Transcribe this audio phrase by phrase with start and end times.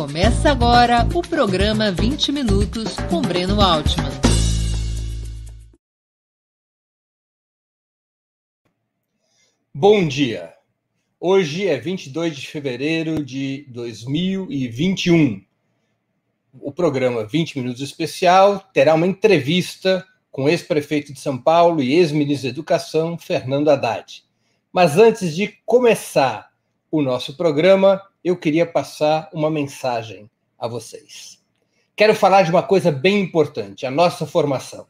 [0.00, 4.08] Começa agora o programa 20 Minutos com Breno Altman.
[9.74, 10.54] Bom dia.
[11.20, 15.44] Hoje é 22 de fevereiro de 2021.
[16.58, 21.92] O programa 20 Minutos Especial terá uma entrevista com o ex-prefeito de São Paulo e
[21.92, 24.24] ex-ministro da Educação, Fernando Haddad.
[24.72, 26.50] Mas antes de começar
[26.90, 31.40] o nosso programa, eu queria passar uma mensagem a vocês.
[31.96, 34.86] Quero falar de uma coisa bem importante, a nossa formação.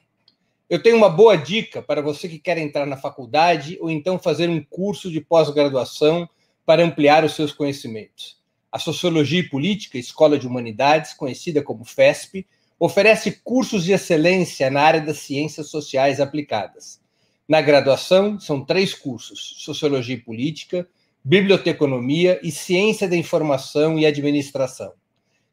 [0.69, 4.49] Eu tenho uma boa dica para você que quer entrar na faculdade ou então fazer
[4.49, 6.29] um curso de pós-graduação
[6.65, 8.39] para ampliar os seus conhecimentos.
[8.71, 12.47] A Sociologia e Política, Escola de Humanidades, conhecida como FESP,
[12.79, 17.01] oferece cursos de excelência na área das ciências sociais aplicadas.
[17.49, 20.89] Na graduação, são três cursos: Sociologia e Política,
[21.23, 24.93] biblioteconomia e ciência da informação e administração.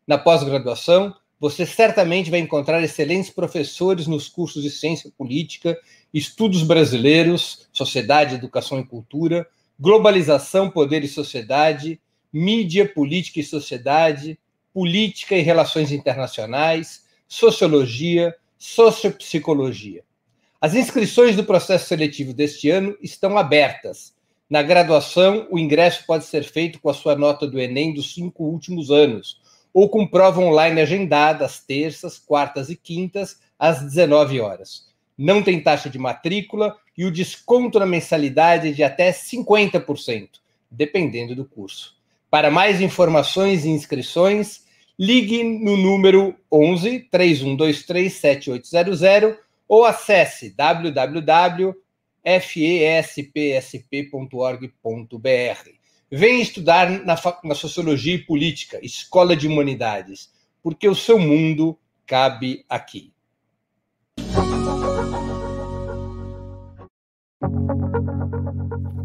[0.07, 5.77] Na pós-graduação, você certamente vai encontrar excelentes professores nos cursos de ciência política,
[6.13, 9.47] estudos brasileiros, sociedade, educação e cultura,
[9.79, 11.99] globalização, poder e sociedade,
[12.33, 14.39] mídia, política e sociedade,
[14.73, 20.03] política e relações internacionais, sociologia, sociopsicologia.
[20.59, 24.16] As inscrições do processo seletivo deste ano estão abertas
[24.49, 28.45] na graduação, o ingresso pode ser feito com a sua nota do Enem dos cinco
[28.45, 29.41] últimos anos,
[29.73, 34.87] ou com prova online agendada às terças, quartas e quintas, às 19 horas.
[35.17, 40.29] Não tem taxa de matrícula e o desconto na mensalidade é de até 50%,
[40.71, 41.97] dependendo do curso.
[42.29, 44.63] Para mais informações e inscrições,
[44.97, 51.75] ligue no número 11 3123 7800 ou acesse www
[52.27, 53.87] fespsp.org.br.
[56.11, 60.29] Venha estudar na, na Sociologia e Política, Escola de Humanidades,
[60.61, 63.13] porque o seu mundo cabe aqui.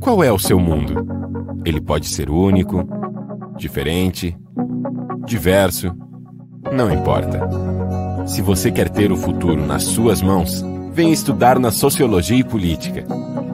[0.00, 1.06] Qual é o seu mundo?
[1.64, 2.84] Ele pode ser único,
[3.56, 4.36] diferente,
[5.24, 5.92] diverso,
[6.72, 7.40] não importa.
[8.26, 13.02] Se você quer ter o futuro nas suas mãos, Vem estudar na Sociologia e Política,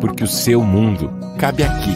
[0.00, 1.94] porque o seu mundo cabe aqui.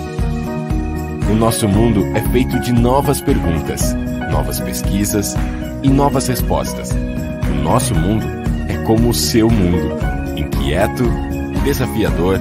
[1.28, 3.92] O nosso mundo é feito de novas perguntas,
[4.30, 5.34] novas pesquisas
[5.82, 6.90] e novas respostas.
[7.50, 8.24] O nosso mundo
[8.68, 9.96] é como o seu mundo,
[10.36, 11.10] inquieto,
[11.64, 12.38] desafiador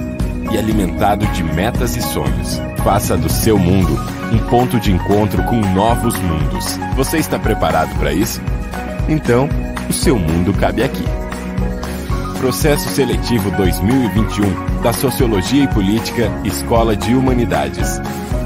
[0.52, 2.60] e alimentado de metas e sonhos.
[2.84, 3.98] Faça do seu mundo
[4.32, 6.78] um ponto de encontro com novos mundos.
[6.94, 8.40] Você está preparado para isso?
[9.08, 9.48] Então,
[9.90, 11.04] o seu mundo cabe aqui.
[12.42, 18.00] Processo Seletivo 2021 da Sociologia e Política Escola de Humanidades.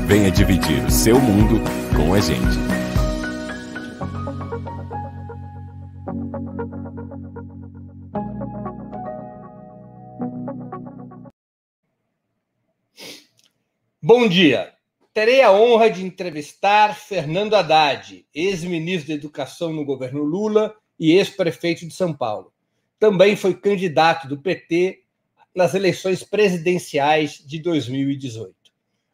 [0.07, 1.63] Venha dividir o seu mundo
[1.97, 2.45] com a gente.
[14.03, 14.75] Bom dia.
[15.15, 21.89] Terei a honra de entrevistar Fernando Haddad, ex-ministro da Educação no governo Lula e ex-prefeito
[21.89, 22.53] de São Paulo
[22.99, 25.03] também foi candidato do PT
[25.55, 28.55] nas eleições presidenciais de 2018.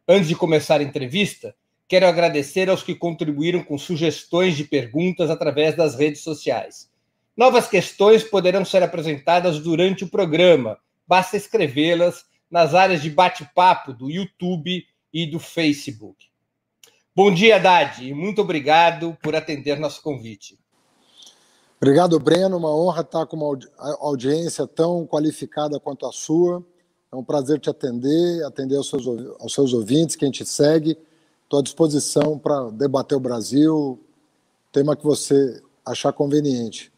[0.08, 1.54] Antes de começar a entrevista,
[1.86, 6.90] quero agradecer aos que contribuíram com sugestões de perguntas através das redes sociais.
[7.36, 14.10] Novas questões poderão ser apresentadas durante o programa, basta escrevê-las nas áreas de bate-papo do
[14.10, 16.26] YouTube e do Facebook.
[17.14, 20.58] Bom dia, Haddad, e muito obrigado por atender nosso convite.
[21.82, 22.58] Obrigado, Breno.
[22.58, 23.58] Uma honra estar com uma
[23.98, 26.64] audiência tão qualificada quanto a sua.
[27.10, 29.04] É um prazer te atender, atender aos seus,
[29.40, 30.96] aos seus ouvintes, quem te segue.
[31.42, 34.00] Estou à disposição para debater o Brasil,
[34.70, 36.92] tema que você achar conveniente.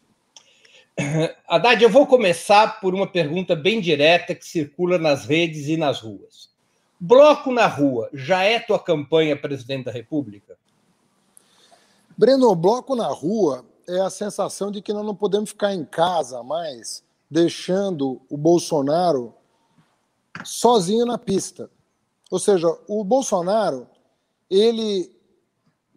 [1.49, 5.99] Haddad, eu vou começar por uma pergunta bem direta que circula nas redes e nas
[5.99, 6.47] ruas.
[6.99, 10.55] Bloco na rua já é tua campanha presidente da República?
[12.15, 16.41] Breno, bloco na rua é a sensação de que nós não podemos ficar em casa
[16.43, 19.33] mais, deixando o Bolsonaro
[20.43, 21.69] sozinho na pista.
[22.29, 23.87] Ou seja, o Bolsonaro,
[24.49, 25.11] ele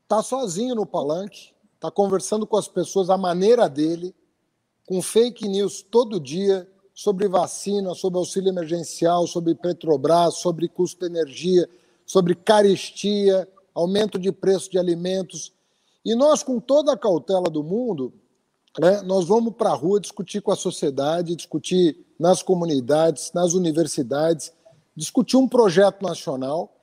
[0.03, 4.15] está sozinho no palanque, está conversando com as pessoas à maneira dele,
[4.87, 11.07] com fake news todo dia sobre vacina, sobre auxílio emergencial, sobre Petrobras, sobre custo de
[11.07, 11.69] energia,
[12.05, 15.53] sobre caristia, aumento de preço de alimentos.
[16.05, 18.13] E nós, com toda a cautela do mundo,
[18.79, 24.53] né, nós vamos para a rua discutir com a sociedade, discutir nas comunidades, nas universidades,
[24.95, 26.75] discutir um projeto nacional,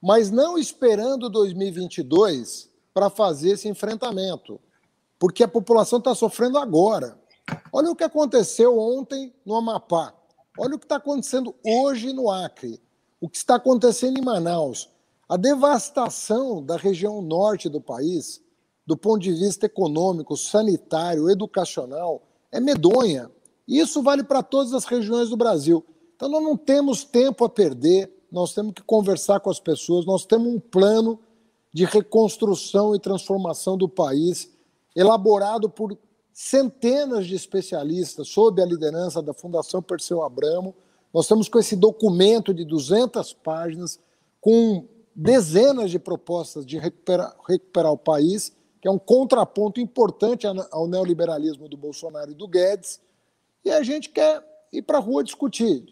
[0.00, 4.60] mas não esperando 2022 para fazer esse enfrentamento.
[5.18, 7.18] porque a população está sofrendo agora.
[7.72, 10.12] Olha o que aconteceu ontem no Amapá.
[10.58, 12.78] Olha o que está acontecendo hoje no Acre.
[13.20, 14.90] O que está acontecendo em Manaus.
[15.26, 18.42] A devastação da região norte do país,
[18.86, 22.22] do ponto de vista econômico, sanitário, educacional,
[22.52, 23.30] é medonha.
[23.66, 25.84] Isso vale para todas as regiões do Brasil.
[26.14, 30.24] Então, nós não temos tempo a perder, nós temos que conversar com as pessoas, nós
[30.24, 31.18] temos um plano
[31.72, 34.50] de reconstrução e transformação do país,
[34.94, 35.96] elaborado por
[36.32, 40.74] centenas de especialistas, sob a liderança da Fundação Perseu Abramo.
[41.12, 43.98] Nós estamos com esse documento de 200 páginas,
[44.40, 44.84] com
[45.14, 48.52] dezenas de propostas de recuperar, recuperar o país,
[48.84, 53.00] que é um contraponto importante ao neoliberalismo do Bolsonaro e do Guedes,
[53.64, 55.86] e a gente quer ir para a rua discutir.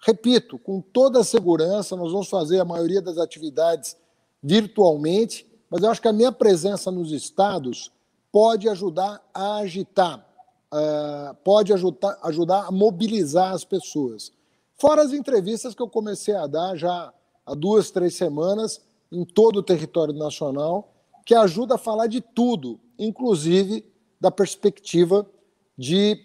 [0.00, 3.96] Repito, com toda a segurança, nós vamos fazer a maioria das atividades
[4.42, 7.92] virtualmente, mas eu acho que a minha presença nos estados
[8.32, 10.26] pode ajudar a agitar,
[10.74, 14.32] uh, pode ajudar, ajudar a mobilizar as pessoas.
[14.76, 17.14] Fora as entrevistas que eu comecei a dar já
[17.46, 18.80] há duas, três semanas
[19.12, 20.88] em todo o território nacional,
[21.24, 23.84] que ajuda a falar de tudo, inclusive
[24.20, 25.28] da perspectiva
[25.76, 26.16] de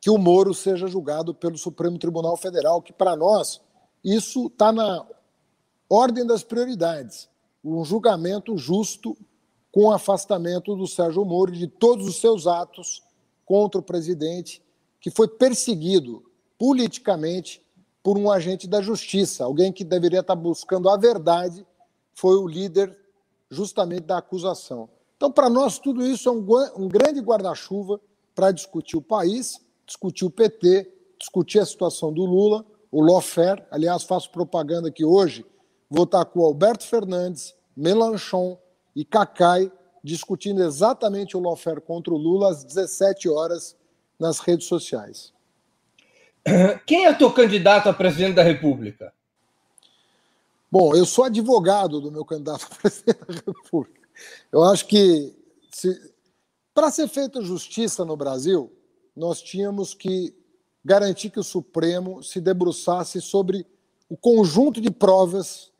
[0.00, 3.60] que o Moro seja julgado pelo Supremo Tribunal Federal, que para nós
[4.04, 5.06] isso está na
[5.88, 7.28] ordem das prioridades.
[7.64, 9.16] Um julgamento justo
[9.72, 13.02] com afastamento do Sérgio Moro e de todos os seus atos
[13.44, 14.62] contra o presidente,
[15.00, 16.22] que foi perseguido
[16.58, 17.62] politicamente
[18.02, 21.66] por um agente da justiça, alguém que deveria estar buscando a verdade,
[22.14, 22.96] foi o líder
[23.54, 24.88] justamente da acusação.
[25.16, 26.44] Então, para nós, tudo isso é um,
[26.76, 28.00] um grande guarda-chuva
[28.34, 33.64] para discutir o país, discutir o PT, discutir a situação do Lula, o lawfare.
[33.70, 35.46] Aliás, faço propaganda aqui hoje,
[35.88, 38.58] vou estar com Alberto Fernandes, Melanchon
[38.94, 39.70] e Cacai
[40.04, 43.74] discutindo exatamente o lawfare contra o Lula às 17 horas
[44.20, 45.32] nas redes sociais.
[46.84, 49.14] Quem é o teu candidato a presidente da República?
[50.74, 54.08] Bom, eu sou advogado do meu candidato a presidente da República.
[54.50, 55.32] Eu acho que
[56.74, 58.72] para ser feita justiça no Brasil,
[59.14, 60.34] nós tínhamos que
[60.84, 63.64] garantir que o Supremo se debruçasse sobre
[64.10, 65.70] o conjunto de provas,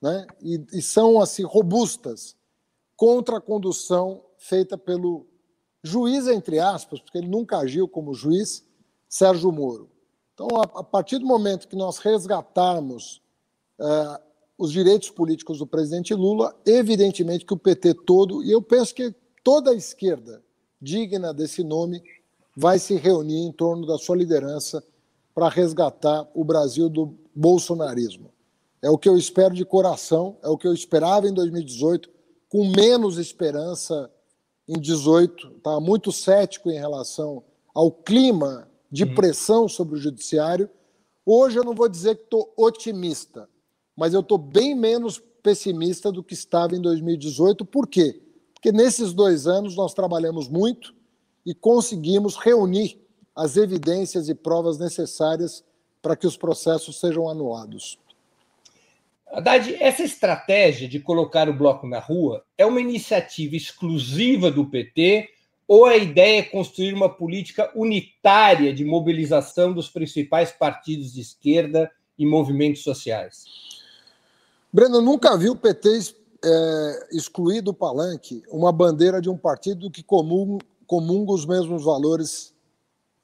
[0.00, 2.34] né, e, e são assim robustas
[2.96, 5.26] contra a condução feita pelo
[5.82, 8.64] juiz entre aspas, porque ele nunca agiu como juiz,
[9.10, 9.90] Sérgio Moro.
[10.32, 13.20] Então, a, a partir do momento que nós resgatarmos
[13.78, 14.27] uh,
[14.58, 19.14] os direitos políticos do presidente Lula, evidentemente que o PT todo, e eu penso que
[19.44, 20.42] toda a esquerda
[20.80, 22.02] digna desse nome,
[22.56, 24.82] vai se reunir em torno da sua liderança
[25.34, 28.32] para resgatar o Brasil do bolsonarismo.
[28.82, 32.08] É o que eu espero de coração, é o que eu esperava em 2018,
[32.48, 34.10] com menos esperança
[34.66, 37.42] em 18, estava muito cético em relação
[37.74, 39.14] ao clima de uhum.
[39.14, 40.68] pressão sobre o judiciário.
[41.24, 43.48] Hoje eu não vou dizer que estou otimista,
[43.98, 47.64] mas eu estou bem menos pessimista do que estava em 2018.
[47.64, 48.22] Por quê?
[48.54, 50.94] Porque nesses dois anos nós trabalhamos muito
[51.44, 53.00] e conseguimos reunir
[53.34, 55.64] as evidências e provas necessárias
[56.00, 57.98] para que os processos sejam anulados.
[59.26, 65.28] Haddad, essa estratégia de colocar o bloco na rua é uma iniciativa exclusiva do PT
[65.66, 71.90] ou a ideia é construir uma política unitária de mobilização dos principais partidos de esquerda
[72.16, 73.67] e movimentos sociais?
[74.72, 80.02] Breno, nunca vi o PT é, excluir do palanque uma bandeira de um partido que
[80.02, 82.54] comunga, comunga os mesmos valores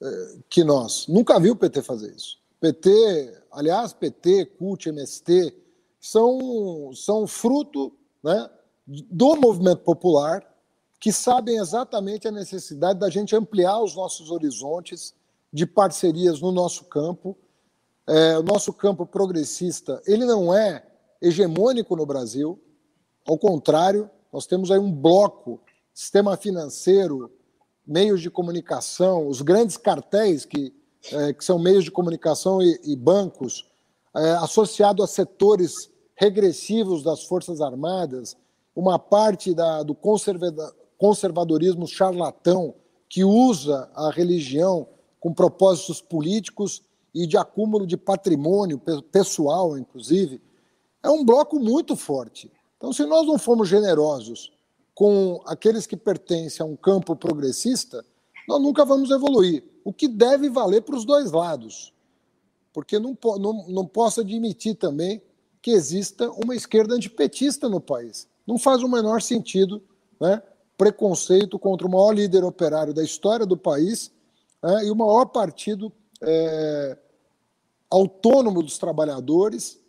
[0.01, 1.07] é, que nós.
[1.07, 2.37] Nunca vi o PT fazer isso.
[2.59, 5.55] PT, aliás, PT, CUT, MST,
[5.99, 8.49] são, são fruto né,
[8.87, 10.43] do movimento popular
[10.99, 15.13] que sabem exatamente a necessidade da gente ampliar os nossos horizontes
[15.53, 17.37] de parcerias no nosso campo.
[18.07, 20.83] É, o nosso campo progressista ele não é
[21.21, 22.59] hegemônico no Brasil,
[23.27, 25.59] ao contrário, nós temos aí um bloco,
[25.93, 27.31] sistema financeiro,
[27.85, 30.73] meios de comunicação, os grandes cartéis que,
[31.11, 33.65] é, que são meios de comunicação e, e bancos,
[34.15, 38.35] é, associado a setores regressivos das Forças Armadas,
[38.75, 39.95] uma parte da, do
[40.97, 42.75] conservadorismo charlatão
[43.09, 44.87] que usa a religião
[45.19, 48.79] com propósitos políticos e de acúmulo de patrimônio
[49.11, 50.41] pessoal, inclusive,
[51.05, 52.51] é um bloco muito forte.
[52.77, 54.51] Então, se nós não formos generosos
[54.95, 58.03] com aqueles que pertencem a um campo progressista,
[58.47, 59.63] nós nunca vamos evoluir.
[59.83, 61.93] O que deve valer para os dois lados.
[62.73, 65.21] Porque não, não, não posso admitir também
[65.61, 68.27] que exista uma esquerda antipetista no país.
[68.45, 69.83] Não faz o menor sentido
[70.19, 70.41] né,
[70.75, 74.11] preconceito contra o maior líder operário da história do país
[74.61, 76.97] né, e o maior partido é,
[77.91, 79.79] autônomo dos trabalhadores,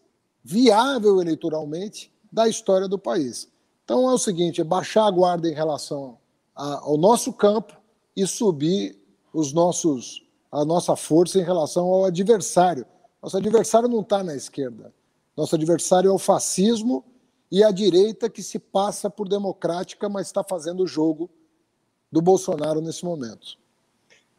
[0.46, 3.50] viável eleitoralmente, da história do país.
[3.84, 6.18] Então é o seguinte: é baixar a guarda em relação
[6.54, 7.76] a, ao nosso campo
[8.14, 8.96] e subir
[9.32, 12.86] os nossos, a nossa força em relação ao adversário.
[13.20, 14.94] Nosso adversário não está na esquerda.
[15.36, 17.04] Nosso adversário é o fascismo
[17.50, 21.28] e a direita que se passa por democrática, mas está fazendo o jogo
[22.10, 23.58] do Bolsonaro nesse momento.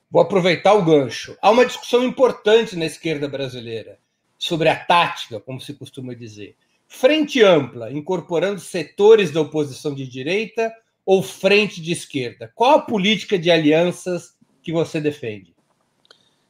[0.09, 1.37] Vou aproveitar o gancho.
[1.41, 3.99] Há uma discussão importante na esquerda brasileira
[4.37, 6.55] sobre a tática, como se costuma dizer.
[6.87, 10.73] Frente ampla, incorporando setores da oposição de direita
[11.05, 12.51] ou frente de esquerda?
[12.55, 15.55] Qual a política de alianças que você defende?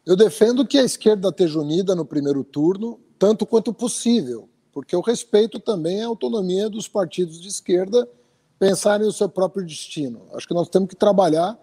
[0.05, 5.01] Eu defendo que a esquerda esteja unida no primeiro turno, tanto quanto possível, porque eu
[5.01, 8.07] respeito também a autonomia dos partidos de esquerda
[8.59, 10.27] pensarem o seu próprio destino.
[10.33, 11.57] Acho que nós temos que trabalhar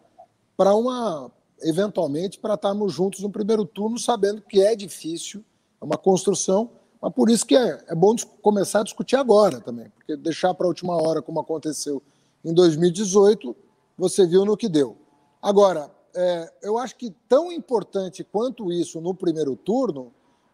[0.56, 5.44] para uma, eventualmente, para estarmos juntos no primeiro turno, sabendo que é difícil,
[5.84, 9.90] é uma construção, mas por isso que é, é bom começar a discutir agora também,
[9.90, 12.02] porque deixar para a última hora, como aconteceu
[12.42, 13.54] em 2018,
[13.96, 14.96] você viu no que deu.
[15.42, 20.10] Agora, é, eu acho que tão importante quanto isso no primeiro turno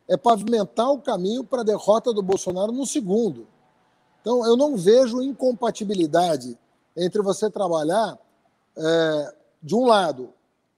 [0.09, 3.47] é pavimentar o caminho para a derrota do Bolsonaro no segundo.
[4.21, 6.59] Então, eu não vejo incompatibilidade
[6.97, 8.19] entre você trabalhar,
[8.77, 10.31] é, de um lado,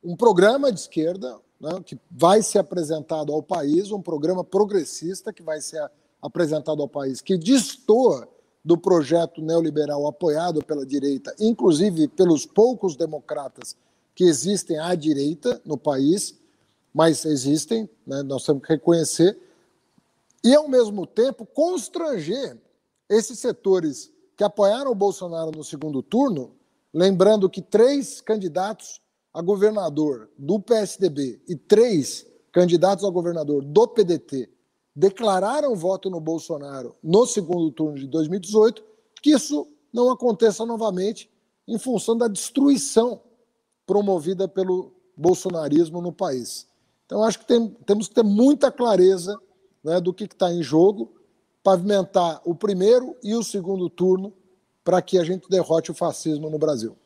[0.04, 5.44] um programa de esquerda, né, que vai ser apresentado ao país, um programa progressista que
[5.44, 5.88] vai ser
[6.20, 8.28] apresentado ao país, que destoa
[8.64, 13.76] do projeto neoliberal apoiado pela direita, inclusive pelos poucos democratas
[14.14, 16.36] que existem à direita no país,
[16.92, 19.38] mas existem, né, nós temos que reconhecer,
[20.44, 22.58] e, ao mesmo tempo, constranger
[23.08, 26.52] esses setores que apoiaram o Bolsonaro no segundo turno,
[26.92, 29.00] lembrando que três candidatos
[29.32, 34.48] a governador do PSDB e três candidatos a governador do PDT
[34.94, 38.84] declararam voto no Bolsonaro no segundo turno de 2018,
[39.22, 41.30] que isso não aconteça novamente
[41.66, 43.22] em função da destruição
[43.86, 46.66] promovida pelo bolsonarismo no país.
[47.06, 49.38] Então, acho que tem, temos que ter muita clareza
[49.82, 51.12] né, do que está em jogo,
[51.62, 54.32] pavimentar o primeiro e o segundo turno
[54.84, 56.96] para que a gente derrote o fascismo no Brasil.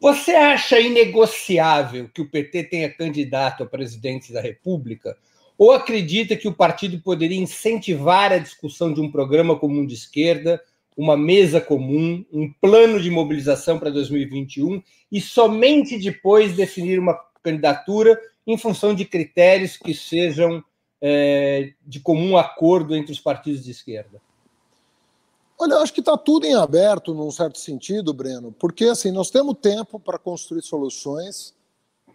[0.00, 5.14] Você acha inegociável que o PT tenha candidato a presidente da República?
[5.58, 10.58] Ou acredita que o partido poderia incentivar a discussão de um programa comum de esquerda,
[10.96, 18.18] uma mesa comum, um plano de mobilização para 2021 e somente depois definir uma candidatura
[18.46, 20.64] em função de critérios que sejam
[20.98, 24.18] é, de comum acordo entre os partidos de esquerda?
[25.62, 29.28] Olha, eu acho que está tudo em aberto, num certo sentido, Breno, porque assim nós
[29.28, 31.54] temos tempo para construir soluções.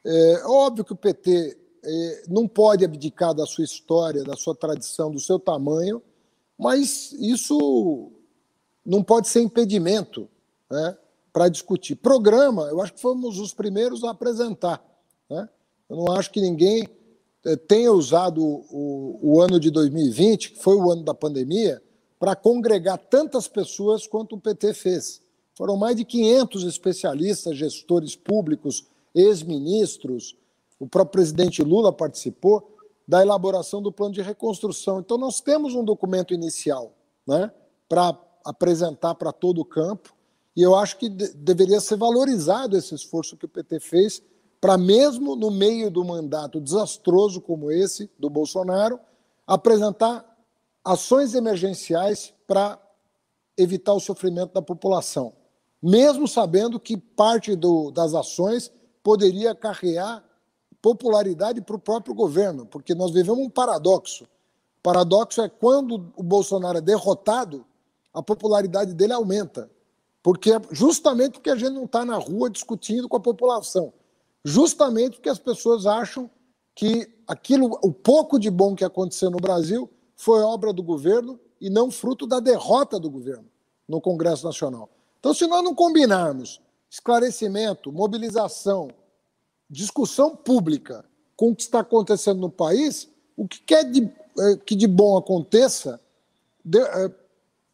[0.04, 5.12] É óbvio que o PT é, não pode abdicar da sua história, da sua tradição,
[5.12, 6.02] do seu tamanho,
[6.58, 8.12] mas isso
[8.84, 10.28] não pode ser impedimento
[10.68, 10.98] né,
[11.32, 11.98] para discutir.
[11.98, 14.84] Programa, eu acho que fomos os primeiros a apresentar.
[15.30, 15.48] Né?
[15.88, 16.90] Eu não acho que ninguém
[17.46, 21.80] eh, tenha usado o, o, ano de 2020, que foi o ano da pandemia,
[22.20, 25.22] para congregar tantas pessoas quanto o PT fez.
[25.56, 30.36] Foram mais de 500 especialistas, gestores públicos, ex-ministros,
[30.80, 32.76] o próprio presidente Lula participou
[33.08, 35.00] da elaboração do plano de reconstrução.
[35.00, 36.94] Então, nós temos um documento inicial
[37.26, 37.52] né,
[37.88, 40.14] para apresentar para todo o campo,
[40.56, 44.22] e eu acho que de deveria ser valorizado esse esforço que o PT fez
[44.62, 49.00] para, mesmo no meio do mandato desastroso como esse do Bolsonaro,
[49.46, 50.26] apresentar
[50.86, 52.80] ações emergenciais para
[53.58, 55.34] evitar o sofrimento da população,
[55.82, 58.72] mesmo sabendo que parte do, das ações
[59.04, 60.24] poderia acarrear
[60.82, 64.26] popularidade para o próprio governo, porque nós vivemos um paradoxo.
[64.26, 67.66] O paradoxo é quando o Bolsonaro é derrotado,
[68.14, 69.70] a popularidade dele aumenta.
[70.22, 73.92] Porque justamente porque a gente não está na rua discutindo com a população
[74.46, 76.30] justamente porque as pessoas acham
[76.76, 81.70] que aquilo, o pouco de bom que aconteceu no Brasil foi obra do governo e
[81.70, 83.46] não fruto da derrota do governo
[83.88, 84.90] no Congresso Nacional.
[85.20, 88.90] Então, se nós não combinarmos esclarecimento, mobilização,
[89.70, 91.06] discussão pública
[91.36, 95.18] com o que está acontecendo no país, o que quer de, eh, que de bom
[95.18, 96.00] aconteça,
[96.64, 97.12] de, é,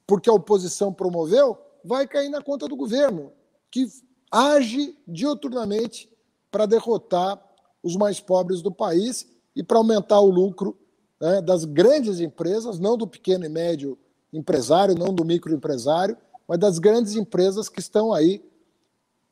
[0.08, 3.32] porque a oposição promoveu, vai cair na conta do governo,
[3.70, 3.88] que
[4.32, 6.10] age dioturnamente
[6.50, 7.42] para derrotar
[7.84, 10.78] os mais pobres do país e para aumentar o lucro
[11.22, 13.98] né, das grandes empresas, não do pequeno e médio
[14.34, 18.44] empresário, não do microempresário, mas das grandes empresas que estão aí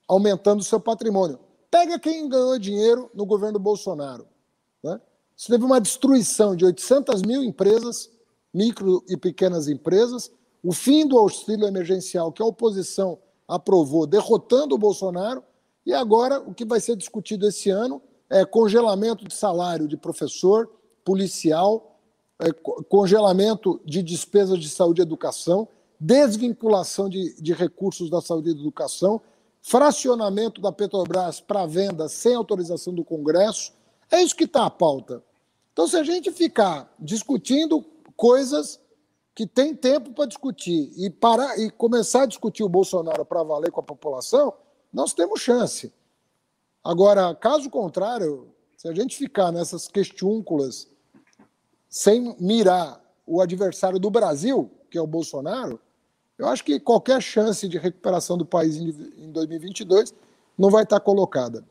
[0.08, 1.40] aumentando o seu patrimônio.
[1.72, 4.28] Pega quem ganhou dinheiro no governo Bolsonaro.
[4.84, 5.00] Né?
[5.36, 8.12] Você teve uma destruição de 800 mil empresas,
[8.54, 10.32] micro e pequenas empresas,
[10.64, 13.18] o fim do auxílio emergencial que a oposição
[13.48, 15.44] aprovou, derrotando o Bolsonaro,
[15.86, 20.70] e agora o que vai ser discutido esse ano é congelamento de salário de professor,
[21.04, 22.00] policial,
[22.40, 25.68] é, congelamento de despesas de saúde e educação,
[26.00, 29.22] desvinculação de, de recursos da saúde e educação,
[29.62, 33.74] fracionamento da Petrobras para venda sem autorização do Congresso.
[34.10, 35.24] É isso que está a pauta.
[35.74, 38.80] Então, se a gente ficar discutindo coisas
[39.36, 43.72] que tem tempo para discutir e parar e começar a discutir o Bolsonaro para valer
[43.72, 44.54] com a população,
[44.92, 45.94] nós temos chance.
[46.84, 50.88] Agora, caso contrário, se a gente ficar nessas questiúnculas
[51.90, 55.82] sem mirar o adversário do Brasil, que é o Bolsonaro,
[56.38, 60.16] eu acho que qualquer chance de recuperação do país em 2022
[60.58, 61.66] não vai estar colocada.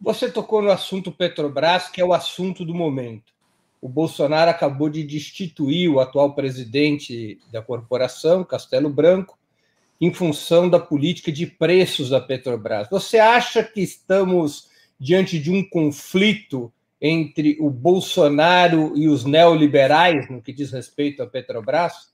[0.00, 3.32] Você tocou no assunto Petrobras, que é o assunto do momento.
[3.80, 9.36] O Bolsonaro acabou de destituir o atual presidente da corporação, Castelo Branco,
[10.00, 12.88] em função da política de preços da Petrobras.
[12.88, 14.70] Você acha que estamos
[15.02, 21.26] diante de um conflito entre o Bolsonaro e os neoliberais no que diz respeito à
[21.26, 22.12] Petrobras?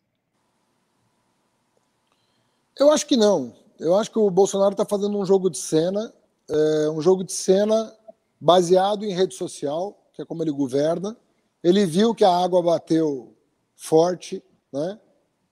[2.79, 3.55] Eu acho que não.
[3.79, 6.11] Eu acho que o Bolsonaro está fazendo um jogo de cena,
[6.49, 7.95] é, um jogo de cena
[8.41, 11.15] baseado em rede social, que é como ele governa.
[11.63, 13.37] Ele viu que a água bateu
[13.77, 14.43] forte,
[14.73, 14.99] né?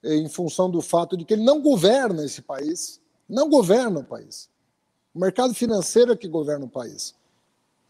[0.03, 4.49] Em função do fato de que ele não governa esse país, não governa o país.
[5.15, 7.15] O mercado financeiro é que governa o país.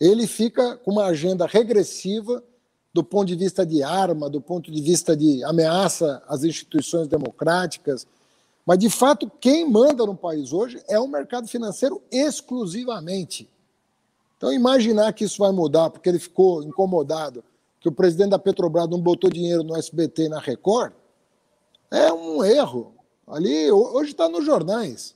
[0.00, 2.42] Ele fica com uma agenda regressiva
[2.92, 8.06] do ponto de vista de arma, do ponto de vista de ameaça às instituições democráticas,
[8.66, 13.48] mas, de fato, quem manda no país hoje é o mercado financeiro exclusivamente.
[14.36, 17.44] Então, imaginar que isso vai mudar porque ele ficou incomodado
[17.80, 20.92] que o presidente da Petrobras não botou dinheiro no SBT e na Record
[21.90, 22.92] é um erro.
[23.26, 25.14] Ali, hoje está nos jornais.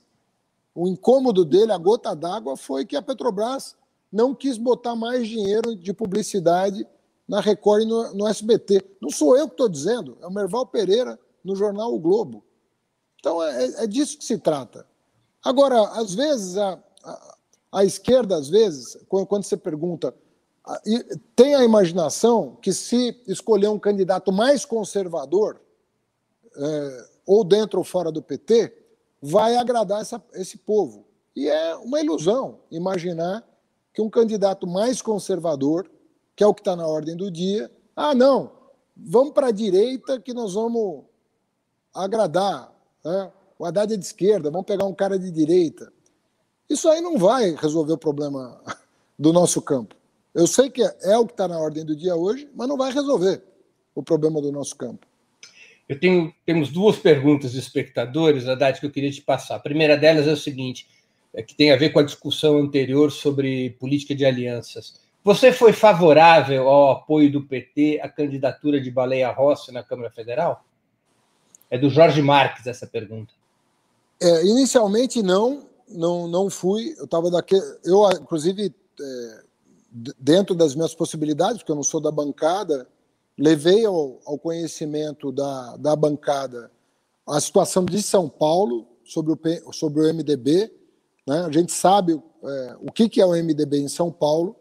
[0.73, 3.75] O incômodo dele, a gota d'água, foi que a Petrobras
[4.11, 6.85] não quis botar mais dinheiro de publicidade
[7.27, 8.83] na Record e no, no SBT.
[9.01, 12.43] Não sou eu que estou dizendo, é o Merval Pereira no jornal O Globo.
[13.19, 14.85] Então, é, é disso que se trata.
[15.43, 17.37] Agora, às vezes, a, a,
[17.71, 20.13] a esquerda, às vezes, quando, quando você pergunta,
[21.35, 25.59] tem a imaginação que se escolher um candidato mais conservador,
[26.55, 28.73] é, ou dentro ou fora do PT,
[29.21, 31.05] vai agradar essa, esse povo.
[31.35, 33.47] E é uma ilusão imaginar
[33.93, 35.89] que um candidato mais conservador,
[36.35, 38.51] que é o que está na ordem do dia, ah, não,
[38.95, 41.03] vamos para a direita que nós vamos
[41.93, 42.71] agradar
[43.03, 43.31] né?
[43.57, 45.91] O Haddad é de esquerda, vamos pegar um cara de direita.
[46.69, 48.61] Isso aí não vai resolver o problema
[49.17, 49.95] do nosso campo.
[50.33, 52.91] Eu sei que é o que está na ordem do dia hoje, mas não vai
[52.91, 53.43] resolver
[53.93, 55.05] o problema do nosso campo.
[55.87, 59.55] Eu tenho temos duas perguntas de espectadores, Haddad, que eu queria te passar.
[59.55, 60.87] A primeira delas é o seguinte,
[61.41, 64.99] que tem a ver com a discussão anterior sobre política de alianças.
[65.23, 70.65] Você foi favorável ao apoio do PT à candidatura de Baleia Rossi na Câmara Federal?
[71.69, 73.33] É do Jorge Marques essa pergunta.
[74.19, 76.95] É, inicialmente não, não, não fui.
[76.97, 77.61] Eu estava daquele.
[77.85, 79.43] Eu, inclusive, é,
[80.19, 82.87] dentro das minhas possibilidades, porque eu não sou da bancada,
[83.37, 86.71] levei ao, ao conhecimento da, da bancada
[87.27, 90.71] a situação de São Paulo sobre o, sobre o MDB.
[91.31, 91.45] Né?
[91.45, 94.55] A gente sabe é, o que, que é o MDB em São Paulo.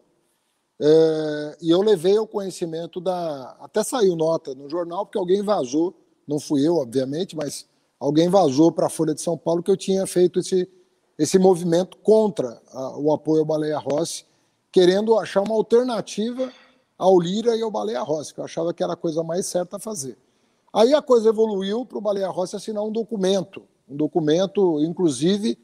[0.80, 3.56] É, e eu levei ao conhecimento da.
[3.60, 5.94] Até saiu nota no jornal, porque alguém vazou
[6.30, 7.66] não fui eu, obviamente, mas
[7.98, 10.70] alguém vazou para a Folha de São Paulo que eu tinha feito esse,
[11.18, 14.24] esse movimento contra a, o apoio ao Baleia Rossi,
[14.70, 16.52] querendo achar uma alternativa
[16.96, 19.76] ao Lira e ao Baleia Rossi, que eu achava que era a coisa mais certa
[19.76, 20.16] a fazer.
[20.72, 25.58] Aí a coisa evoluiu para o Baleia Rossi assinar um documento, um documento, inclusive,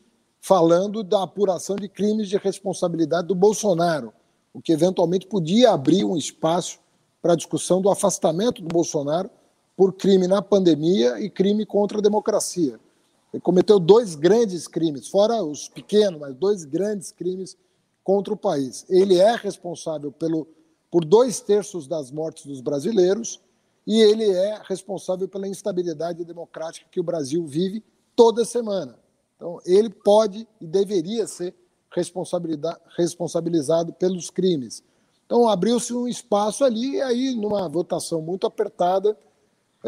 [0.47, 4.13] falando da apuração de crimes de responsabilidade do Bolsonaro,
[4.55, 6.79] o que eventualmente podia abrir um espaço
[7.21, 9.29] para a discussão do afastamento do Bolsonaro
[9.77, 12.79] por crime na pandemia e crime contra a democracia.
[13.33, 17.57] Ele cometeu dois grandes crimes, fora os pequenos, mas dois grandes crimes
[18.05, 18.87] contra o país.
[18.89, 20.47] Ele é responsável pelo,
[20.93, 23.41] por dois terços das mortes dos brasileiros
[23.85, 27.83] e ele é responsável pela instabilidade democrática que o Brasil vive
[28.15, 28.97] toda semana.
[29.37, 31.55] Então, ele pode e deveria ser
[32.97, 34.83] responsabilizado pelos crimes.
[35.25, 39.17] Então, abriu-se um espaço ali, e aí, numa votação muito apertada,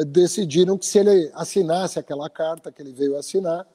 [0.06, 3.66] decidiram que se ele assinasse aquela carta que ele veio assinar,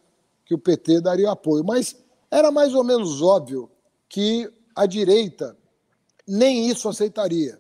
[0.46, 1.64] que o PT daria apoio.
[1.64, 1.96] Mas
[2.34, 3.70] Era mais ou menos óbvio
[4.10, 5.56] que a direita
[6.28, 7.60] nem isso aceitaria.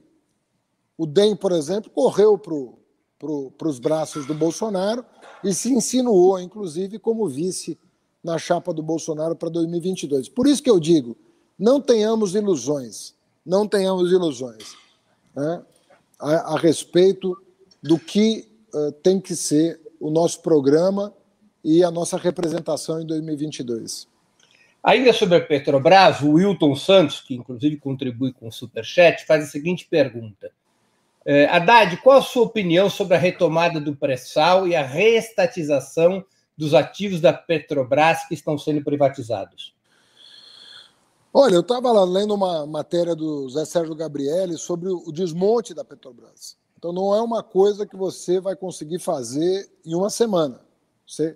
[0.97, 5.05] O DEM, por exemplo, correu para os braços do Bolsonaro
[5.43, 7.77] e se insinuou, inclusive, como vice
[8.23, 10.29] na chapa do Bolsonaro para 2022.
[10.29, 11.17] Por isso que eu digo,
[11.59, 13.13] não tenhamos ilusões,
[13.45, 14.75] não tenhamos ilusões
[15.35, 15.61] né,
[16.19, 17.37] a, a, respeito
[17.81, 21.13] do que uh, tem que ser o nosso programa
[21.63, 24.07] e a nossa representação em 2022.
[24.83, 29.47] Ainda sobre a Petrobras, o Wilton Santos, que inclusive contribui com o Superchat, faz a
[29.47, 30.51] seguinte pergunta.
[31.25, 36.23] É, Haddad, qual a sua opinião sobre a retomada do pré-sal e a reestatização
[36.57, 39.73] dos ativos da Petrobras que estão sendo privatizados?
[41.33, 46.55] Olha, eu estava lendo uma matéria do Zé Sérgio Gabriele sobre o desmonte da Petrobras.
[46.77, 50.59] Então, não é uma coisa que você vai conseguir fazer em uma semana.
[51.07, 51.35] Você,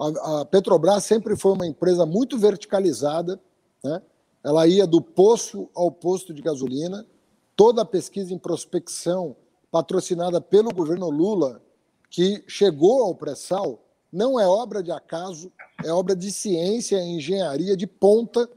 [0.00, 3.40] a, a Petrobras sempre foi uma empresa muito verticalizada,
[3.84, 4.02] né?
[4.42, 7.06] ela ia do poço ao posto de gasolina.
[7.54, 9.36] Toda a pesquisa em prospecção
[9.70, 11.62] patrocinada pelo governo Lula,
[12.10, 13.85] que chegou ao pré-sal,
[14.16, 15.52] não é obra de acaso,
[15.84, 18.48] é obra de ciência e engenharia de ponta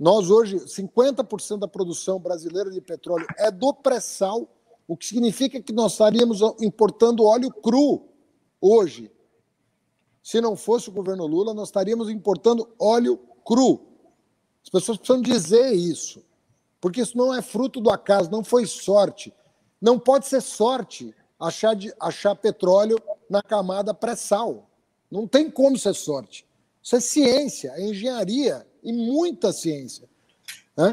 [0.00, 4.48] nós hoje, 50% da produção brasileira de petróleo é do pré-sal,
[4.88, 8.08] o que significa que nós estaríamos importando óleo cru
[8.58, 9.12] hoje.
[10.22, 13.78] Se não fosse o governo Lula, nós estaríamos importando óleo cru.
[14.64, 16.24] As pessoas precisam dizer isso,
[16.80, 19.34] porque isso não é fruto do acaso, não foi sorte.
[19.78, 22.98] Não pode ser sorte achar, de, achar petróleo
[23.28, 24.68] na camada pré-sal.
[25.10, 26.46] Não tem como ser sorte.
[26.82, 30.08] Isso é ciência, é engenharia e muita ciência.
[30.76, 30.92] Né?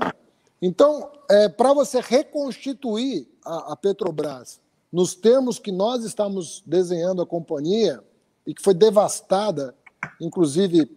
[0.61, 4.59] Então, é, para você reconstituir a, a, Petrobras
[4.91, 8.03] nos termos que nós estamos desenhando a companhia,
[8.47, 9.75] e que foi devastada,
[10.21, 10.89] inclusive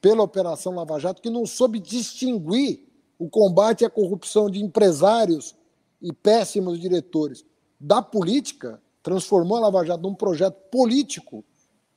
[0.00, 2.86] pela Operação Lava Jato, que não soube distinguir
[3.18, 5.56] o combate à corrupção de empresários
[6.00, 7.44] e péssimos diretores
[7.80, 11.42] da política, transformou a Lava Jato num projeto político.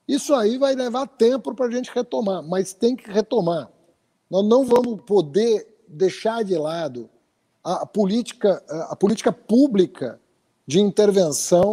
[0.08, 3.69] Isso aí vai levar tempo para a gente retomar, mas tem que retomar.
[4.30, 7.10] Nós não vamos poder deixar de lado
[7.62, 10.21] a política, a política pública
[10.65, 11.71] de intervenção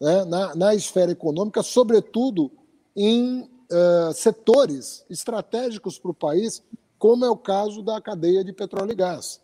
[0.00, 2.52] né, na, na, esfera econômica, sobretudo
[2.94, 6.62] em uh, setores estratégicos para o país,
[6.96, 9.40] como é o caso da cadeia de petróleo e gás.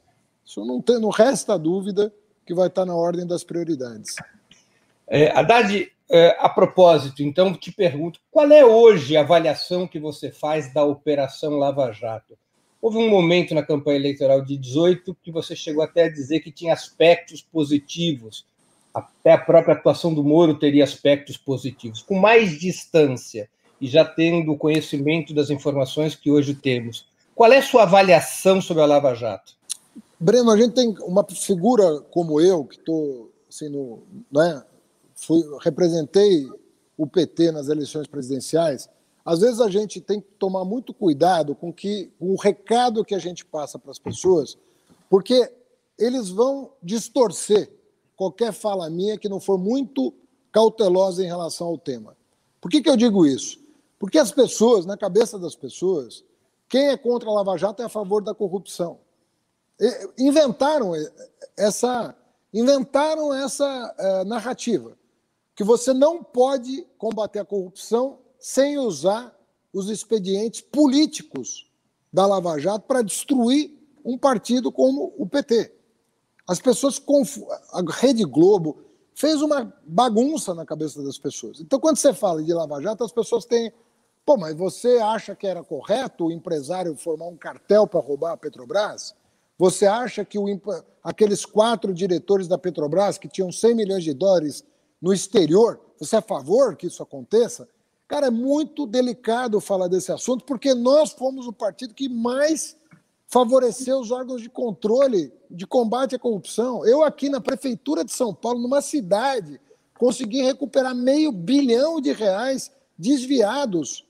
[0.46, 2.14] Isso não, tem, não resta dúvida
[2.46, 4.14] que vai estar na ordem das prioridades.
[5.14, 10.30] É, Haddad, é, a propósito, então, te pergunto, qual é hoje a avaliação que você
[10.30, 12.34] faz da Operação Lava Jato?
[12.80, 16.50] Houve um momento na campanha eleitoral de 18 que você chegou até a dizer que
[16.50, 18.46] tinha aspectos positivos,
[18.94, 22.00] até a própria atuação do Moro teria aspectos positivos.
[22.00, 27.62] Com mais distância e já tendo conhecimento das informações que hoje temos, qual é a
[27.62, 29.52] sua avaliação sobre a Lava Jato?
[30.18, 34.62] Breno, a gente tem uma figura como eu, que estou assim, no, né,
[35.22, 36.48] fui, representei
[36.96, 38.88] o PT nas eleições presidenciais,
[39.24, 43.14] às vezes a gente tem que tomar muito cuidado com, que, com o recado que
[43.14, 44.58] a gente passa para as pessoas,
[45.08, 45.52] porque
[45.96, 47.70] eles vão distorcer
[48.16, 50.12] qualquer fala minha que não for muito
[50.50, 52.16] cautelosa em relação ao tema.
[52.60, 53.60] Por que, que eu digo isso?
[53.98, 56.24] Porque as pessoas, na cabeça das pessoas,
[56.68, 58.98] quem é contra a Lava Jato é a favor da corrupção.
[60.18, 60.92] Inventaram
[61.56, 62.14] essa,
[62.52, 64.96] inventaram essa uh, narrativa
[65.54, 69.36] que você não pode combater a corrupção sem usar
[69.72, 71.70] os expedientes políticos
[72.12, 75.72] da Lava Jato para destruir um partido como o PT.
[76.46, 77.00] As pessoas
[77.72, 78.82] a Rede Globo
[79.14, 81.60] fez uma bagunça na cabeça das pessoas.
[81.60, 83.72] Então, quando você fala de Lava Jato, as pessoas têm.
[84.24, 88.36] Pô, mas você acha que era correto o empresário formar um cartel para roubar a
[88.36, 89.14] Petrobras?
[89.58, 90.46] Você acha que o,
[91.02, 94.64] aqueles quatro diretores da Petrobras que tinham 100 milhões de dólares
[95.02, 97.68] no exterior, você é a favor que isso aconteça?
[98.06, 102.76] Cara, é muito delicado falar desse assunto, porque nós fomos o partido que mais
[103.26, 106.86] favoreceu os órgãos de controle, de combate à corrupção.
[106.86, 109.58] Eu, aqui na Prefeitura de São Paulo, numa cidade,
[109.98, 114.06] consegui recuperar meio bilhão de reais desviados.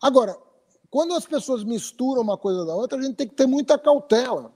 [0.00, 0.38] Agora,
[0.88, 4.54] quando as pessoas misturam uma coisa da outra, a gente tem que ter muita cautela.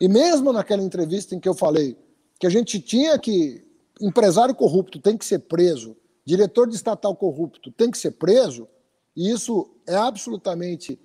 [0.00, 1.96] E mesmo naquela entrevista em que eu falei
[2.38, 3.64] que a gente tinha que.
[4.02, 8.68] Empresário corrupto tem que ser preso diretor de estatal corrupto tem que ser preso,
[9.14, 10.98] e isso é absolutamente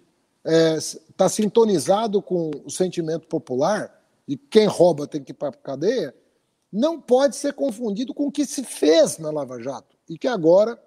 [0.43, 3.93] está é, sintonizado com o sentimento popular,
[4.27, 6.15] e quem rouba tem que ir para a cadeia,
[6.71, 10.79] não pode ser confundido com o que se fez na Lava Jato, e que agora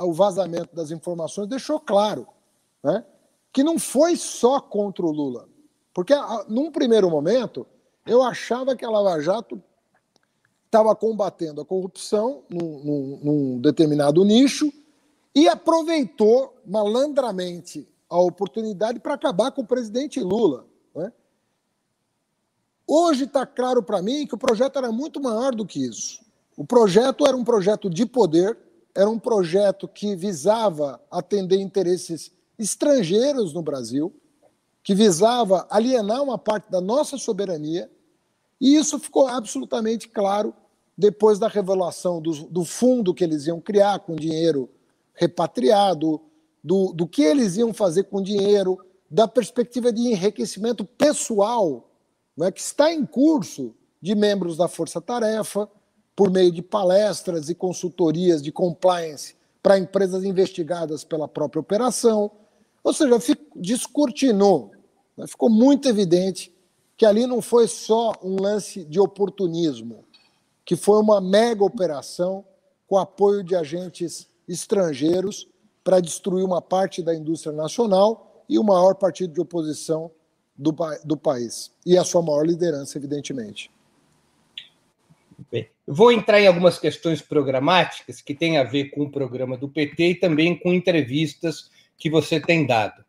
[0.00, 2.26] o vazamento das informações deixou claro.
[2.82, 3.04] Né?
[3.52, 5.48] que não foi só contra o Lula.
[5.92, 6.14] Porque,
[6.48, 7.66] num primeiro momento,
[8.06, 9.60] eu achava que a Lava Jato
[10.68, 14.70] estava combatendo a corrupção num, num, num determinado nicho
[15.34, 20.66] e aproveitou malandramente a oportunidade para acabar com o presidente Lula.
[20.94, 21.10] Né?
[22.86, 26.20] Hoje está claro para mim que o projeto era muito maior do que isso.
[26.56, 28.58] O projeto era um projeto de poder,
[28.94, 34.12] era um projeto que visava atender interesses estrangeiros no Brasil,
[34.82, 37.90] que visava alienar uma parte da nossa soberania,
[38.60, 40.54] e isso ficou absolutamente claro
[40.96, 44.68] depois da revelação do, do fundo que eles iam criar com dinheiro
[45.14, 46.20] repatriado,
[46.62, 48.78] do, do que eles iam fazer com dinheiro,
[49.10, 51.88] da perspectiva de enriquecimento pessoal
[52.36, 55.68] né, que está em curso de membros da Força Tarefa,
[56.14, 62.30] por meio de palestras e consultorias de compliance para empresas investigadas pela própria operação.
[62.82, 63.16] Ou seja,
[63.54, 64.72] descortinou,
[65.16, 66.52] né, ficou muito evidente
[66.98, 70.04] que ali não foi só um lance de oportunismo,
[70.64, 72.44] que foi uma mega operação
[72.88, 75.48] com apoio de agentes estrangeiros
[75.84, 80.10] para destruir uma parte da indústria nacional e o maior partido de oposição
[80.56, 81.70] do, do país.
[81.86, 83.70] E a sua maior liderança, evidentemente.
[85.52, 89.68] Bem, vou entrar em algumas questões programáticas que têm a ver com o programa do
[89.68, 93.04] PT e também com entrevistas que você tem dado.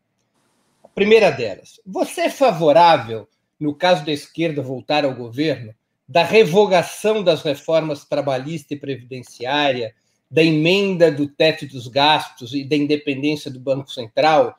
[0.84, 3.28] A primeira delas, você é favorável,
[3.60, 5.74] no caso da esquerda voltar ao governo,
[6.08, 9.93] da revogação das reformas trabalhista e previdenciária,
[10.30, 14.58] da emenda do teto dos gastos e da independência do Banco Central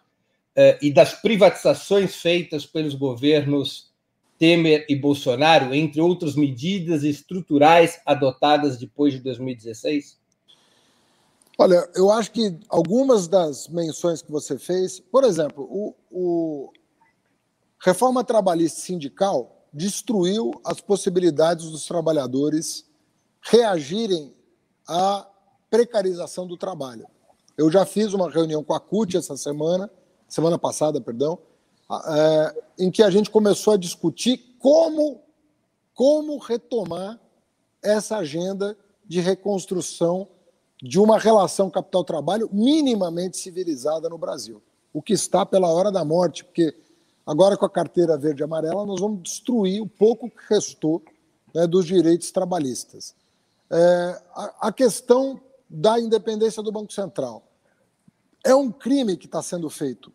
[0.54, 3.90] eh, e das privatizações feitas pelos governos
[4.38, 10.18] Temer e Bolsonaro, entre outras medidas estruturais adotadas depois de 2016?
[11.58, 16.72] Olha, eu acho que algumas das menções que você fez, por exemplo, o, o
[17.80, 22.84] reforma trabalhista sindical destruiu as possibilidades dos trabalhadores
[23.40, 24.34] reagirem
[24.86, 25.26] à
[25.70, 27.06] precarização do trabalho.
[27.56, 29.90] Eu já fiz uma reunião com a CUT essa semana,
[30.28, 31.38] semana passada, perdão,
[32.06, 35.22] é, em que a gente começou a discutir como,
[35.94, 37.18] como retomar
[37.82, 40.28] essa agenda de reconstrução
[40.82, 44.62] de uma relação capital-trabalho minimamente civilizada no Brasil.
[44.92, 46.74] O que está pela hora da morte, porque
[47.30, 51.00] agora com a carteira verde e amarela nós vamos destruir o pouco que restou
[51.54, 53.14] né, dos direitos trabalhistas.
[53.70, 57.44] É, a, a questão da independência do Banco Central.
[58.44, 60.12] É um crime que está sendo feito.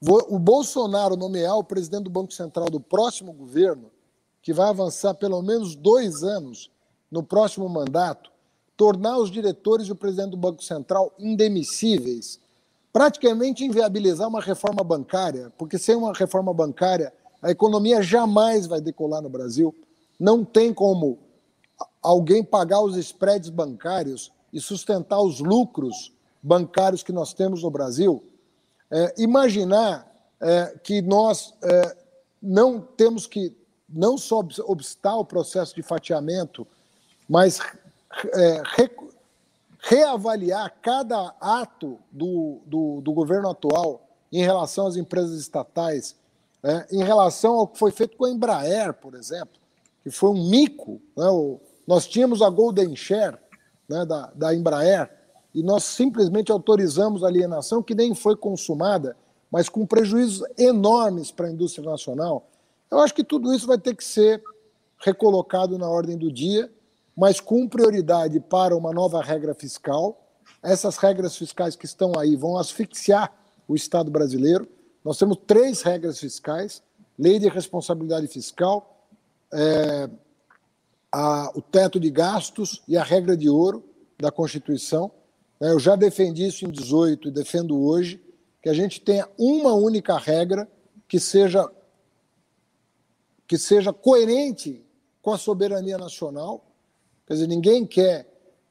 [0.00, 3.90] O Bolsonaro nomear o presidente do Banco Central do próximo governo,
[4.42, 6.70] que vai avançar pelo menos dois anos
[7.10, 8.30] no próximo mandato,
[8.76, 12.40] tornar os diretores e o presidente do Banco Central indemissíveis,
[12.98, 19.22] praticamente inviabilizar uma reforma bancária, porque sem uma reforma bancária a economia jamais vai decolar
[19.22, 19.72] no Brasil.
[20.18, 21.16] Não tem como
[22.02, 28.20] alguém pagar os spreads bancários e sustentar os lucros bancários que nós temos no Brasil,
[28.90, 30.04] é, imaginar
[30.40, 31.96] é, que nós é,
[32.42, 33.56] não temos que
[33.88, 36.66] não só obstar o processo de fatiamento,
[37.28, 37.60] mas
[38.34, 38.62] é,
[39.78, 46.16] reavaliar cada ato do, do, do, governo atual em relação às empresas estatais,
[46.62, 49.54] é, em relação ao que foi feito com a Embraer, por exemplo,
[50.02, 51.00] que foi um mico.
[51.16, 51.26] Né?
[51.28, 53.38] O, nós tínhamos a Golden Share,
[53.88, 55.10] né, da, da Embraer,
[55.54, 59.16] e nós simplesmente autorizamos a alienação que nem foi consumada,
[59.50, 62.46] mas com prejuízos enormes para a indústria nacional.
[62.90, 64.42] Eu acho que tudo isso vai ter que ser
[64.98, 66.70] recolocado na ordem do dia,
[67.18, 70.24] mas com prioridade para uma nova regra fiscal.
[70.62, 73.34] Essas regras fiscais que estão aí vão asfixiar
[73.66, 74.68] o Estado brasileiro.
[75.04, 76.80] Nós temos três regras fiscais:
[77.18, 79.04] lei de responsabilidade fiscal,
[79.52, 80.08] é,
[81.10, 83.84] a, o teto de gastos e a regra de ouro
[84.16, 85.10] da Constituição.
[85.60, 85.72] Né?
[85.72, 88.22] Eu já defendi isso em 18 e defendo hoje,
[88.62, 90.70] que a gente tenha uma única regra
[91.08, 91.68] que seja,
[93.44, 94.86] que seja coerente
[95.20, 96.67] com a soberania nacional.
[97.28, 98.22] Quer dizer, ninguém quer.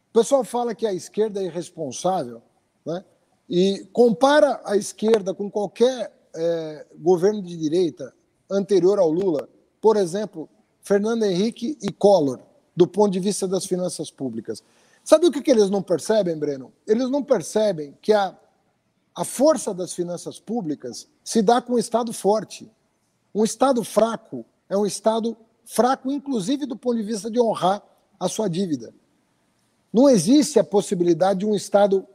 [0.09, 2.41] O pessoal fala que a esquerda é irresponsável,
[2.83, 3.05] né?
[3.47, 8.11] e compara a esquerda com qualquer é, governo de direita
[8.49, 9.47] anterior ao Lula.
[9.79, 10.49] Por exemplo,
[10.81, 12.39] Fernando Henrique e Collor,
[12.75, 14.63] do ponto de vista das finanças públicas.
[15.03, 16.73] Sabe o que, que eles não percebem, Breno?
[16.87, 18.35] Eles não percebem que a,
[19.15, 22.67] a força das finanças públicas se dá com um Estado forte.
[23.35, 27.83] Um Estado fraco é um Estado fraco, inclusive do ponto de vista de honrar
[28.19, 28.93] a sua dívida.
[29.91, 32.05] Não existe a possibilidade de um Estado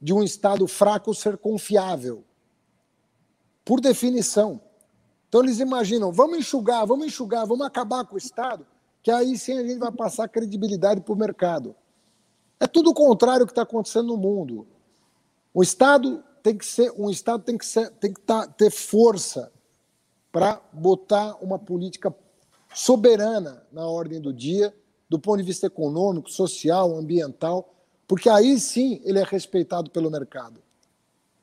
[0.00, 2.24] de um Estado fraco ser confiável.
[3.64, 4.60] por definição.
[5.28, 8.66] Então eles imaginam, vamos enxugar, vamos enxugar, vamos acabar com o Estado,
[9.00, 11.74] que aí sim a gente vai passar credibilidade para o mercado.
[12.58, 14.66] É tudo o contrário que está acontecendo no mundo.
[15.54, 19.52] O Estado tem que ser, um Estado tem que, ser, tem que tá, ter força
[20.32, 22.14] para botar uma política
[22.74, 24.74] soberana na ordem do dia,
[25.12, 27.74] do ponto de vista econômico, social, ambiental,
[28.08, 30.58] porque aí sim ele é respeitado pelo mercado.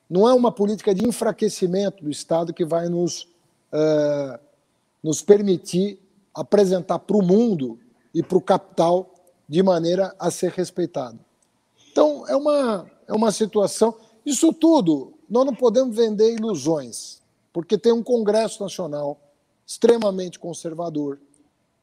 [0.10, 3.28] Não é uma política de enfraquecimento do Estado que vai nos,
[3.72, 4.40] uh,
[5.04, 6.00] nos permitir
[6.34, 7.80] apresentar para o mundo
[8.12, 9.14] e para o capital
[9.48, 11.20] de maneira a ser respeitado.
[11.92, 13.96] Então, é uma, é uma situação.
[14.26, 17.22] Isso tudo, nós não podemos vender ilusões,
[17.54, 19.22] porque tem um Congresso Nacional
[19.64, 21.20] extremamente conservador.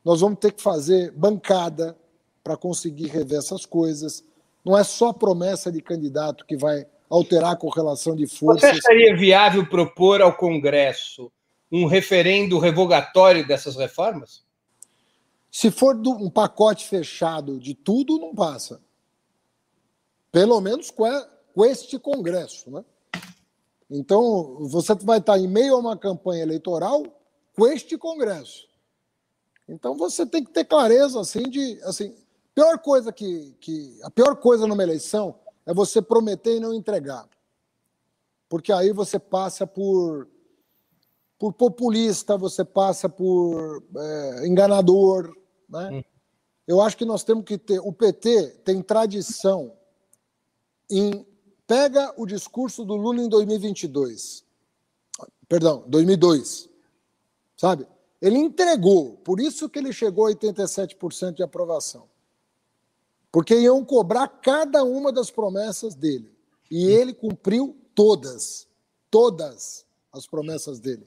[0.06, 1.98] Nós vamos ter que fazer bancada
[2.44, 4.24] para conseguir rever essas coisas.
[4.64, 8.70] Não é só promessa de candidato que vai alterar a correlação de forças.
[8.70, 11.32] Você seria viável propor ao Congresso
[11.72, 14.44] um referendo revogatório dessas reformas?
[15.50, 18.80] Se for um pacote fechado de tudo, não passa.
[20.30, 22.70] Pelo menos com este Congresso.
[22.70, 22.84] Né?
[23.90, 27.02] Então, você vai estar em meio a uma campanha eleitoral
[27.56, 28.65] com este Congresso.
[29.68, 32.14] Então você tem que ter clareza assim de assim,
[32.54, 37.28] pior coisa que, que a pior coisa numa eleição é você prometer e não entregar.
[38.48, 40.28] Porque aí você passa por
[41.38, 45.36] por populista, você passa por é, enganador,
[45.68, 45.90] né?
[45.92, 46.02] Hum.
[46.66, 47.78] Eu acho que nós temos que ter.
[47.80, 49.72] O PT tem tradição
[50.90, 51.26] em
[51.66, 54.44] pega o discurso do Lula em 2022,
[55.48, 56.70] perdão, 2002
[57.56, 57.86] sabe?
[58.20, 62.08] Ele entregou, por isso que ele chegou a 87% de aprovação.
[63.30, 66.32] Porque iam cobrar cada uma das promessas dele.
[66.70, 68.66] E ele cumpriu todas,
[69.10, 71.06] todas as promessas dele.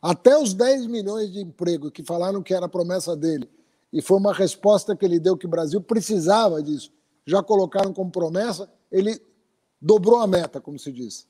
[0.00, 3.48] Até os 10 milhões de emprego que falaram que era a promessa dele,
[3.92, 6.92] e foi uma resposta que ele deu que o Brasil precisava disso,
[7.26, 9.20] já colocaram como promessa, ele
[9.80, 11.26] dobrou a meta, como se diz.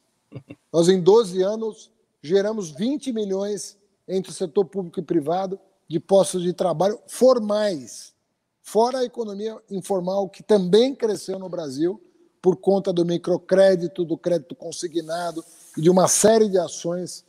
[0.72, 6.42] Nós, em 12 anos, geramos 20 milhões entre o setor público e privado de postos
[6.42, 8.14] de trabalho formais,
[8.62, 12.00] fora a economia informal, que também cresceu no Brasil
[12.40, 15.44] por conta do microcrédito, do crédito consignado
[15.76, 17.24] e de uma série de ações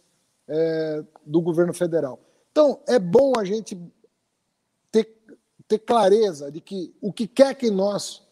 [0.48, 2.20] é, do governo federal.
[2.52, 3.78] Então, é bom a gente
[4.92, 5.18] ter,
[5.68, 8.24] ter clareza de que o que quer que nós,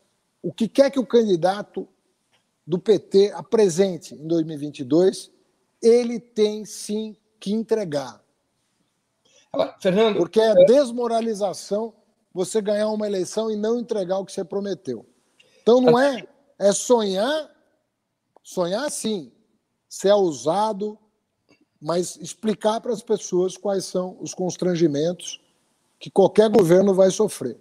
[0.42, 1.88] o que quer que o candidato
[2.66, 5.30] do PT apresente em 2022,
[5.82, 8.23] ele tem sim que entregar.
[9.80, 10.18] Fernando.
[10.18, 11.94] Porque é, é desmoralização
[12.34, 15.06] você ganhar uma eleição e não entregar o que você prometeu.
[15.62, 17.50] Então não é, é sonhar,
[18.42, 19.32] sonhar sim,
[19.88, 20.98] ser ousado,
[21.80, 25.40] mas explicar para as pessoas quais são os constrangimentos
[26.00, 27.58] que qualquer governo vai sofrer.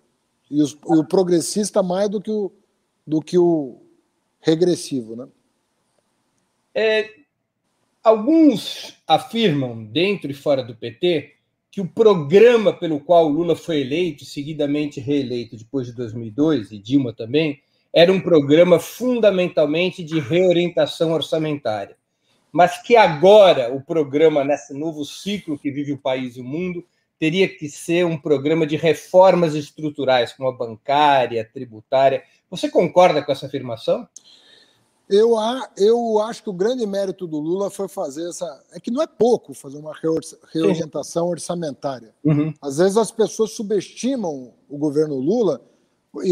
[0.50, 2.50] E, os, e o progressista mais do que o,
[3.06, 3.82] do que o
[4.40, 5.28] regressivo, né?
[6.74, 7.10] É,
[8.02, 11.36] alguns afirmam, dentro e fora do PT,
[11.72, 17.14] que o programa pelo qual Lula foi eleito, seguidamente reeleito depois de 2002, e Dilma
[17.14, 21.96] também, era um programa fundamentalmente de reorientação orçamentária.
[22.52, 26.84] Mas que agora o programa, nesse novo ciclo que vive o país e o mundo,
[27.18, 32.22] teria que ser um programa de reformas estruturais, como a bancária, a tributária.
[32.50, 34.06] Você concorda com essa afirmação?
[35.12, 35.34] Eu,
[35.76, 38.64] eu acho que o grande mérito do Lula foi fazer essa.
[38.72, 39.92] É que não é pouco fazer uma
[40.50, 42.14] reorientação orçamentária.
[42.24, 42.54] Uhum.
[42.62, 45.60] Às vezes as pessoas subestimam o governo Lula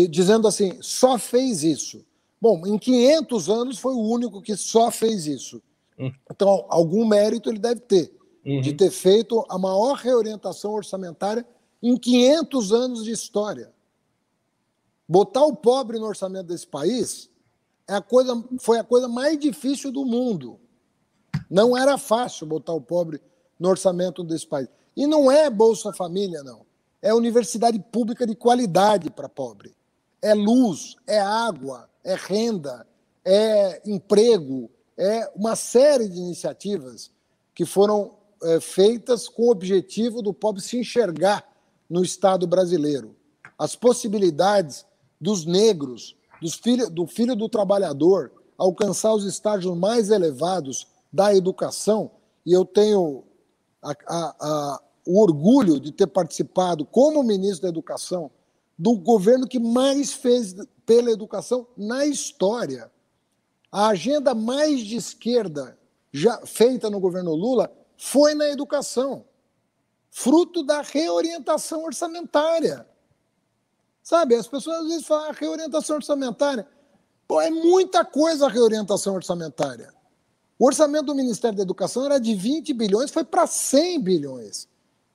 [0.08, 2.02] dizendo assim: só fez isso.
[2.40, 5.62] Bom, em 500 anos foi o único que só fez isso.
[5.98, 6.10] Uhum.
[6.30, 8.10] Então, algum mérito ele deve ter
[8.46, 8.62] uhum.
[8.62, 11.46] de ter feito a maior reorientação orçamentária
[11.82, 13.70] em 500 anos de história.
[15.06, 17.29] Botar o pobre no orçamento desse país
[17.90, 20.60] é a coisa, foi a coisa mais difícil do mundo.
[21.50, 23.20] Não era fácil botar o pobre
[23.58, 24.68] no orçamento desse país.
[24.96, 26.64] E não é Bolsa Família, não.
[27.02, 29.74] É universidade pública de qualidade para pobre.
[30.22, 32.86] É luz, é água, é renda,
[33.24, 37.10] é emprego, é uma série de iniciativas
[37.52, 41.44] que foram é, feitas com o objetivo do pobre se enxergar
[41.88, 43.16] no Estado brasileiro.
[43.58, 44.86] As possibilidades
[45.20, 52.10] dos negros dos filho, do filho do trabalhador alcançar os estágios mais elevados da educação,
[52.44, 53.24] e eu tenho
[53.82, 58.30] a, a, a, o orgulho de ter participado como ministro da Educação
[58.78, 60.54] do governo que mais fez
[60.86, 62.90] pela educação na história.
[63.70, 65.78] A agenda mais de esquerda
[66.12, 69.24] já feita no governo Lula foi na educação,
[70.10, 72.86] fruto da reorientação orçamentária.
[74.10, 76.66] Sabe, as pessoas às vezes falam ah, reorientação orçamentária.
[77.28, 79.94] Pô, é muita coisa a reorientação orçamentária.
[80.58, 84.68] O orçamento do Ministério da Educação era de 20 bilhões, foi para 100 bilhões.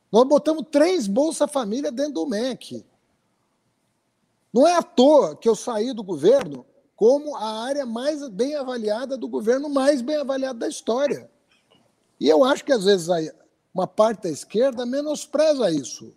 [0.09, 2.85] Nós botamos três Bolsa Família dentro do MEC.
[4.53, 6.65] Não é à toa que eu saí do governo
[6.95, 11.29] como a área mais bem avaliada do governo, mais bem avaliada da história.
[12.17, 13.09] E eu acho que às vezes
[13.73, 16.15] uma parte da esquerda menospreza isso.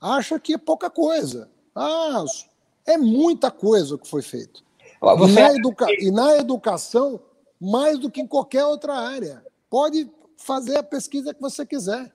[0.00, 1.48] Acha que é pouca coisa.
[1.76, 2.24] Ah,
[2.86, 4.64] é muita coisa o que foi feito.
[5.02, 5.86] E na, educa...
[5.90, 7.20] e na educação,
[7.60, 9.44] mais do que em qualquer outra área.
[9.68, 12.12] Pode fazer a pesquisa que você quiser.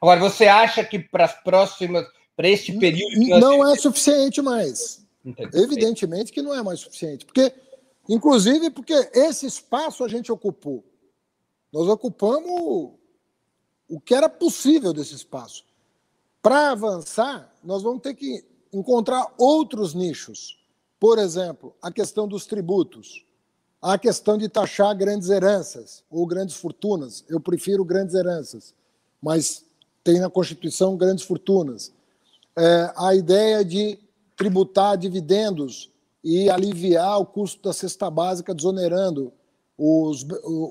[0.00, 2.04] Agora, você acha que para as próximas,
[2.36, 3.40] para este período.
[3.40, 5.06] Não é suficiente mais.
[5.24, 5.58] Entendi.
[5.58, 7.24] Evidentemente que não é mais suficiente.
[7.24, 7.52] Porque,
[8.08, 10.84] inclusive, porque esse espaço a gente ocupou.
[11.72, 12.92] Nós ocupamos
[13.88, 15.64] o que era possível desse espaço.
[16.42, 20.58] Para avançar, nós vamos ter que encontrar outros nichos.
[20.98, 23.24] Por exemplo, a questão dos tributos,
[23.80, 27.24] a questão de taxar grandes heranças ou grandes fortunas.
[27.28, 28.72] Eu prefiro grandes heranças,
[29.20, 29.64] mas
[30.04, 31.92] tem na Constituição grandes fortunas.
[32.56, 33.98] É, a ideia de
[34.36, 35.90] tributar dividendos
[36.22, 39.32] e aliviar o custo da cesta básica, desonerando
[39.76, 40.24] os,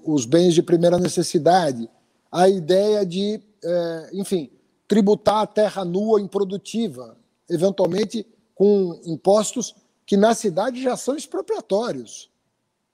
[0.06, 1.89] os bens de primeira necessidade.
[2.32, 4.49] A ideia de, é, enfim,
[4.88, 7.18] tributar a terra nua improdutiva,
[7.52, 8.26] eventualmente
[8.56, 9.76] com impostos
[10.06, 12.30] que na cidade já são expropriatórios.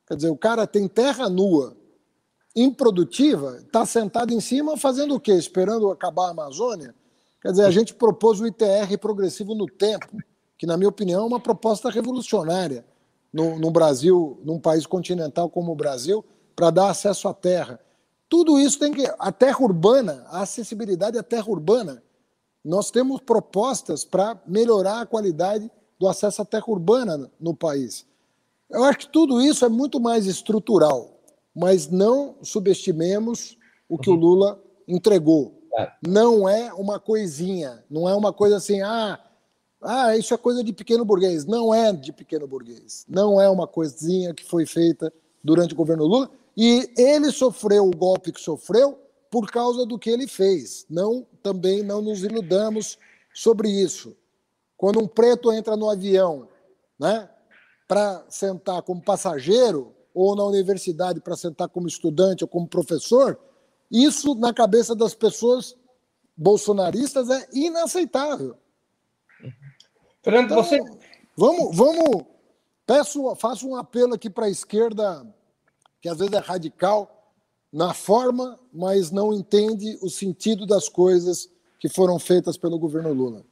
[0.07, 1.75] Quer dizer, o cara tem terra nua,
[2.55, 5.33] improdutiva, está sentado em cima fazendo o quê?
[5.33, 6.95] Esperando acabar a Amazônia?
[7.39, 10.07] Quer dizer, a gente propôs o ITR progressivo no tempo,
[10.57, 12.83] que, na minha opinião, é uma proposta revolucionária
[13.31, 17.79] no, no Brasil, num país continental como o Brasil, para dar acesso à terra.
[18.27, 19.05] Tudo isso tem que.
[19.19, 22.01] A terra urbana, a acessibilidade à terra urbana,
[22.67, 28.05] nós temos propostas para melhorar a qualidade do acesso à terra urbana no país.
[28.69, 31.17] Eu acho que tudo isso é muito mais estrutural,
[31.55, 33.57] mas não subestimemos
[33.87, 34.17] o que uhum.
[34.17, 35.61] o Lula entregou.
[35.77, 35.91] É.
[36.05, 39.17] Não é uma coisinha, não é uma coisa assim, ah,
[39.81, 41.45] ah, isso é coisa de pequeno burguês.
[41.45, 43.05] Não é de pequeno burguês.
[43.07, 46.29] Não é uma coisinha que foi feita durante o governo Lula.
[46.55, 48.97] E ele sofreu o golpe que sofreu
[49.29, 50.85] por causa do que ele fez.
[50.89, 52.97] Não, também não nos iludamos
[53.33, 54.17] sobre isso.
[54.75, 56.49] Quando um preto entra no avião,
[56.99, 57.29] né,
[57.87, 63.39] para sentar como passageiro, ou na universidade para sentar como estudante ou como professor,
[63.89, 65.77] isso na cabeça das pessoas
[66.35, 68.57] bolsonaristas é inaceitável.
[70.21, 70.79] Fernando, então, você.
[71.37, 72.25] Vamos, vamos.
[72.85, 75.25] Peço, faço um apelo aqui para a esquerda,
[76.01, 77.16] que às vezes é radical
[77.71, 81.49] na forma, mas não entende o sentido das coisas
[81.79, 83.43] que foram feitas pelo governo Lula.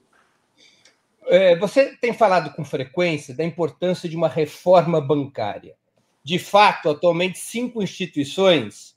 [1.28, 5.76] É, você tem falado com frequência da importância de uma reforma bancária.
[6.24, 8.96] De fato, atualmente, cinco instituições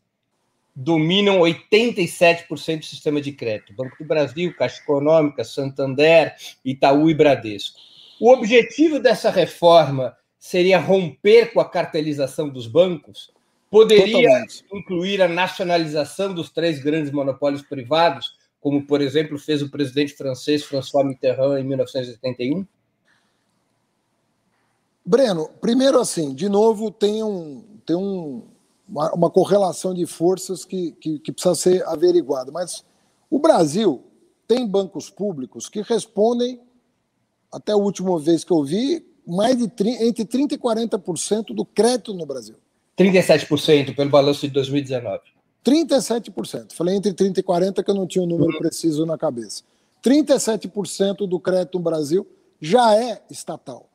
[0.75, 7.79] dominam 87% do sistema de crédito: Banco do Brasil, Caixa Econômica, Santander, Itaú e Bradesco.
[8.21, 13.33] O objetivo dessa reforma seria romper com a cartelização dos bancos?
[13.71, 14.65] Poderia Totalmente.
[14.73, 20.65] incluir a nacionalização dos três grandes monopólios privados como, por exemplo, fez o presidente francês
[20.65, 22.67] François Mitterrand em 1981?
[25.05, 28.43] Breno, primeiro assim, de novo, tem, um, tem um,
[28.87, 32.51] uma, uma correlação de forças que, que, que precisa ser averiguada.
[32.51, 32.85] Mas
[33.31, 34.05] o Brasil
[34.47, 36.61] tem bancos públicos que respondem,
[37.51, 42.13] até a última vez que eu vi, mais de entre 30% e 40% do crédito
[42.13, 42.57] no Brasil.
[42.99, 45.21] 37% pelo balanço de 2019.
[45.65, 46.73] 37%.
[46.73, 49.63] Falei entre 30 e 40 que eu não tinha o um número preciso na cabeça.
[50.03, 52.27] 37% do crédito no Brasil
[52.61, 53.89] já é estatal.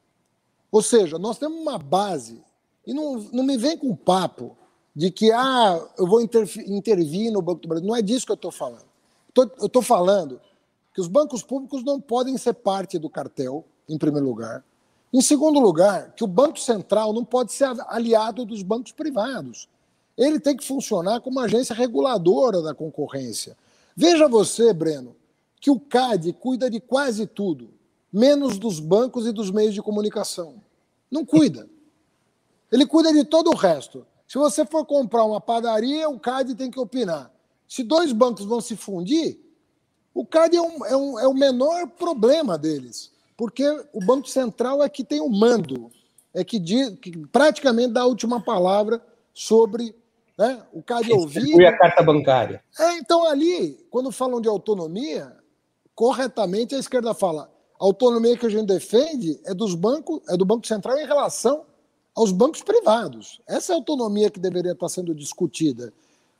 [0.71, 2.41] Ou seja, nós temos uma base,
[2.85, 4.57] e não, não me vem com papo
[4.95, 7.87] de que ah, eu vou intervir no Banco do Brasil.
[7.87, 8.85] Não é disso que eu estou falando.
[9.33, 10.39] Tô, eu estou falando
[10.93, 14.63] que os bancos públicos não podem ser parte do cartel, em primeiro lugar.
[15.13, 19.69] Em segundo lugar, que o Banco Central não pode ser aliado dos bancos privados
[20.17, 23.57] ele tem que funcionar como agência reguladora da concorrência.
[23.95, 25.15] Veja você, Breno,
[25.59, 27.73] que o CAD cuida de quase tudo,
[28.11, 30.61] menos dos bancos e dos meios de comunicação.
[31.09, 31.67] Não cuida.
[32.71, 34.05] Ele cuida de todo o resto.
[34.27, 37.31] Se você for comprar uma padaria, o CAD tem que opinar.
[37.67, 39.39] Se dois bancos vão se fundir,
[40.13, 43.63] o CAD é, um, é, um, é o menor problema deles, porque
[43.93, 45.91] o Banco Central é que tem o mando,
[46.33, 49.01] é que, diz, que praticamente dá a última palavra
[49.33, 49.95] sobre
[50.37, 50.63] né?
[50.71, 51.53] o cara de ouvir.
[51.53, 52.63] Foi a carta bancária.
[52.79, 55.35] É, então ali, quando falam de autonomia,
[55.95, 60.45] corretamente a esquerda fala: a autonomia que a gente defende é dos bancos, é do
[60.45, 61.65] Banco Central em relação
[62.15, 63.41] aos bancos privados.
[63.47, 65.93] Essa é a autonomia que deveria estar sendo discutida.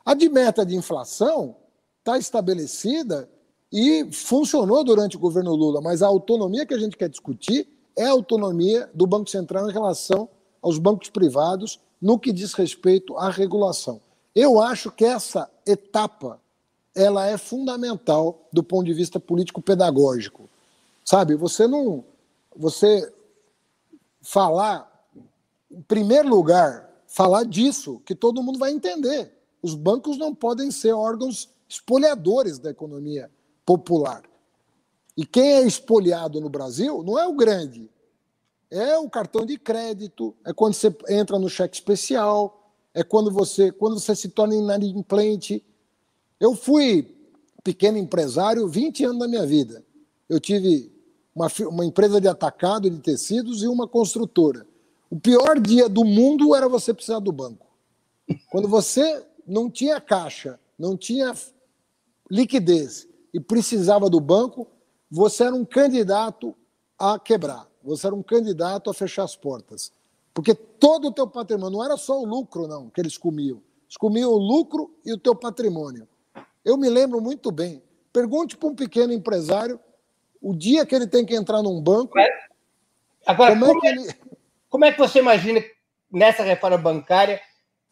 [0.06, 1.56] A de meta de inflação
[2.00, 3.30] está estabelecida
[3.74, 8.06] e funcionou durante o governo Lula, mas a autonomia que a gente quer discutir é
[8.06, 10.30] a autonomia do Banco Central em relação
[10.62, 14.00] aos bancos privados no que diz respeito à regulação.
[14.36, 16.40] Eu acho que essa etapa
[16.94, 20.48] ela é fundamental do ponto de vista político-pedagógico.
[21.04, 22.06] Sabe, você não
[22.56, 23.12] você
[24.22, 24.88] falar
[25.72, 29.34] em primeiro lugar, falar disso, que todo mundo vai entender.
[29.64, 33.32] Os bancos não podem ser órgãos espoliadores da economia
[33.66, 34.24] popular.
[35.16, 37.90] E quem é espoliado no Brasil não é o grande,
[38.70, 43.72] é o cartão de crédito, é quando você entra no cheque especial, é quando você,
[43.72, 45.64] quando você se torna inadimplente.
[46.40, 47.16] Eu fui
[47.64, 49.84] pequeno empresário 20 anos da minha vida.
[50.28, 50.92] Eu tive
[51.36, 54.66] uma, uma empresa de atacado de tecidos e uma construtora.
[55.10, 57.68] O pior dia do mundo era você precisar do banco.
[58.50, 61.34] Quando você não tinha caixa, não tinha
[62.32, 64.68] liquidez e precisava do banco,
[65.10, 66.56] você era um candidato
[66.98, 67.68] a quebrar.
[67.84, 69.92] Você era um candidato a fechar as portas.
[70.34, 73.62] Porque todo o teu patrimônio, não era só o lucro, não, que eles comiam.
[73.84, 76.08] Eles comiam o lucro e o teu patrimônio.
[76.64, 77.84] Eu me lembro muito bem.
[78.12, 79.80] Pergunte para um pequeno empresário
[80.42, 82.18] o dia que ele tem que entrar num banco.
[83.26, 84.14] Agora, como, como, é, ele...
[84.70, 85.64] como é que você imagina
[86.12, 87.42] nessa reforma bancária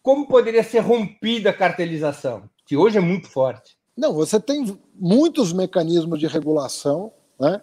[0.02, 3.78] como poderia ser rompida a cartelização, que hoje é muito forte?
[3.96, 7.62] Não, você tem muitos mecanismos de regulação, né?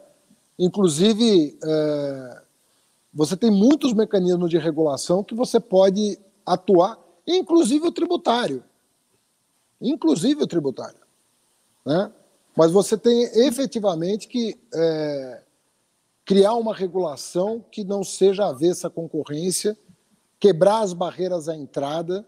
[0.58, 2.42] inclusive é,
[3.12, 8.62] você tem muitos mecanismos de regulação que você pode atuar, inclusive o tributário.
[9.80, 11.00] Inclusive o tributário.
[11.84, 12.12] Né?
[12.56, 15.42] Mas você tem efetivamente que é,
[16.24, 19.78] criar uma regulação que não seja avessa à concorrência,
[20.38, 22.26] quebrar as barreiras à entrada,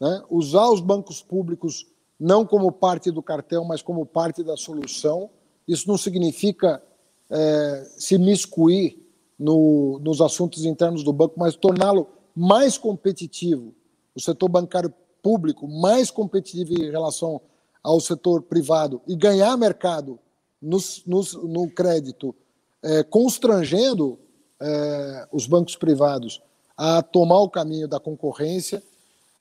[0.00, 0.22] né?
[0.30, 1.86] usar os bancos públicos
[2.24, 5.28] não como parte do cartel, mas como parte da solução.
[5.68, 6.82] Isso não significa
[7.30, 8.98] é, se miscuir
[9.38, 13.74] no, nos assuntos internos do banco, mas torná-lo mais competitivo,
[14.14, 17.42] o setor bancário público mais competitivo em relação
[17.82, 20.18] ao setor privado e ganhar mercado
[20.62, 22.34] no, no, crédito,
[22.82, 24.18] é, constrangendo
[24.58, 26.40] é, os bancos privados
[26.74, 28.82] a tomar o caminho da concorrência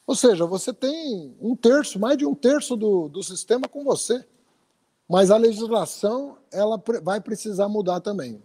[0.06, 4.24] ou seja, você tem um terço, mais de um terço do, do sistema com você.
[5.10, 8.42] Mas a legislação ela vai precisar mudar também.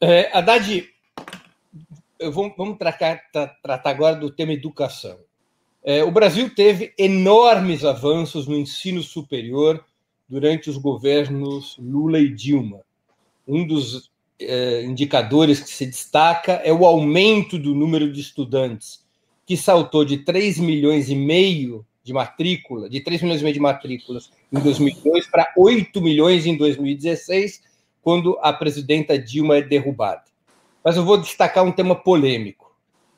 [0.00, 0.88] É, Haddad,
[2.32, 3.20] vou, vamos tratar,
[3.62, 5.18] tratar agora do tema educação.
[5.82, 9.84] É, o Brasil teve enormes avanços no ensino superior
[10.28, 12.80] durante os governos Lula e Dilma.
[13.46, 14.10] Um dos
[14.40, 19.03] é, indicadores que se destaca é o aumento do número de estudantes
[19.46, 23.60] que saltou de 3 milhões e meio de matrícula, de 3 milhões e meio de
[23.60, 27.62] matrículas em 2002 para 8 milhões em 2016,
[28.02, 30.24] quando a presidenta Dilma é derrubada.
[30.82, 32.74] Mas eu vou destacar um tema polêmico.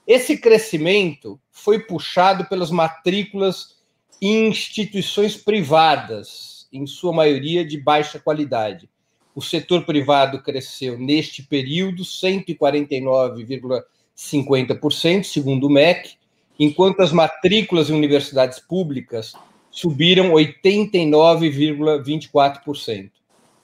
[0.07, 3.75] Esse crescimento foi puxado pelas matrículas
[4.23, 8.89] em instituições privadas, em sua maioria de baixa qualidade.
[9.35, 13.83] O setor privado cresceu neste período 149,5
[14.17, 16.16] 50%, segundo o MEC,
[16.59, 19.35] enquanto as matrículas em universidades públicas
[19.71, 23.11] subiram 89,24%.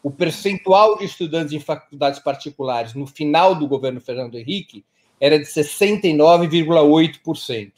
[0.03, 4.84] O percentual de estudantes em faculdades particulares no final do governo Fernando Henrique
[5.20, 7.72] era de 69,8%.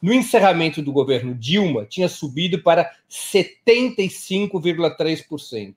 [0.00, 5.74] No encerramento do governo Dilma, tinha subido para 75,3%.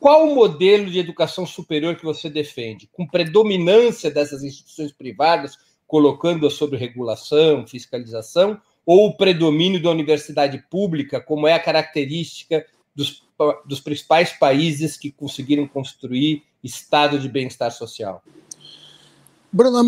[0.00, 2.88] Qual o modelo de educação superior que você defende?
[2.92, 5.56] Com predominância dessas instituições privadas
[5.90, 12.64] colocando-a sob regulação, fiscalização, ou o predomínio da universidade pública, como é a característica
[12.94, 13.24] dos,
[13.66, 18.22] dos principais países que conseguiram construir estado de bem-estar social?
[19.52, 19.82] Bruno,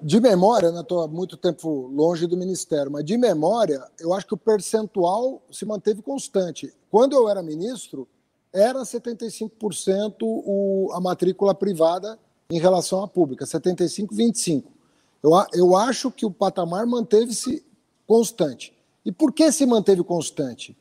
[0.00, 4.28] de memória, né, estou há muito tempo longe do Ministério, mas de memória, eu acho
[4.28, 6.72] que o percentual se manteve constante.
[6.88, 8.06] Quando eu era ministro,
[8.52, 12.16] era 75% o, a matrícula privada
[12.48, 14.75] em relação à pública, 75, 25.
[15.26, 17.64] Eu, eu acho que o patamar manteve-se
[18.06, 18.72] constante.
[19.04, 20.76] E por que se manteve constante?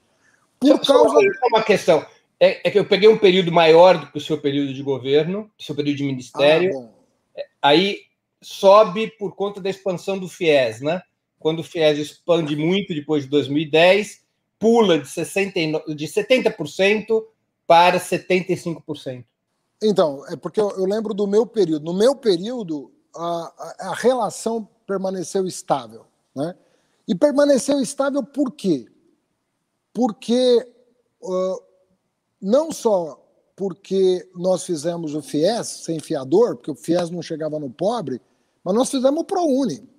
[0.59, 1.15] Por só, causa.
[1.39, 2.05] Só uma questão.
[2.39, 5.49] É, é, que eu peguei um período maior do que o seu período de governo,
[5.57, 6.89] o seu período de ministério.
[7.35, 8.01] Ah, aí
[8.41, 11.01] sobe por conta da expansão do FIES, né?
[11.45, 14.23] quando o FIES expande muito depois de 2010,
[14.57, 17.23] pula de, 69, de 70%
[17.67, 19.23] para 75%.
[19.83, 21.85] Então, é porque eu, eu, lembro do meu período.
[21.85, 26.05] No meu período, a, a, relação permaneceu estável.
[26.35, 26.55] Né?
[27.07, 28.87] E permaneceu estável por quê?
[29.93, 30.67] Porque
[31.21, 31.63] uh,
[32.41, 33.21] não só
[33.55, 38.21] porque nós fizemos o FIES sem fiador, porque o FIES não chegava no pobre,
[38.63, 39.89] mas nós fizemos o ProUni.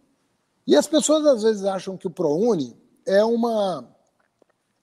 [0.66, 3.88] E as pessoas às vezes acham que o ProUni é uma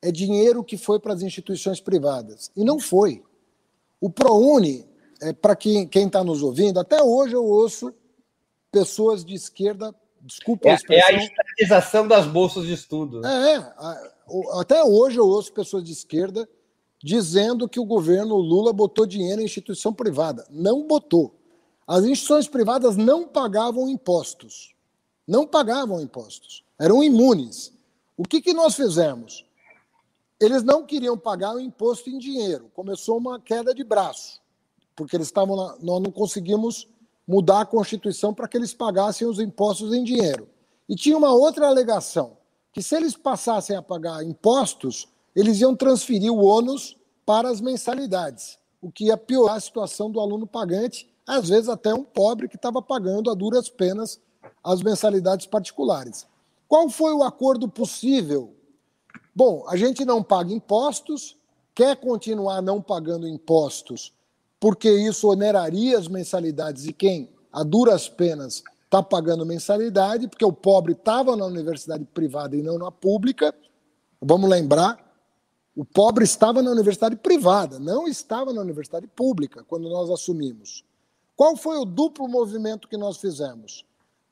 [0.02, 2.52] é dinheiro que foi para as instituições privadas.
[2.56, 3.24] E não foi.
[4.02, 4.86] O ProUni,
[5.22, 7.94] é, para quem está nos ouvindo, até hoje eu ouço
[8.74, 11.10] pessoas de esquerda, desculpa é, a expressão.
[11.10, 13.22] É a estatização das bolsas de estudo.
[13.22, 13.54] Né?
[13.54, 13.74] É,
[14.60, 16.50] até hoje eu ouço pessoas de esquerda
[17.02, 20.46] dizendo que o governo Lula botou dinheiro em instituição privada.
[20.50, 21.36] Não botou.
[21.86, 24.74] As instituições privadas não pagavam impostos.
[25.28, 26.64] Não pagavam impostos.
[26.80, 27.72] Eram imunes.
[28.18, 29.46] O que, que nós fizemos?
[30.40, 32.72] Eles não queriam pagar o imposto em dinheiro.
[32.74, 34.42] Começou uma queda de braço,
[34.96, 36.88] porque eles estavam lá, nós não conseguimos
[37.28, 40.50] mudar a Constituição para que eles pagassem os impostos em dinheiro.
[40.88, 42.38] E tinha uma outra alegação,
[42.72, 48.60] que se eles passassem a pagar impostos, eles iam transferir o ônus para as mensalidades,
[48.82, 52.58] o que ia piorar a situação do aluno pagante, às vezes até um pobre que
[52.58, 54.20] estava pagando a duras penas
[54.64, 56.28] as mensalidades particulares.
[56.68, 58.56] Qual foi o acordo possível?
[59.36, 61.38] Bom, a gente não paga impostos,
[61.74, 64.14] quer continuar não pagando impostos,
[64.64, 70.54] porque isso oneraria as mensalidades e quem, a duras penas, está pagando mensalidade, porque o
[70.54, 73.54] pobre estava na universidade privada e não na pública.
[74.22, 74.98] Vamos lembrar,
[75.76, 80.86] o pobre estava na universidade privada, não estava na universidade pública quando nós assumimos.
[81.36, 83.86] Qual foi o duplo movimento que nós fizemos?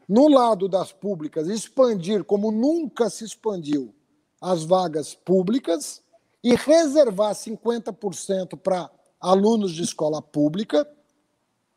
[0.08, 3.94] No lado das públicas, expandir como nunca se expandiu
[4.40, 6.02] as vagas públicas
[6.42, 8.90] e reservar 50% para
[9.22, 10.88] alunos de escola pública.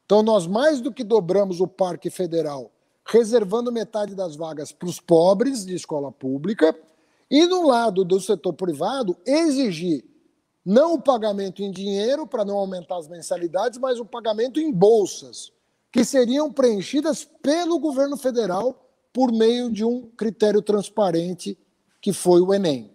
[0.07, 2.73] Então, nós mais do que dobramos o Parque Federal,
[3.07, 6.75] reservando metade das vagas para os pobres de escola pública
[7.31, 10.05] e no lado do setor privado, exigir
[10.65, 15.53] não o pagamento em dinheiro para não aumentar as mensalidades, mas o pagamento em bolsas,
[15.93, 21.59] que seriam preenchidas pelo governo federal por meio de um critério transparente
[22.01, 22.91] que foi o Enem.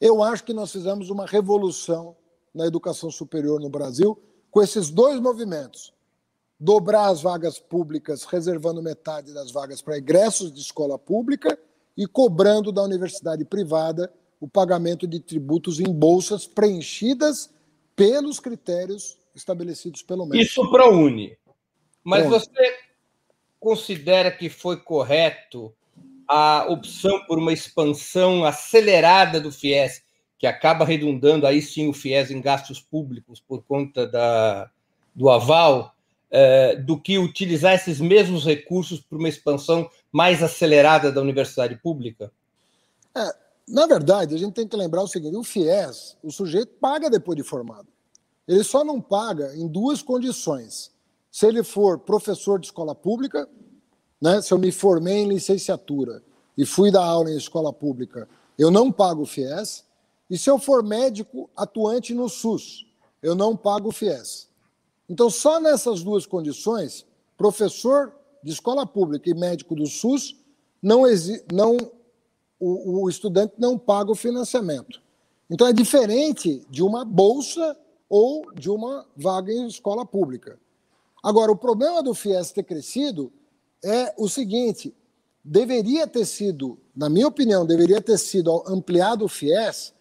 [0.00, 2.16] Eu acho que nós fizemos uma revolução
[2.54, 5.92] na educação superior no Brasil com esses dois movimentos.
[6.60, 11.58] Dobrar as vagas públicas, reservando metade das vagas para egressos de escola pública
[11.96, 17.50] e cobrando da universidade privada o pagamento de tributos em bolsas preenchidas
[17.94, 20.42] pelos critérios estabelecidos pelo MEC.
[20.42, 21.36] Isso para a Uni.
[22.04, 22.76] Mas você
[23.58, 25.72] considera que foi correto
[26.28, 30.02] a opção por uma expansão acelerada do FIES,
[30.42, 34.68] que acaba redundando aí sim o FIES em gastos públicos por conta da,
[35.14, 35.94] do aval,
[36.32, 42.32] eh, do que utilizar esses mesmos recursos para uma expansão mais acelerada da universidade pública?
[43.14, 43.32] É,
[43.68, 47.36] na verdade, a gente tem que lembrar o seguinte: o FIES, o sujeito paga depois
[47.36, 47.86] de formado.
[48.48, 50.90] Ele só não paga em duas condições.
[51.30, 53.48] Se ele for professor de escola pública,
[54.20, 56.20] né, se eu me formei em licenciatura
[56.58, 58.28] e fui dar aula em escola pública,
[58.58, 59.84] eu não pago o FIES.
[60.28, 62.86] E se eu for médico atuante no SUS,
[63.22, 64.48] eu não pago o FIES.
[65.08, 67.06] Então, só nessas duas condições,
[67.36, 70.36] professor de escola pública e médico do SUS,
[70.82, 71.02] não,
[71.52, 71.76] não
[72.58, 75.02] o, o estudante não paga o financiamento.
[75.50, 77.76] Então é diferente de uma bolsa
[78.08, 80.58] ou de uma vaga em escola pública.
[81.22, 83.32] Agora, o problema do FIES ter crescido
[83.84, 84.94] é o seguinte:
[85.44, 89.92] deveria ter sido, na minha opinião, deveria ter sido ampliado o FIES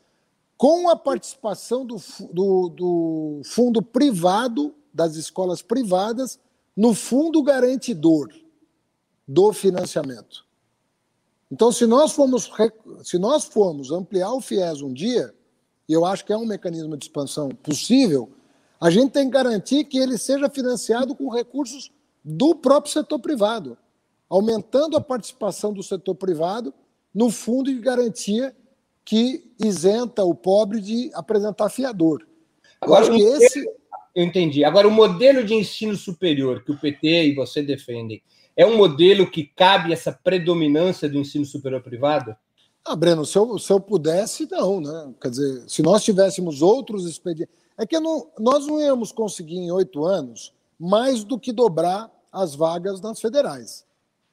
[0.61, 1.95] com a participação do,
[2.31, 6.37] do, do fundo privado, das escolas privadas,
[6.77, 8.29] no fundo garantidor
[9.27, 10.45] do financiamento.
[11.51, 12.47] Então, se nós formos,
[13.03, 15.33] se nós formos ampliar o FIES um dia,
[15.89, 18.29] e eu acho que é um mecanismo de expansão possível,
[18.79, 21.91] a gente tem que garantir que ele seja financiado com recursos
[22.23, 23.75] do próprio setor privado,
[24.29, 26.71] aumentando a participação do setor privado
[27.11, 28.55] no fundo de garantia
[29.03, 32.25] que isenta o pobre de apresentar fiador.
[32.79, 33.81] Agora, eu acho que esse
[34.13, 34.63] eu entendi.
[34.63, 38.21] Agora, o modelo de ensino superior que o PT e você defendem
[38.55, 42.35] é um modelo que cabe essa predominância do ensino superior privado?
[42.83, 45.13] Ah, Breno, se eu, se eu pudesse, não, né?
[45.21, 47.55] Quer dizer, se nós tivéssemos outros expedientes.
[47.77, 52.53] É que não, nós não íamos conseguir em oito anos mais do que dobrar as
[52.53, 53.85] vagas nas federais.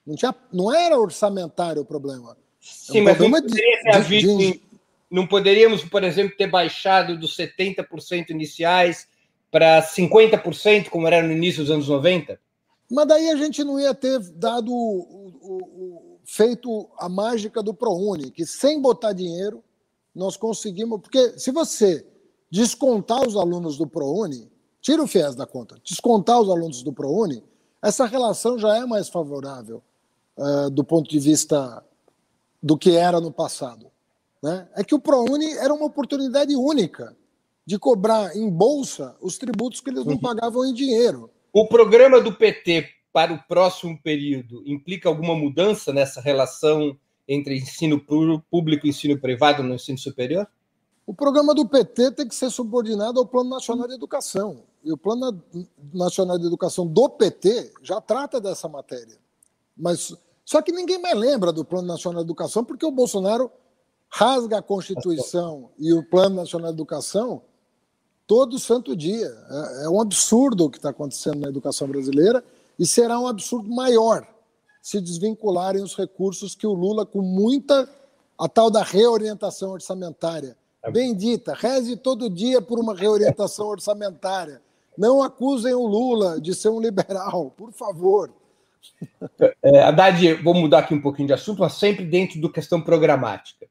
[0.04, 2.36] Não, tinha, não era orçamentário o problema.
[2.68, 4.62] Sim, é um mas não, de, de, de,
[5.10, 9.08] não poderíamos, por exemplo, ter baixado dos 70% iniciais
[9.50, 12.38] para 50%, como era no início dos anos 90?
[12.90, 17.72] Mas daí a gente não ia ter dado o, o, o, feito a mágica do
[17.72, 19.62] ProUni, que sem botar dinheiro
[20.14, 21.00] nós conseguimos.
[21.00, 22.06] Porque se você
[22.50, 24.50] descontar os alunos do ProUni,
[24.80, 27.42] tira o FIES da conta, descontar os alunos do ProUni,
[27.82, 29.82] essa relação já é mais favorável
[30.36, 31.84] uh, do ponto de vista
[32.62, 33.90] do que era no passado.
[34.42, 34.68] Né?
[34.74, 37.16] É que o ProUni era uma oportunidade única
[37.66, 40.20] de cobrar em bolsa os tributos que eles não uhum.
[40.20, 41.30] pagavam em dinheiro.
[41.52, 46.96] O programa do PT para o próximo período implica alguma mudança nessa relação
[47.26, 48.00] entre ensino
[48.50, 50.48] público e ensino privado no ensino superior?
[51.06, 54.62] O programa do PT tem que ser subordinado ao Plano Nacional de Educação.
[54.84, 55.42] E o Plano
[55.92, 59.18] Nacional de Educação do PT já trata dessa matéria.
[59.76, 60.14] Mas
[60.48, 63.50] só que ninguém mais lembra do Plano Nacional de Educação porque o Bolsonaro
[64.08, 67.42] rasga a Constituição e o Plano Nacional de Educação
[68.26, 69.26] todo santo dia.
[69.26, 72.42] É, é um absurdo o que está acontecendo na educação brasileira
[72.78, 74.26] e será um absurdo maior
[74.80, 77.86] se desvincularem os recursos que o Lula, com muita.
[78.38, 80.56] a tal da reorientação orçamentária.
[80.82, 80.90] É.
[80.90, 84.62] Bendita, reze todo dia por uma reorientação orçamentária.
[84.96, 88.32] Não acusem o Lula de ser um liberal, por favor.
[89.62, 93.66] É, Haddad, vou mudar aqui um pouquinho de assunto, mas sempre dentro do questão programática.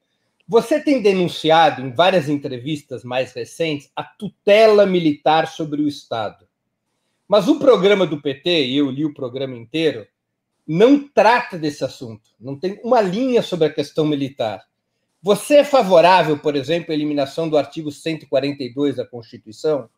[0.48, 6.48] Você tem denunciado em várias entrevistas mais recentes a tutela militar sobre o Estado.
[7.28, 10.08] Mas o programa do PT, e eu li o programa inteiro,
[10.66, 12.30] não trata desse assunto.
[12.40, 14.66] Não tem uma linha sobre a questão militar.
[15.22, 19.90] Você é favorável, por exemplo, à eliminação do artigo 142 da Constituição,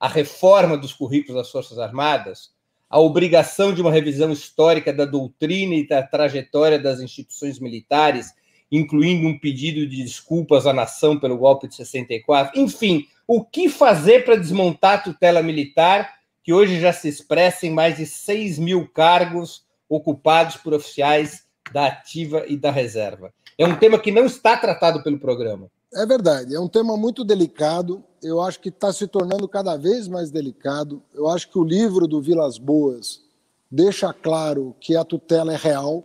[0.00, 2.52] à reforma dos currículos das Forças Armadas,
[2.88, 8.32] à obrigação de uma revisão histórica da doutrina e da trajetória das instituições militares
[8.70, 12.58] incluindo um pedido de desculpas à nação pelo golpe de 64.
[12.60, 17.70] Enfim, o que fazer para desmontar a tutela militar, que hoje já se expressa em
[17.70, 23.32] mais de 6 mil cargos ocupados por oficiais da ativa e da reserva?
[23.56, 25.70] É um tema que não está tratado pelo programa.
[25.94, 28.04] É verdade, é um tema muito delicado.
[28.22, 31.02] Eu acho que está se tornando cada vez mais delicado.
[31.14, 33.22] Eu acho que o livro do Vilas Boas
[33.70, 36.04] deixa claro que a tutela é real,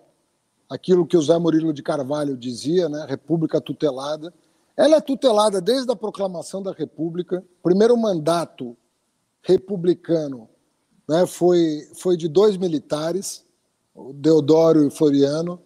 [0.69, 4.33] aquilo que o Zé Murilo de Carvalho dizia, né, República tutelada.
[4.75, 7.43] Ela é tutelada desde a proclamação da República.
[7.59, 8.77] O primeiro mandato
[9.41, 10.49] republicano
[11.07, 13.45] né, foi, foi de dois militares,
[13.93, 15.59] o Deodoro e Floriano.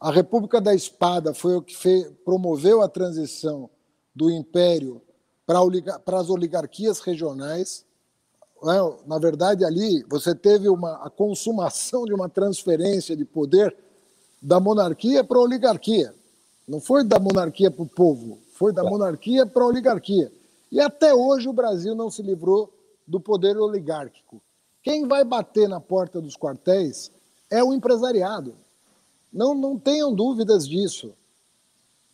[0.00, 3.68] A República da Espada foi o que fez, promoveu a transição
[4.14, 5.02] do Império
[5.46, 5.60] para,
[5.98, 7.84] para as oligarquias regionais.
[8.62, 8.74] Né.
[9.06, 13.76] Na verdade, ali você teve uma, a consumação de uma transferência de poder
[14.40, 16.14] da monarquia para a oligarquia.
[16.66, 20.32] Não foi da monarquia para o povo, foi da monarquia para a oligarquia.
[20.72, 22.72] E até hoje o Brasil não se livrou
[23.06, 24.40] do poder oligárquico.
[24.82, 27.10] Quem vai bater na porta dos quartéis
[27.50, 28.54] é o empresariado.
[29.32, 31.14] Não, não tenham dúvidas disso.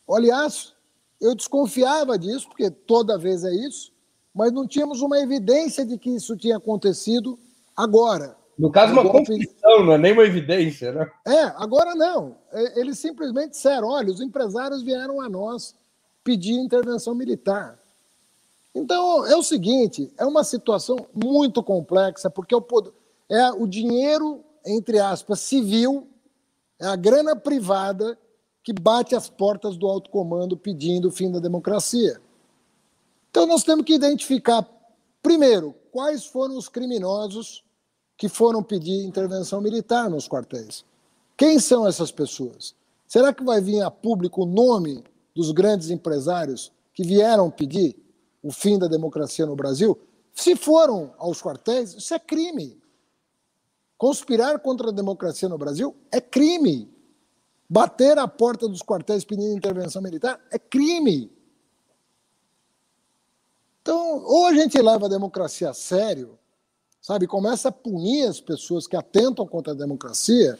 [0.09, 0.75] Aliás,
[1.21, 3.93] eu desconfiava disso, porque toda vez é isso,
[4.35, 7.39] mas não tínhamos uma evidência de que isso tinha acontecido
[7.75, 8.37] agora.
[8.59, 11.11] No caso, uma confissão, não é nem uma evidência, né?
[11.27, 12.37] É, agora não.
[12.53, 15.75] É, eles simplesmente disseram: olha, os empresários vieram a nós
[16.25, 17.79] pedir intervenção militar.
[18.75, 22.65] Então, é o seguinte: é uma situação muito complexa, porque o,
[23.29, 26.07] é o dinheiro, entre aspas, civil,
[26.79, 28.19] é a grana privada
[28.63, 32.21] que bate as portas do alto comando pedindo o fim da democracia.
[33.31, 34.69] Então, nós temos que identificar,
[35.23, 37.65] primeiro, quais foram os criminosos
[38.17, 40.85] que foram pedir intervenção militar nos quartéis.
[41.37, 42.75] Quem são essas pessoas?
[43.07, 45.05] Será que vai vir a público o nome
[45.35, 47.95] dos grandes empresários que vieram pedir
[48.43, 49.99] o fim da democracia no Brasil?
[50.33, 52.79] Se foram aos quartéis, isso é crime.
[53.99, 56.95] Conspirar contra a democracia no Brasil é crime.
[57.69, 61.33] Bater a porta dos quartéis pedindo intervenção militar é crime.
[63.83, 66.39] Então, ou a gente leva a democracia a sério,
[67.01, 67.27] sabe?
[67.27, 70.59] Começa a punir as pessoas que atentam contra a democracia,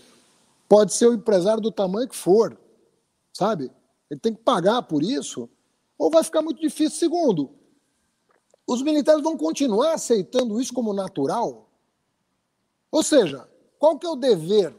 [0.69, 2.57] pode ser o empresário do tamanho que for,
[3.33, 3.71] sabe?
[4.11, 5.49] Ele tem que pagar por isso,
[5.99, 6.99] ou vai ficar muito difícil.
[6.99, 7.51] Segundo,
[8.67, 11.66] os militares vão continuar aceitando isso como natural?
[12.97, 13.47] Ou seja,
[13.79, 14.75] qual que é o dever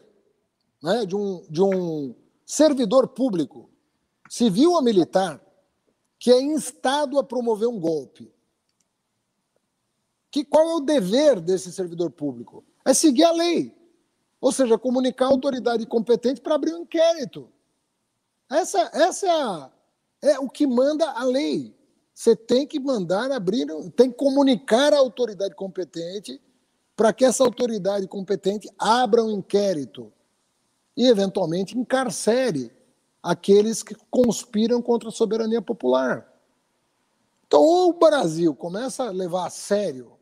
[0.82, 3.70] né, de, um, de um servidor público,
[4.28, 5.40] civil ou militar,
[6.18, 8.34] que é instado a promover um golpe?
[10.32, 12.66] que qual é o dever desse servidor público?
[12.84, 13.72] É seguir a lei.
[14.42, 17.52] Ou seja, comunicar a autoridade competente para abrir um inquérito.
[18.50, 19.72] Essa, essa é, a,
[20.24, 21.76] é o que manda a lei.
[22.16, 26.42] Você tem que mandar abrir, tem que comunicar à autoridade competente
[26.98, 30.12] para que essa autoridade competente abra um inquérito
[30.98, 32.72] e, eventualmente, encarcere
[33.22, 36.28] aqueles que conspiram contra a soberania popular.
[37.46, 40.14] Então, ou o Brasil começa a levar a sério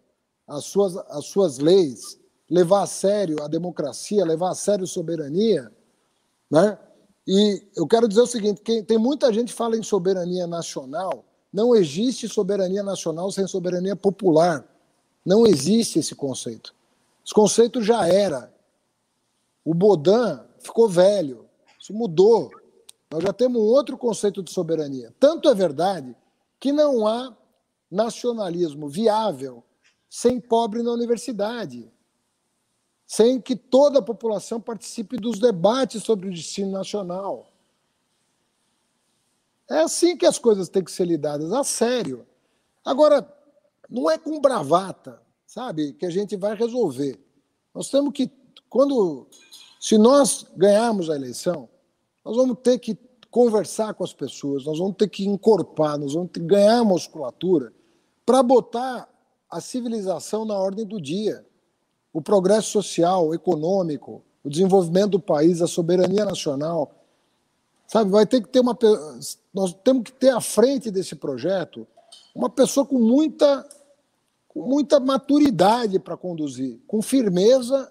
[0.45, 2.19] as suas, as suas leis,
[2.49, 5.71] levar a sério a democracia, levar a sério a soberania,
[6.51, 6.78] né?
[7.26, 11.26] E eu quero dizer o seguinte: que tem muita gente que fala em soberania nacional.
[11.51, 14.63] Não existe soberania nacional sem soberania popular.
[15.26, 16.73] Não existe esse conceito.
[17.26, 18.53] Esse conceito já era.
[19.63, 21.49] O Bodan ficou velho.
[21.80, 22.51] Isso mudou.
[23.11, 25.13] Nós já temos outro conceito de soberania.
[25.19, 26.15] Tanto é verdade
[26.59, 27.36] que não há
[27.89, 29.63] nacionalismo viável
[30.09, 31.91] sem pobre na universidade
[33.05, 37.51] sem que toda a população participe dos debates sobre o destino nacional.
[39.69, 42.26] É assim que as coisas têm que ser lidadas, a sério.
[42.84, 43.21] Agora,
[43.89, 47.19] não é com bravata, sabe, que a gente vai resolver.
[47.73, 48.31] Nós temos que,
[48.69, 49.27] quando,
[49.79, 51.69] se nós ganharmos a eleição,
[52.23, 52.97] nós vamos ter que
[53.29, 57.73] conversar com as pessoas, nós vamos ter que encorpar, nós vamos ter que ganhar musculatura
[58.25, 59.09] para botar
[59.49, 61.45] a civilização na ordem do dia
[62.15, 66.89] o progresso social, econômico, o desenvolvimento do país, a soberania nacional.
[67.86, 68.77] Sabe, vai ter que ter uma.
[69.53, 71.86] Nós temos que ter à frente desse projeto
[72.36, 73.65] uma pessoa com muita,
[74.49, 77.89] com muita maturidade para conduzir, com firmeza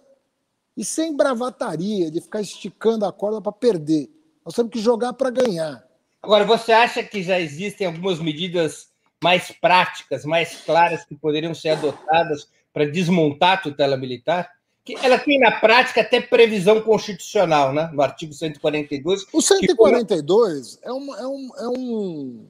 [0.76, 4.11] e sem bravataria de ficar esticando a corda para perder.
[4.45, 5.82] Nós temos que jogar para ganhar.
[6.22, 8.88] Agora, você acha que já existem algumas medidas
[9.22, 14.51] mais práticas, mais claras que poderiam ser adotadas para desmontar a tutela militar,
[14.84, 17.88] que ela tem na prática até previsão constitucional, né?
[17.95, 19.24] no artigo 142.
[19.32, 20.86] O 142 que...
[20.86, 22.47] é, um, é, um, é, um,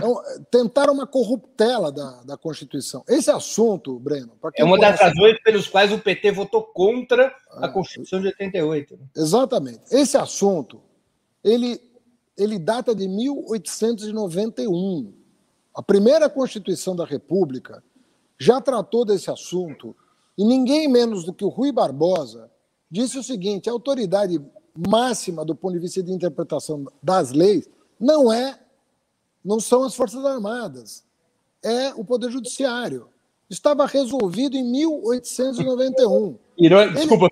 [0.00, 0.16] é um.
[0.50, 3.02] tentar uma corruptela da, da Constituição.
[3.08, 4.32] Esse assunto, Breno.
[4.56, 8.96] É uma das razões pelos quais o PT votou contra a ah, Constituição de 88.
[8.96, 9.06] Né?
[9.16, 9.80] Exatamente.
[9.90, 10.80] Esse assunto
[11.46, 11.80] ele,
[12.36, 15.12] ele data de 1891.
[15.72, 17.82] A primeira Constituição da República
[18.38, 19.94] já tratou desse assunto
[20.36, 22.50] e ninguém menos do que o Rui Barbosa
[22.90, 24.42] disse o seguinte: a autoridade
[24.88, 27.68] máxima do ponto de vista de interpretação das leis
[27.98, 28.58] não é
[29.46, 31.04] não são as Forças Armadas,
[31.64, 33.08] é o Poder Judiciário.
[33.48, 36.36] Estava resolvido em 1891.
[36.58, 36.80] Iron...
[36.80, 36.92] Ele...
[36.94, 37.28] Desculpa,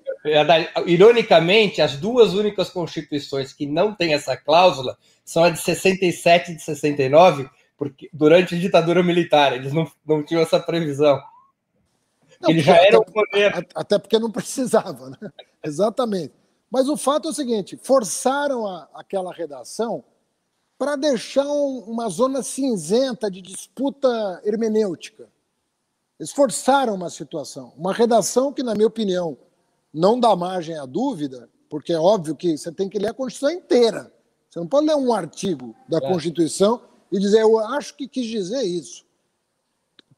[0.87, 6.57] ironicamente, as duas únicas constituições que não têm essa cláusula são a de 67 e
[6.57, 11.21] de 69, porque durante a ditadura militar eles não, não tinham essa previsão.
[12.41, 13.67] Não, eles já eram poder.
[13.75, 15.19] Até porque não precisava, né?
[15.65, 16.33] Exatamente.
[16.71, 20.05] Mas o fato é o seguinte: forçaram a, aquela redação
[20.79, 25.29] para deixar um, uma zona cinzenta de disputa hermenêutica.
[26.18, 29.37] Eles forçaram uma situação, uma redação que, na minha opinião,
[29.93, 33.51] não dá margem à dúvida, porque é óbvio que você tem que ler a Constituição
[33.51, 34.12] inteira.
[34.49, 36.01] Você não pode ler um artigo da é.
[36.01, 39.05] Constituição e dizer, eu acho que quis dizer isso.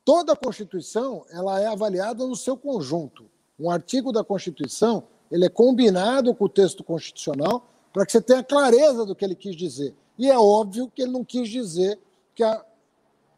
[0.04, 3.30] Toda a Constituição ela é avaliada no seu conjunto.
[3.58, 8.44] Um artigo da Constituição ele é combinado com o texto constitucional para que você tenha
[8.44, 9.94] clareza do que ele quis dizer.
[10.18, 11.98] E é óbvio que ele não quis dizer
[12.34, 12.64] que a,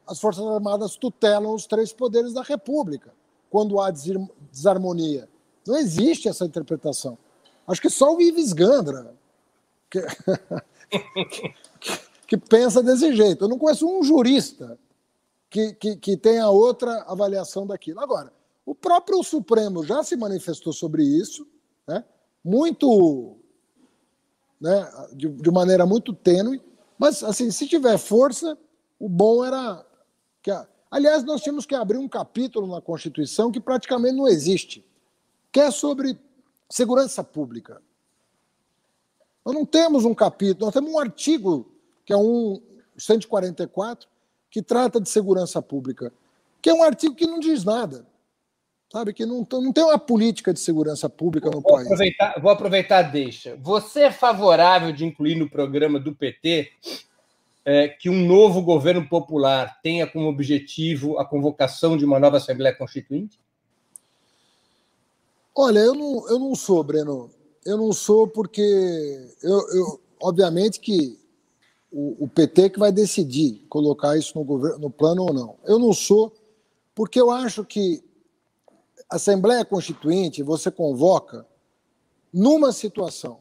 [0.07, 3.13] as Forças Armadas tutelam os três poderes da República
[3.51, 5.29] quando há desarmonia.
[5.67, 7.19] Não existe essa interpretação.
[7.67, 9.15] Acho que só o Ives Gandra,
[9.91, 10.01] que,
[12.27, 13.45] que pensa desse jeito.
[13.45, 14.79] Eu não conheço um jurista
[15.51, 18.01] que, que, que tenha outra avaliação daquilo.
[18.01, 18.33] Agora,
[18.65, 21.47] o próprio Supremo já se manifestou sobre isso,
[21.87, 22.05] né?
[22.45, 23.37] muito,
[24.61, 26.61] né, de, de maneira muito tênue,
[26.99, 28.59] mas assim, se tiver força,
[28.99, 29.87] o bom era
[30.43, 30.51] que,
[30.91, 34.85] aliás, nós tínhamos que abrir um capítulo na Constituição que praticamente não existe,
[35.53, 36.19] que é sobre
[36.69, 37.81] segurança pública.
[39.45, 41.71] Nós não temos um capítulo, nós temos um artigo
[42.05, 42.61] que é um
[42.97, 44.09] 144,
[44.51, 46.13] que trata de segurança pública,
[46.61, 48.07] que é um artigo que não diz nada.
[48.91, 51.87] Sabe, que não, não tem uma política de segurança pública no vou país.
[51.87, 53.55] Aproveitar, vou aproveitar, deixa.
[53.57, 56.73] Você é favorável de incluir no programa do PT
[57.67, 62.75] é, que um novo governo popular tenha como objetivo a convocação de uma nova Assembleia
[62.75, 63.39] Constituinte?
[65.55, 67.31] Olha, eu não, eu não sou, Breno.
[67.67, 68.63] Eu não sou porque,
[69.43, 71.19] eu, eu obviamente que
[71.93, 75.57] o, o, PT que vai decidir colocar isso no, governo, no plano ou não.
[75.67, 76.33] Eu não sou,
[76.95, 78.03] porque eu acho que
[79.11, 81.47] Assembleia Constituinte você convoca
[82.33, 83.41] numa situação,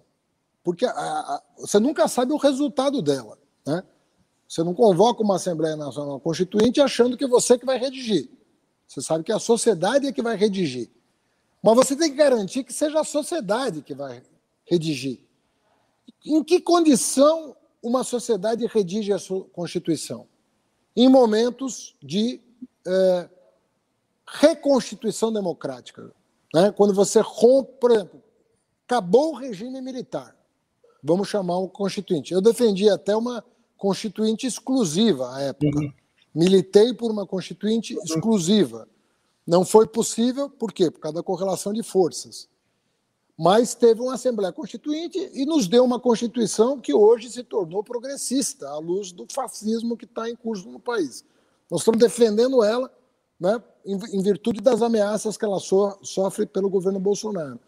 [0.63, 3.83] porque a, a, você nunca sabe o resultado dela, né?
[4.47, 8.29] Você não convoca uma Assembleia Nacional Constituinte achando que você que vai redigir.
[8.87, 10.89] Você sabe que a sociedade é que vai redigir.
[11.61, 14.23] Mas você tem que garantir que seja a sociedade que vai
[14.63, 15.19] redigir.
[16.25, 20.27] Em que condição uma sociedade redige a sua Constituição?
[20.95, 22.39] Em momentos de
[22.87, 23.29] é,
[24.27, 26.11] reconstituição democrática.
[26.53, 26.71] Né?
[26.71, 28.21] Quando você rompe, por exemplo,
[28.85, 30.35] acabou o regime militar,
[31.03, 32.33] vamos chamar um constituinte.
[32.33, 33.43] Eu defendi até uma
[33.77, 35.79] constituinte exclusiva à época.
[35.79, 35.93] Uhum.
[36.33, 38.03] Militei por uma constituinte uhum.
[38.03, 38.87] exclusiva.
[39.45, 40.91] Não foi possível, por quê?
[40.91, 42.49] Por causa da correlação de forças.
[43.37, 48.67] Mas teve uma Assembleia Constituinte e nos deu uma Constituição que hoje se tornou progressista,
[48.67, 51.23] à luz do fascismo que está em curso no país.
[51.69, 52.91] Nós estamos defendendo ela
[53.39, 57.59] né, em, virtude das ameaças que ela so, sofre pelo governo Bolsonaro.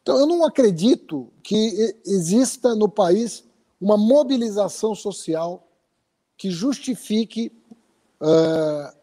[0.00, 3.44] Então, eu não acredito que exista no país
[3.80, 5.66] uma mobilização social
[6.36, 7.50] que justifique
[8.20, 8.96] uh,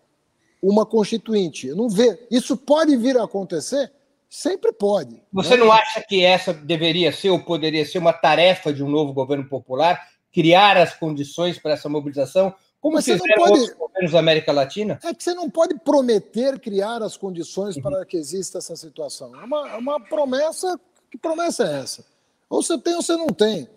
[0.61, 1.67] uma constituinte.
[1.67, 2.25] Eu não vê.
[2.31, 3.91] Isso pode vir a acontecer?
[4.29, 5.21] Sempre pode.
[5.31, 5.57] Você né?
[5.57, 9.47] não acha que essa deveria ser ou poderia ser uma tarefa de um novo governo
[9.47, 10.01] popular?
[10.31, 12.55] Criar as condições para essa mobilização?
[12.83, 13.59] Como Mas fizeram pode...
[13.61, 14.99] outros governos da América Latina?
[15.05, 17.81] É que você não pode prometer criar as condições uhum.
[17.81, 19.33] para que exista essa situação.
[19.39, 20.77] É uma, é uma promessa.
[21.09, 22.03] Que promessa é essa?
[22.49, 23.69] Ou você tem ou você não tem.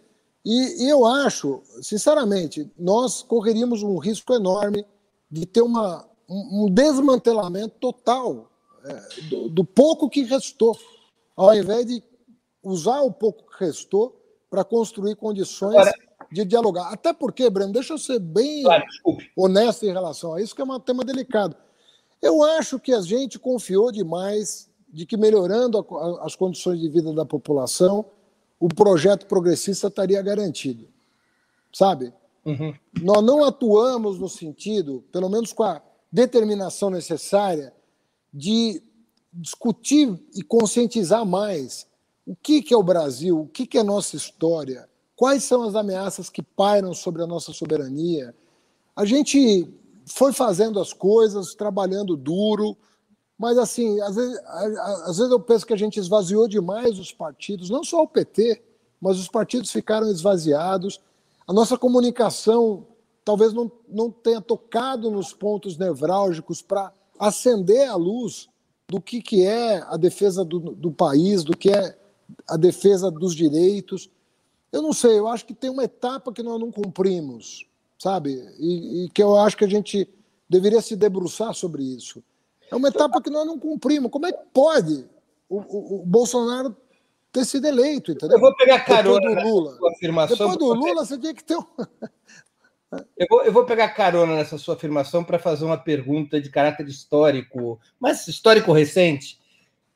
[0.44, 4.84] E, e, eu acho, sinceramente, nós correríamos um risco enorme
[5.30, 8.50] de ter uma, um, um desmantelamento total
[8.84, 10.76] é, do, do, pouco que restou,
[11.36, 12.02] ao invés de
[12.60, 15.94] usar o pouco que restou para construir condições Agora,
[16.44, 16.92] de dialogar.
[16.92, 18.84] Até porque, Breno, deixa eu ser bem claro,
[19.34, 21.56] honesto em relação a isso, que é um tema delicado.
[22.20, 27.12] Eu acho que a gente confiou demais de que melhorando a, as condições de vida
[27.12, 28.04] da população,
[28.60, 30.88] o projeto progressista estaria garantido.
[31.72, 32.12] Sabe?
[32.44, 32.74] Uhum.
[33.02, 35.82] Nós não atuamos no sentido, pelo menos com a
[36.12, 37.72] determinação necessária,
[38.32, 38.82] de
[39.32, 41.86] discutir e conscientizar mais
[42.26, 45.74] o que, que é o Brasil, o que, que é nossa história, Quais são as
[45.74, 48.34] ameaças que pairam sobre a nossa soberania?
[48.94, 49.66] A gente
[50.04, 52.76] foi fazendo as coisas, trabalhando duro,
[53.38, 57.70] mas assim, às vezes, às vezes eu penso que a gente esvaziou demais os partidos,
[57.70, 58.62] não só o PT,
[59.00, 61.00] mas os partidos ficaram esvaziados.
[61.46, 62.86] A nossa comunicação
[63.24, 68.48] talvez não, não tenha tocado nos pontos nevrálgicos para acender a luz
[68.88, 71.98] do que, que é a defesa do, do país, do que é
[72.48, 74.08] a defesa dos direitos.
[74.72, 77.66] Eu não sei, eu acho que tem uma etapa que nós não cumprimos,
[77.98, 78.30] sabe?
[78.58, 80.08] E, e, que eu acho que a gente
[80.48, 82.22] deveria se debruçar sobre isso.
[82.70, 84.10] É uma etapa que nós não cumprimos.
[84.10, 85.08] Como é que pode
[85.48, 86.76] o, o, o Bolsonaro
[87.32, 88.36] ter sido eleito, entendeu?
[88.36, 89.76] Eu vou pegar carona do Lula.
[89.76, 90.36] sua afirmação.
[90.36, 91.64] Depois do Lula, você tinha que ter um...
[93.16, 96.86] Eu vou, eu vou pegar carona nessa sua afirmação para fazer uma pergunta de caráter
[96.86, 99.40] histórico, mas histórico recente.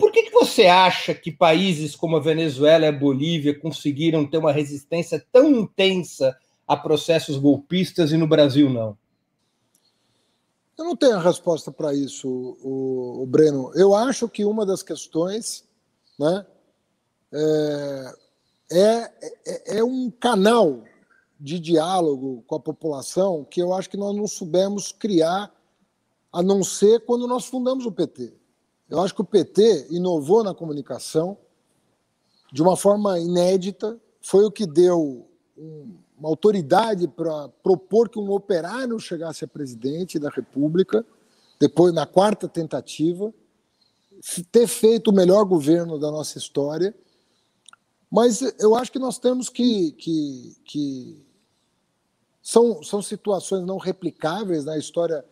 [0.00, 4.38] Por que, que você acha que países como a Venezuela e a Bolívia conseguiram ter
[4.38, 6.34] uma resistência tão intensa
[6.66, 8.96] a processos golpistas e no Brasil não?
[10.78, 13.70] Eu não tenho a resposta para isso, o, o, Breno.
[13.74, 15.68] Eu acho que uma das questões
[16.18, 16.46] né,
[17.30, 18.14] é,
[18.72, 19.12] é,
[19.46, 20.82] é, é um canal
[21.38, 25.54] de diálogo com a população que eu acho que nós não soubemos criar,
[26.32, 28.39] a não ser quando nós fundamos o PT.
[28.90, 31.38] Eu acho que o PT inovou na comunicação
[32.52, 35.26] de uma forma inédita, foi o que deu
[36.18, 41.04] uma autoridade para propor que um operário chegasse a presidente da República,
[41.58, 43.32] depois, na quarta tentativa,
[44.50, 46.94] ter feito o melhor governo da nossa história.
[48.10, 49.92] Mas eu acho que nós temos que.
[49.92, 51.24] que, que
[52.42, 55.24] são, são situações não replicáveis na história.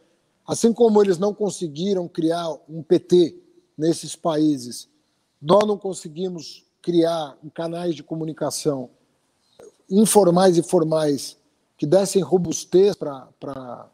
[0.46, 3.47] Assim como eles não conseguiram criar um PT
[3.78, 4.88] nesses países,
[5.40, 8.90] nós não conseguimos criar canais de comunicação
[9.88, 11.36] informais e formais
[11.76, 13.88] que dessem robustez para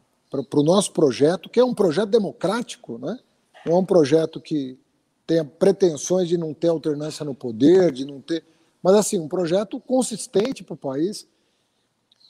[0.53, 3.19] o nosso projeto, que é um projeto democrático, né?
[3.65, 4.77] não é um projeto que
[5.25, 8.43] tenha pretensões de não ter alternância no poder, de não ter.
[8.81, 11.27] Mas, assim, um projeto consistente para o país.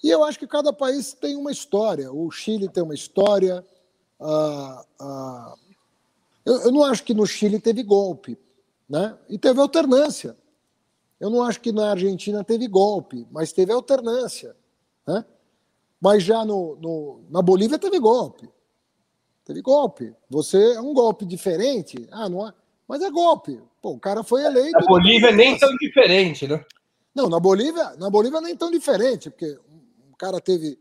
[0.02, 2.12] E eu acho que cada país tem uma história.
[2.12, 3.66] O Chile tem uma história,
[4.20, 5.56] a,
[6.46, 8.38] eu, eu, não acho que no Chile teve golpe,
[8.88, 9.18] né?
[9.28, 10.38] E teve alternância.
[11.20, 14.56] Eu não acho que na Argentina teve golpe, mas teve alternância,
[15.08, 15.26] né?
[16.00, 18.48] Mas já no, no, na Bolívia teve golpe.
[19.44, 20.14] Teve golpe.
[20.30, 22.08] Você é um golpe diferente.
[22.12, 22.52] Ah, não,
[22.88, 23.62] Mas é golpe.
[23.82, 24.78] Pô, o cara foi eleito.
[24.80, 26.64] Na Bolívia nem tão diferente, né?
[27.14, 29.58] Não, na Bolívia, na Bolívia nem tão diferente, porque
[30.12, 30.78] o cara teve.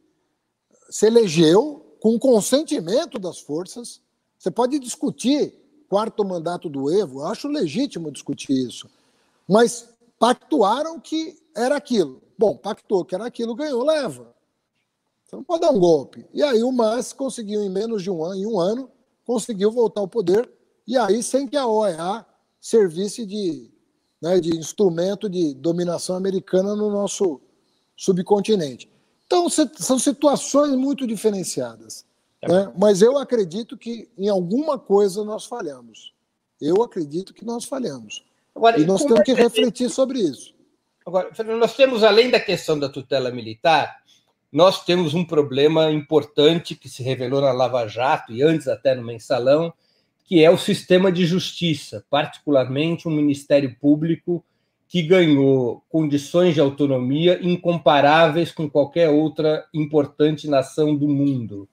[0.91, 4.03] Se elegeu com consentimento das forças.
[4.45, 5.55] Você pode discutir
[5.89, 8.91] quarto mandato do Evo, eu acho legítimo discutir isso.
[9.49, 9.89] Mas
[10.19, 12.21] pactuaram que era aquilo.
[12.37, 14.35] Bom, pactou que era aquilo, ganhou, leva.
[15.25, 16.27] Você não pode dar um golpe.
[16.31, 18.91] E aí o Mas conseguiu, em menos de um ano, em um ano,
[19.25, 20.47] conseguiu voltar ao poder,
[20.87, 22.27] e aí sem que a OEA
[22.61, 23.71] servisse de,
[24.21, 27.41] né, de instrumento de dominação americana no nosso
[27.97, 28.93] subcontinente.
[29.27, 32.05] Então, são situações muito diferenciadas.
[32.45, 32.49] É.
[32.49, 32.73] Né?
[32.77, 36.13] Mas eu acredito que em alguma coisa nós falhamos.
[36.61, 38.25] Eu acredito que nós falhamos.
[38.55, 40.55] Agora, e nós temos é que refletir sobre isso.
[41.05, 43.97] Agora, nós temos, além da questão da tutela militar,
[44.51, 49.03] nós temos um problema importante que se revelou na Lava Jato e antes até no
[49.03, 49.73] Mensalão,
[50.25, 54.45] que é o sistema de justiça, particularmente um Ministério Público
[54.89, 61.69] que ganhou condições de autonomia incomparáveis com qualquer outra importante nação do mundo.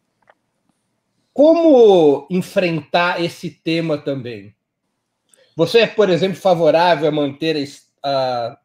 [1.34, 4.54] Como enfrentar esse tema também?
[5.56, 7.58] Você é, por exemplo, favorável a manter
[8.04, 8.58] a, a,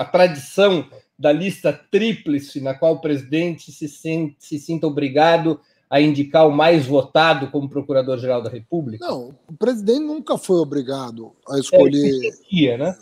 [0.00, 0.88] a tradição
[1.18, 6.52] da lista tríplice, na qual o presidente se, sente, se sinta obrigado a indicar o
[6.52, 9.06] mais votado como procurador-geral da República?
[9.06, 12.34] Não, o presidente nunca foi obrigado a escolher.
[12.52, 12.98] É, né?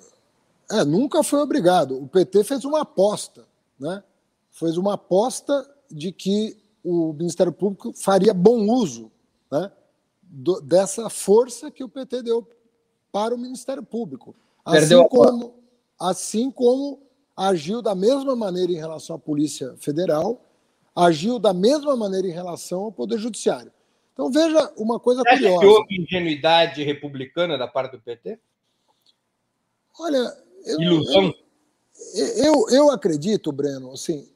[0.70, 2.00] é, nunca foi obrigado.
[2.00, 3.46] O PT fez uma aposta,
[3.78, 4.02] né?
[4.50, 9.10] Fez uma aposta de que o Ministério Público faria bom uso
[9.50, 9.72] né,
[10.22, 12.46] do, dessa força que o PT deu
[13.10, 14.36] para o Ministério Público.
[14.64, 15.54] Assim como,
[15.98, 17.00] assim como
[17.36, 20.44] agiu da mesma maneira em relação à Polícia Federal,
[20.94, 23.72] agiu da mesma maneira em relação ao Poder Judiciário.
[24.12, 25.60] Então veja uma coisa Você curiosa.
[25.60, 28.38] Que houve ingenuidade republicana da parte do PT?
[29.98, 31.34] Olha, eu, ilusão.
[32.14, 34.28] Eu, eu, eu acredito, Breno, assim,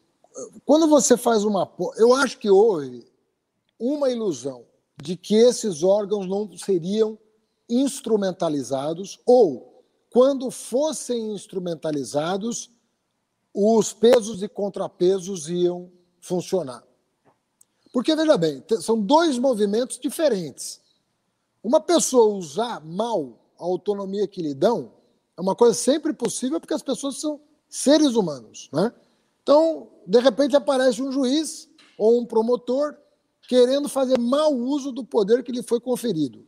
[0.64, 1.70] quando você faz uma.
[1.96, 3.06] Eu acho que houve
[3.78, 4.64] uma ilusão
[5.00, 7.18] de que esses órgãos não seriam
[7.68, 12.70] instrumentalizados ou, quando fossem instrumentalizados,
[13.54, 16.84] os pesos e contrapesos iam funcionar.
[17.92, 20.80] Porque, veja bem, são dois movimentos diferentes.
[21.62, 24.92] Uma pessoa usar mal a autonomia que lhe dão
[25.36, 28.68] é uma coisa sempre possível porque as pessoas são seres humanos.
[28.72, 28.92] Né?
[29.48, 32.94] Então, de repente aparece um juiz ou um promotor
[33.48, 36.46] querendo fazer mau uso do poder que lhe foi conferido.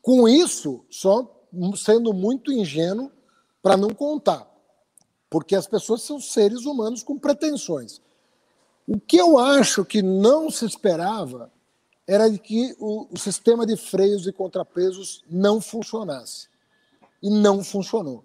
[0.00, 1.30] Com isso, só
[1.76, 3.12] sendo muito ingênuo
[3.62, 4.50] para não contar,
[5.28, 8.00] porque as pessoas são seres humanos com pretensões.
[8.88, 11.52] O que eu acho que não se esperava
[12.06, 16.48] era de que o, o sistema de freios e contrapesos não funcionasse.
[17.22, 18.24] E não funcionou.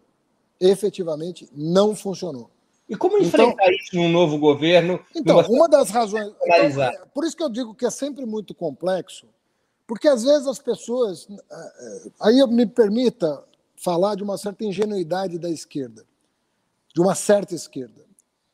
[0.57, 2.54] Efetivamente, não funcionou.
[2.87, 4.99] E como enfrentar então, isso num novo governo?
[5.15, 6.31] Então, uma das razões.
[6.41, 9.27] Então, é, por isso que eu digo que é sempre muito complexo,
[9.87, 11.27] porque às vezes as pessoas.
[11.29, 13.43] É, é, aí me permita
[13.75, 16.05] falar de uma certa ingenuidade da esquerda,
[16.93, 18.05] de uma certa esquerda,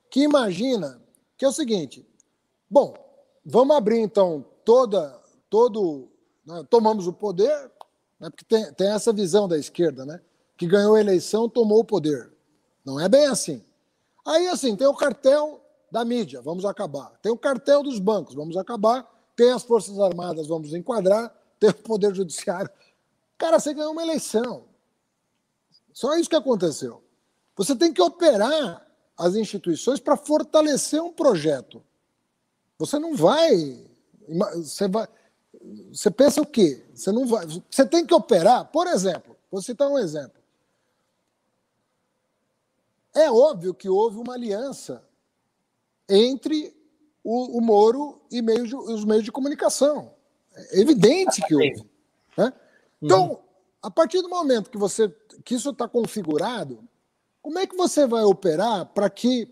[0.09, 1.01] que imagina
[1.37, 2.07] que é o seguinte:
[2.69, 2.93] bom,
[3.45, 5.19] vamos abrir então toda.
[5.49, 6.07] todo
[6.45, 7.69] né, Tomamos o poder,
[8.17, 10.21] né, porque tem, tem essa visão da esquerda, né?
[10.55, 12.31] Que ganhou a eleição, tomou o poder.
[12.85, 13.61] Não é bem assim.
[14.25, 15.61] Aí, assim, tem o cartel
[15.91, 17.11] da mídia, vamos acabar.
[17.21, 19.09] Tem o cartel dos bancos, vamos acabar.
[19.35, 21.33] Tem as Forças Armadas, vamos enquadrar.
[21.59, 22.69] Tem o Poder Judiciário.
[23.37, 24.65] Cara, você ganhou uma eleição.
[25.93, 27.03] Só isso que aconteceu.
[27.55, 28.87] Você tem que operar
[29.17, 31.83] as instituições para fortalecer um projeto.
[32.77, 33.85] Você não vai.
[34.55, 35.07] Você vai.
[35.91, 36.83] Você pensa o quê?
[36.93, 37.45] Você não vai.
[37.69, 40.40] Você tem que operar, por exemplo, vou citar um exemplo.
[43.13, 45.03] É óbvio que houve uma aliança
[46.07, 46.75] entre
[47.23, 50.13] o, o Moro e meio de, os meios de comunicação.
[50.55, 51.89] É evidente que houve.
[52.37, 52.53] Né?
[53.01, 53.37] Então, uhum.
[53.81, 55.13] a partir do momento que você
[55.43, 56.87] que isso está configurado,
[57.41, 59.51] como é que você vai operar para que,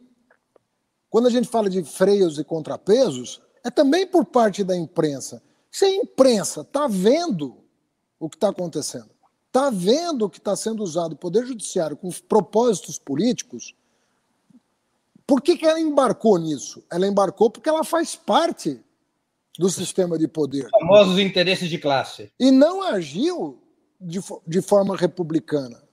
[1.09, 5.41] quando a gente fala de freios e contrapesos, é também por parte da imprensa.
[5.71, 7.57] Se a imprensa está vendo
[8.19, 9.09] o que está acontecendo,
[9.49, 13.75] está vendo que está sendo usado o Poder Judiciário com propósitos políticos,
[15.25, 16.83] por que, que ela embarcou nisso?
[16.91, 18.79] Ela embarcou porque ela faz parte
[19.57, 20.65] do sistema de poder.
[20.65, 22.31] Os famosos interesses de classe.
[22.39, 23.61] E não agiu
[23.99, 25.83] de, de forma republicana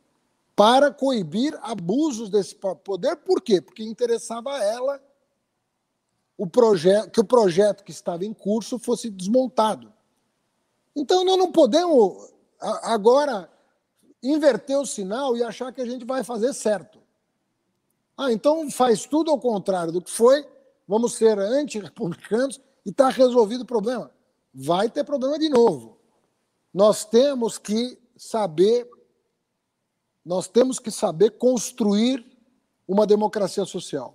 [0.54, 3.16] para coibir abusos desse poder.
[3.16, 3.60] Por quê?
[3.60, 5.02] Porque interessava a ela
[6.38, 9.92] o projeto, que o projeto que estava em curso fosse desmontado.
[10.94, 13.50] Então nós não podemos agora
[14.22, 16.98] inverter o sinal e achar que a gente vai fazer certo.
[18.16, 20.46] Ah, então faz tudo ao contrário do que foi,
[20.88, 24.10] vamos ser anti-republicanos e está resolvido o problema.
[24.54, 25.98] Vai ter problema de novo.
[26.72, 28.88] Nós temos que saber,
[30.24, 32.24] nós temos que saber construir
[32.88, 34.14] uma democracia social.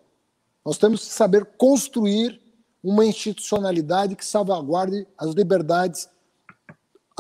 [0.66, 2.42] Nós temos que saber construir
[2.84, 6.10] uma institucionalidade que salvaguarde as liberdades,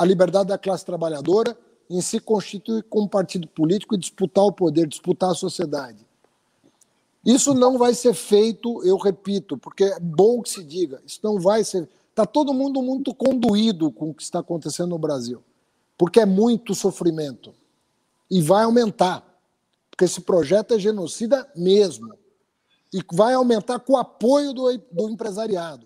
[0.01, 1.55] a liberdade da classe trabalhadora
[1.87, 6.07] em se constituir como partido político e disputar o poder, disputar a sociedade.
[7.23, 11.39] Isso não vai ser feito, eu repito, porque é bom que se diga, isso não
[11.39, 11.87] vai ser.
[12.09, 15.43] Está todo mundo muito conduído com o que está acontecendo no Brasil,
[15.95, 17.53] porque é muito sofrimento.
[18.29, 19.23] E vai aumentar,
[19.91, 22.11] porque esse projeto é genocida mesmo.
[22.91, 25.85] E vai aumentar com o apoio do, do empresariado,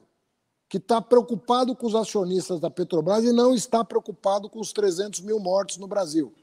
[0.68, 5.22] que está preocupado com os acionistas da Petrobras e não está preocupado com os 300
[5.22, 6.34] mil mortos no Brasil.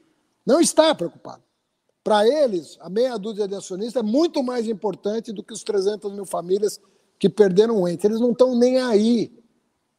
[0.45, 1.43] Não está preocupado.
[2.03, 6.11] Para eles, a meia dúzia de acionistas é muito mais importante do que os 300
[6.11, 6.79] mil famílias
[7.17, 8.05] que perderam o ente.
[8.05, 9.31] Eles não estão nem aí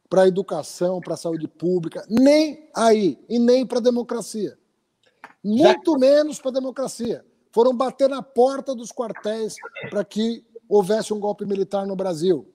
[0.07, 4.57] para a educação, para a saúde pública, nem aí, e nem para a democracia.
[5.43, 5.97] Muito Já...
[5.97, 7.25] menos para a democracia.
[7.51, 9.55] Foram bater na porta dos quartéis
[9.89, 12.47] para que houvesse um golpe militar no Brasil.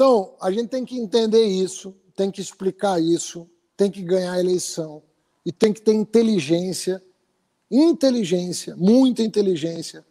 [0.00, 3.46] Então, a gente tem que entender isso, tem que explicar isso,
[3.76, 5.02] tem que ganhar a eleição
[5.44, 7.02] e tem que ter inteligência
[7.70, 10.02] inteligência, muita inteligência,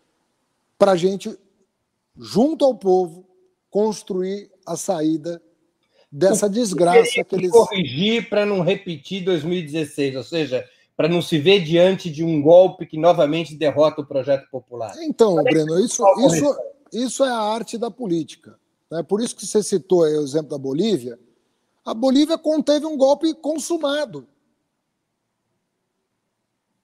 [0.77, 1.35] para a gente,
[2.15, 3.27] junto ao povo,
[3.67, 5.41] construir a saída
[6.11, 7.49] dessa desgraça que eles.
[7.49, 10.63] Corrigir para não repetir 2016, ou seja,
[10.95, 14.93] para não se ver diante de um golpe que novamente derrota o projeto popular.
[15.01, 16.57] Então, Breno, isso, isso,
[16.93, 18.55] isso é a arte da política.
[18.89, 19.03] Né?
[19.03, 21.19] Por isso que você citou o exemplo da Bolívia.
[21.85, 24.27] A Bolívia conteve um golpe consumado.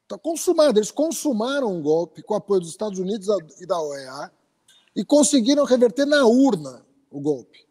[0.03, 0.80] Está consumado.
[0.80, 3.27] Eles consumaram um golpe com o apoio dos Estados Unidos
[3.60, 4.32] e da OEA
[4.95, 7.65] e conseguiram reverter na urna o golpe.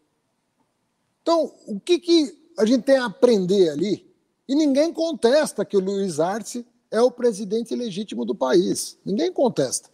[1.23, 4.13] Então, o que, que a gente tem a aprender ali?
[4.47, 8.99] E ninguém contesta que o Luiz Arce é o presidente legítimo do país.
[9.05, 9.89] Ninguém contesta.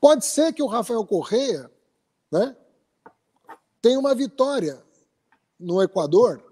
[0.00, 1.70] Pode ser que o Rafael Correia
[2.30, 2.56] né,
[3.86, 4.82] tenha uma vitória
[5.60, 6.42] no Equador.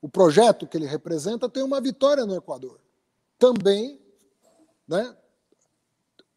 [0.00, 2.78] O projeto que ele representa tem uma vitória no Equador.
[3.38, 4.00] Também
[4.86, 5.16] né?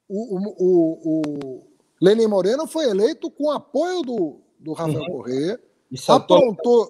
[0.08, 1.68] O, o, o, o
[2.02, 5.12] Lenin Moreno foi eleito com apoio do, do Rafael uhum.
[5.12, 5.62] Corrêa,
[6.08, 6.90] aprontou,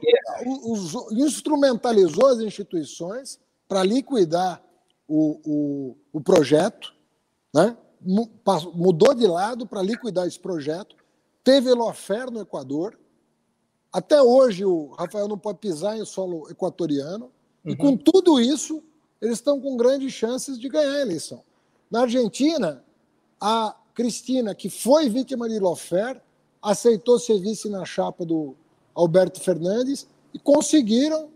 [0.63, 4.63] os, instrumentalizou as instituições para liquidar
[5.05, 6.93] o, o, o projeto,
[7.53, 7.75] né?
[8.73, 10.95] mudou de lado para liquidar esse projeto,
[11.43, 12.97] teve Lofer no Equador.
[13.91, 17.31] Até hoje o Rafael não pode pisar em solo equatoriano.
[17.65, 17.71] Uhum.
[17.71, 18.83] E com tudo isso,
[19.21, 21.43] eles estão com grandes chances de ganhar a eleição.
[21.89, 22.83] Na Argentina,
[23.41, 26.21] a Cristina, que foi vítima de Lofer,
[26.61, 28.55] aceitou ser vice na chapa do
[28.93, 31.29] Alberto Fernandes e conseguiram.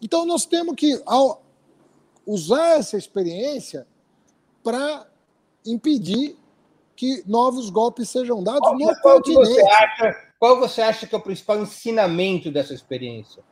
[0.00, 1.02] Então, nós temos que
[2.26, 3.86] usar essa experiência
[4.62, 5.06] para
[5.64, 6.36] impedir
[6.94, 9.54] que novos golpes sejam dados qual, no qual continente.
[9.54, 13.42] Você acha, qual você acha que é o principal ensinamento dessa experiência?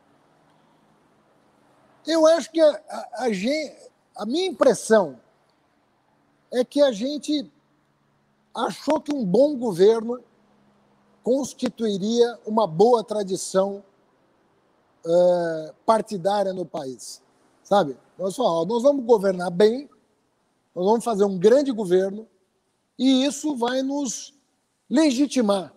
[2.05, 5.19] Eu acho que a, a, a, a minha impressão
[6.51, 7.51] é que a gente
[8.55, 10.23] achou que um bom governo
[11.21, 13.83] constituiria uma boa tradição
[15.05, 17.21] uh, partidária no país.
[17.63, 17.97] Sabe?
[18.17, 19.89] Nós, nós vamos governar bem,
[20.73, 22.25] nós vamos fazer um grande governo,
[22.97, 24.33] e isso vai nos
[24.89, 25.73] legitimar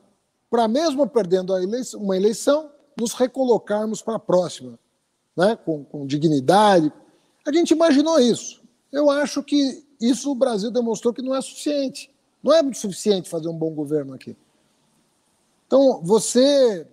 [0.50, 4.78] para, mesmo perdendo eleição, uma eleição, nos recolocarmos para a próxima,
[5.36, 5.56] né?
[5.56, 6.92] com, com dignidade.
[7.46, 8.60] A gente imaginou isso.
[8.92, 12.10] Eu acho que isso o Brasil demonstrou que não é suficiente.
[12.42, 14.36] Não é suficiente fazer um bom governo aqui.
[15.66, 16.86] Então, você.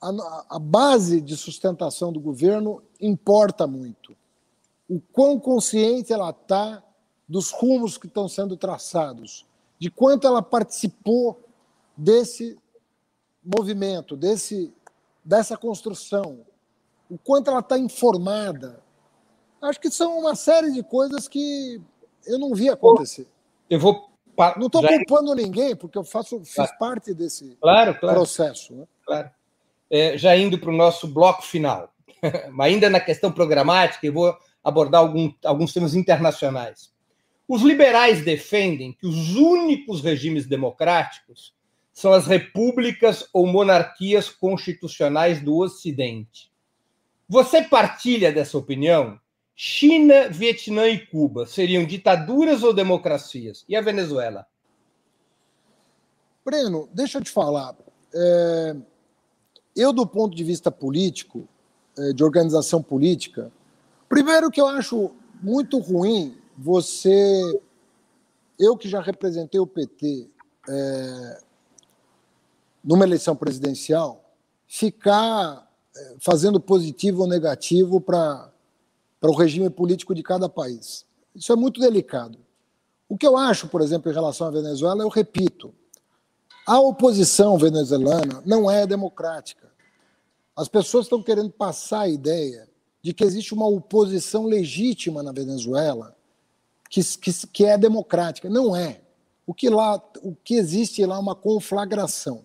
[0.00, 4.16] A, a base de sustentação do governo importa muito.
[4.88, 6.82] O quão consciente ela está
[7.28, 9.46] dos rumos que estão sendo traçados,
[9.78, 11.40] de quanto ela participou
[11.96, 12.58] desse
[13.44, 14.72] movimento, desse,
[15.24, 16.40] dessa construção,
[17.10, 18.80] o quanto ela está informada.
[19.60, 21.80] Acho que são uma série de coisas que
[22.26, 23.26] eu não vi acontecer.
[23.68, 24.10] Eu vou.
[24.56, 26.78] Não estou culpando ninguém, porque eu faço, fiz claro.
[26.78, 28.16] parte desse claro, claro.
[28.16, 28.74] processo.
[28.74, 28.86] Né?
[29.04, 29.30] Claro.
[29.90, 31.92] É, já indo para o nosso bloco final,
[32.60, 36.92] ainda na questão programática, eu vou abordar algum, alguns temas internacionais.
[37.46, 41.54] Os liberais defendem que os únicos regimes democráticos
[41.92, 46.50] são as repúblicas ou monarquias constitucionais do Ocidente.
[47.28, 49.20] Você partilha dessa opinião?
[49.54, 53.64] China, Vietnã e Cuba seriam ditaduras ou democracias?
[53.68, 54.46] E a Venezuela?
[56.44, 57.76] Breno, deixa eu te falar.
[58.14, 58.76] É,
[59.76, 61.46] eu, do ponto de vista político,
[61.96, 63.52] é, de organização política,
[64.08, 65.12] primeiro que eu acho
[65.42, 67.60] muito ruim você.
[68.58, 70.28] Eu que já representei o PT
[70.68, 71.42] é,
[72.82, 74.34] numa eleição presidencial,
[74.66, 78.50] ficar é, fazendo positivo ou negativo para
[79.22, 81.04] o regime político de cada país.
[81.34, 82.38] Isso é muito delicado.
[83.08, 85.74] O que eu acho, por exemplo, em relação à Venezuela, eu repito,
[86.66, 89.70] a oposição venezuelana não é democrática.
[90.56, 92.68] As pessoas estão querendo passar a ideia
[93.02, 96.16] de que existe uma oposição legítima na Venezuela
[96.88, 98.48] que, que, que é democrática.
[98.48, 99.00] Não é.
[99.46, 102.44] O que, lá, o que existe lá é uma conflagração.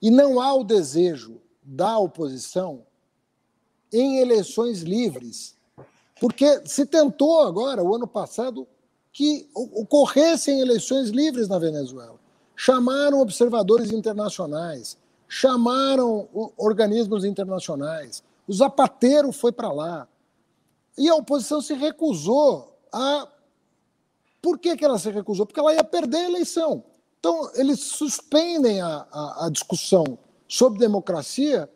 [0.00, 2.84] E não há o desejo da oposição
[3.92, 5.56] em eleições livres.
[6.20, 8.66] Porque se tentou agora, o ano passado,
[9.12, 12.18] que ocorressem eleições livres na Venezuela.
[12.54, 14.96] Chamaram observadores internacionais,
[15.28, 18.22] chamaram organismos internacionais.
[18.46, 20.08] O Zapatero foi para lá.
[20.96, 23.28] E a oposição se recusou a.
[24.40, 25.44] Por que, que ela se recusou?
[25.44, 26.84] Porque ela ia perder a eleição.
[27.18, 30.18] Então, eles suspendem a, a, a discussão
[30.48, 31.68] sobre democracia,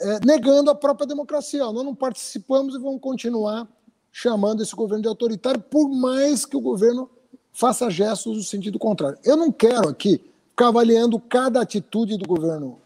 [0.00, 1.60] é, negando a própria democracia.
[1.60, 3.68] Nós não participamos e vamos continuar
[4.12, 7.08] chamando esse governo de autoritário, por mais que o governo
[7.52, 9.18] faça gestos no sentido contrário.
[9.24, 12.80] Eu não quero aqui ficar avaliando cada atitude do governo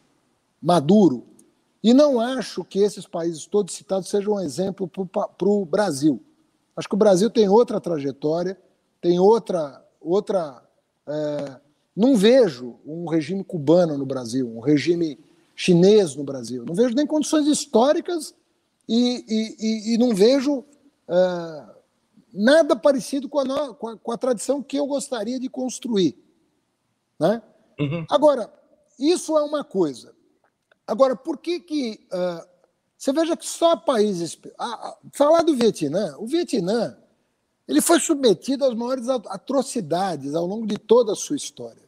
[0.60, 1.24] Maduro
[1.82, 6.22] e não acho que esses países todos citados sejam um exemplo para o Brasil.
[6.76, 8.58] Acho que o Brasil tem outra trajetória,
[9.00, 9.84] tem outra.
[10.00, 10.62] outra
[11.06, 11.60] é,
[11.96, 15.18] não vejo um regime cubano no Brasil, um regime
[15.54, 16.64] chinês no Brasil.
[16.64, 18.34] Não vejo nem condições históricas
[18.88, 20.64] e, e, e não vejo
[21.08, 21.64] é,
[22.32, 26.16] nada parecido com a, com, a, com a, tradição que eu gostaria de construir.
[27.18, 27.40] Né?
[27.78, 28.04] Uhum.
[28.10, 28.52] Agora,
[28.98, 30.12] isso é uma coisa.
[30.86, 32.06] Agora, por que que...
[32.12, 32.54] Uh,
[32.98, 34.38] você veja que só países...
[34.58, 36.96] Ah, falar do Vietnã, o Vietnã
[37.66, 41.83] ele foi submetido às maiores atrocidades ao longo de toda a sua história.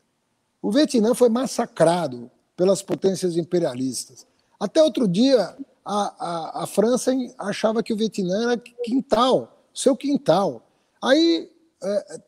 [0.61, 4.27] O Vietnã foi massacrado pelas potências imperialistas.
[4.59, 10.67] Até outro dia, a, a, a França achava que o Vietnã era quintal, seu quintal.
[11.03, 11.51] Aí
[11.83, 12.21] é,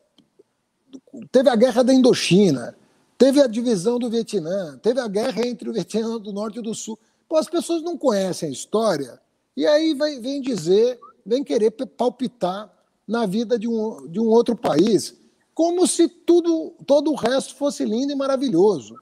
[1.31, 2.75] teve a guerra da Indochina,
[3.17, 6.73] teve a divisão do Vietnã, teve a guerra entre o Vietnã do Norte e do
[6.73, 6.97] Sul.
[7.27, 9.19] Pô, as pessoas não conhecem a história
[9.57, 12.71] e aí vai, vem dizer, vem querer palpitar
[13.07, 15.18] na vida de um, de um outro país,
[15.59, 18.95] como se tudo, todo o resto fosse lindo e maravilhoso.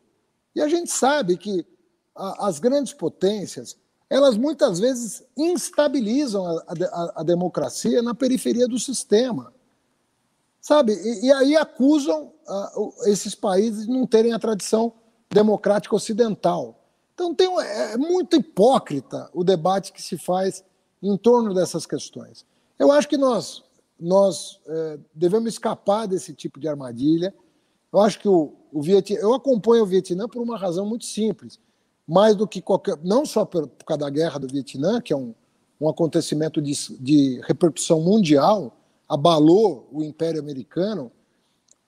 [0.56, 1.64] E a gente sabe que
[2.16, 3.78] a, as grandes potências
[4.10, 9.54] elas muitas vezes instabilizam a, a, a democracia na periferia do sistema.
[10.60, 10.94] Sabe?
[10.94, 12.34] E, e aí acusam
[13.06, 14.94] esses países de não terem a tradição
[15.30, 16.84] democrática ocidental.
[17.14, 20.64] Então tem, é, é muito hipócrita o debate que se faz
[21.04, 22.44] em torno dessas questões.
[22.80, 23.64] Eu acho que nós,
[24.00, 27.34] nós é, devemos escapar desse tipo de armadilha.
[27.92, 31.60] Eu acho que o, o Vietnã, eu acompanho o Vietnã por uma razão muito simples
[32.08, 32.98] mais do que qualquer.
[33.04, 35.36] Não só por, por causa da guerra do Vietnã, que é um,
[35.82, 38.78] um acontecimento de, de repercussão mundial,
[39.10, 41.12] abalou o Império Americano,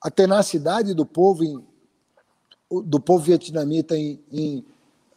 [0.01, 1.63] a tenacidade do povo, em,
[2.83, 4.65] do povo vietnamita em, em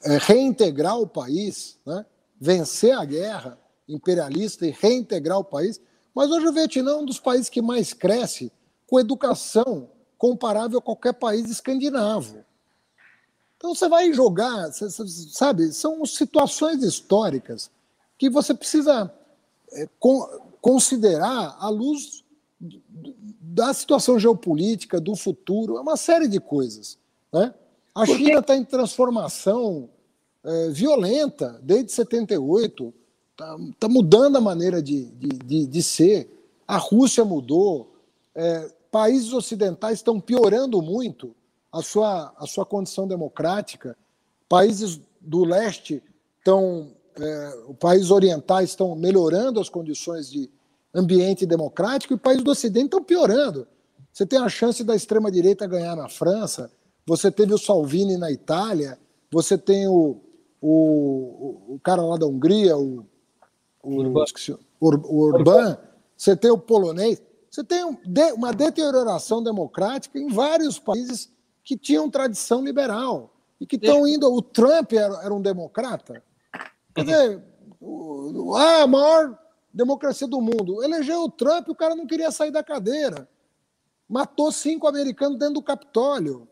[0.05, 2.07] é, reintegrar o país, né?
[2.41, 3.59] vencer a guerra
[3.89, 5.81] imperialista e reintegrar o país.
[6.15, 8.53] Mas hoje o Vietnã é um dos países que mais cresce
[8.87, 12.45] com educação comparável a qualquer país escandinavo.
[13.57, 15.73] Então você vai jogar, você, sabe?
[15.73, 17.71] São situações históricas
[18.19, 19.13] que você precisa
[19.73, 20.27] é, con
[20.61, 22.23] considerar à luz
[23.41, 26.97] da situação geopolítica, do futuro, é uma série de coisas.
[27.33, 27.53] Né?
[27.95, 28.07] A.
[28.07, 29.89] China está em transformação
[30.45, 32.95] é, violenta desde 78,
[33.43, 36.31] está tá mudando a maneira de, de, de, de, ser.
[36.67, 37.95] A Rússia mudou,
[38.35, 41.35] é, países ocidentais estão piorando muito
[41.73, 43.97] a sua, a sua condição democrática.
[44.49, 46.03] Países do leste
[46.39, 50.51] estão, é, países orientais estão melhorando as condições de
[50.95, 53.67] ambiente democrático e países do ocidente estão piorando.
[54.13, 56.71] Você tem a chance da extrema-direita ganhar na França,
[57.07, 58.99] você teve o Salvini na Itália,
[59.31, 60.21] você tem o,
[60.61, 63.07] o, o cara lá da Hungria, o,
[63.83, 64.01] o,
[64.81, 65.09] Urban.
[65.09, 65.79] o Orbán,
[66.17, 67.85] você tem o polonês, você tem
[68.35, 71.31] uma deterioração democrática em vários países
[71.65, 74.33] que tinham tradição liberal e que estão indo.
[74.33, 76.23] O Trump era, era um democrata.
[76.95, 77.43] Quer dizer,
[77.81, 79.39] o, a maior
[79.73, 80.83] democracia do mundo.
[80.83, 83.29] Elegeu o Trump, o cara não queria sair da cadeira.
[84.09, 86.49] Matou cinco americanos dentro do Capitólio.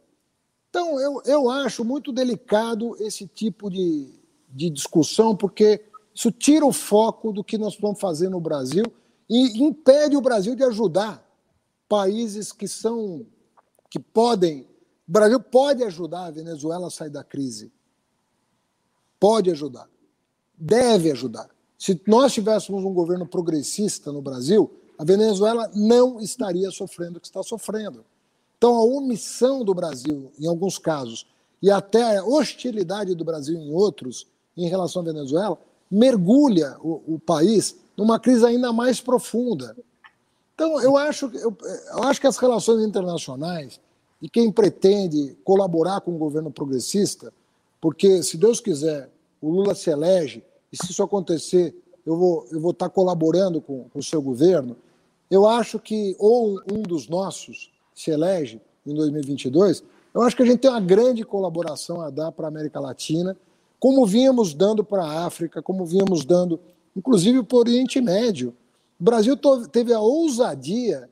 [0.71, 5.90] Então, eu, eu acho muito delicado esse tipo de, de discussão, porque
[6.21, 8.85] isso tira o foco do que nós vamos fazer no Brasil
[9.27, 11.27] e impede o Brasil de ajudar
[11.89, 13.27] países que são
[13.89, 14.69] que podem.
[15.09, 17.73] O Brasil pode ajudar a Venezuela a sair da crise.
[19.19, 19.89] Pode ajudar.
[20.59, 21.49] Deve ajudar.
[21.79, 27.29] Se nós tivéssemos um governo progressista no Brasil, a Venezuela não estaria sofrendo o que
[27.29, 28.05] está sofrendo.
[28.59, 31.27] Então, a omissão do Brasil, em alguns casos,
[31.63, 35.59] e até a hostilidade do Brasil em outros, em relação à Venezuela,
[35.91, 39.77] mergulha o, o país numa crise ainda mais profunda.
[40.55, 41.57] Então, eu acho, eu,
[41.93, 43.81] eu acho que as relações internacionais
[44.23, 47.33] e quem pretende colaborar com o governo progressista,
[47.81, 49.09] porque, se Deus quiser,
[49.41, 53.89] o Lula se elege, e se isso acontecer, eu vou, eu vou estar colaborando com,
[53.89, 54.77] com o seu governo,
[55.31, 60.47] eu acho que, ou um dos nossos se elege em 2022, eu acho que a
[60.47, 63.37] gente tem uma grande colaboração a dar para a América Latina,
[63.81, 66.61] como vínhamos dando para a África, como vínhamos dando,
[66.95, 68.55] inclusive, para o Oriente Médio.
[69.01, 69.35] O Brasil
[69.73, 71.09] teve a ousadia.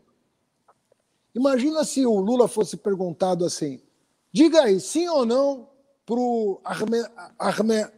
[1.35, 3.81] Imagina se o Lula fosse perguntado assim:
[4.31, 5.67] diga aí, sim ou não
[6.05, 7.91] para o Arme, é?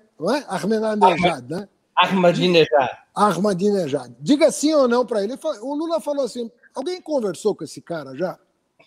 [1.49, 1.69] Né?
[1.97, 2.91] Ahmadinejad.
[3.15, 4.13] Ahmadinejad.
[4.21, 5.35] Diga sim ou não para ele.
[5.63, 8.39] O Lula falou assim: alguém conversou com esse cara já?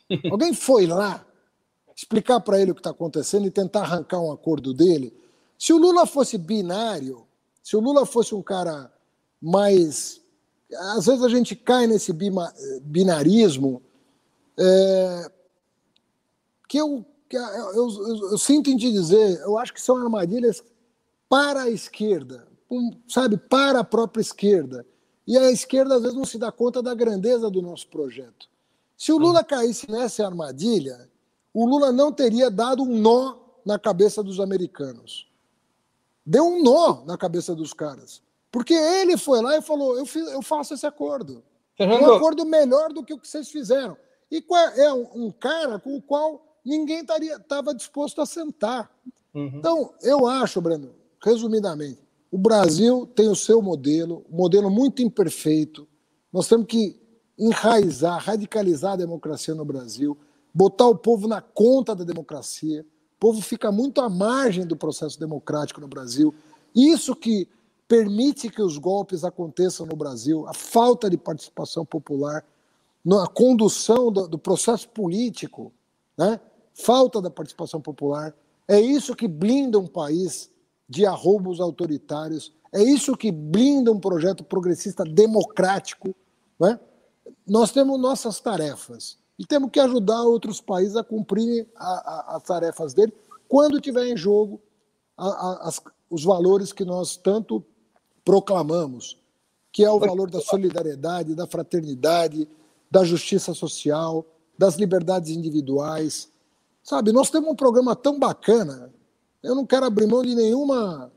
[0.31, 1.25] Alguém foi lá
[1.95, 5.13] explicar para ele o que está acontecendo e tentar arrancar um acordo dele?
[5.57, 7.25] Se o Lula fosse binário,
[7.61, 8.91] se o Lula fosse um cara
[9.41, 10.23] mais
[10.95, 12.11] às vezes a gente cai nesse
[12.81, 13.81] binarismo
[14.57, 15.31] é,
[16.67, 17.89] que, eu, que eu, eu,
[18.31, 20.63] eu, sinto em te dizer, eu acho que são armadilhas
[21.29, 22.47] para a esquerda,
[23.07, 24.85] sabe, para a própria esquerda.
[25.25, 28.47] E a esquerda às vezes não se dá conta da grandeza do nosso projeto.
[28.97, 31.09] Se o Lula caísse nessa armadilha,
[31.53, 35.27] o Lula não teria dado um nó na cabeça dos americanos.
[36.25, 38.21] Deu um nó na cabeça dos caras.
[38.51, 41.43] Porque ele foi lá e falou: eu, fiz, eu faço esse acordo.
[41.75, 42.03] Fernando.
[42.03, 43.97] Um acordo melhor do que o que vocês fizeram.
[44.31, 44.43] E
[44.77, 48.91] é um, cara com o qual ninguém estava disposto a sentar.
[49.33, 49.51] Uhum.
[49.55, 50.93] Então, eu acho, Breno,
[51.23, 51.99] resumidamente,
[52.31, 55.87] o Brasil tem o seu modelo, um modelo muito imperfeito.
[56.31, 56.99] Nós temos que
[57.37, 60.17] enraizar, radicalizar a democracia no Brasil,
[60.53, 62.85] botar o povo na conta da democracia.
[63.23, 66.35] Povo fica muito à margem do processo democrático no Brasil.
[66.75, 67.47] Isso que
[67.87, 72.43] permite que os golpes aconteçam no Brasil, a falta de participação popular,
[73.01, 75.71] na condução do, do processo político,
[76.17, 76.37] né?
[76.73, 78.35] falta da participação popular.
[78.67, 80.51] É isso que blinda um país
[80.89, 86.13] de arroubos autoritários, é isso que blinda um projeto progressista democrático.
[86.59, 86.77] Né?
[87.47, 93.13] Nós temos nossas tarefas e temos que ajudar outros países a cumprirem as tarefas dele
[93.47, 94.61] quando tiver em jogo
[95.17, 97.63] a, a, as, os valores que nós tanto
[98.23, 99.19] proclamamos,
[99.69, 102.47] que é o valor da solidariedade, da fraternidade,
[102.89, 104.25] da justiça social,
[104.57, 106.31] das liberdades individuais.
[106.81, 108.93] Sabe, nós temos um programa tão bacana,
[109.43, 111.11] eu não quero abrir mão de nenhuma,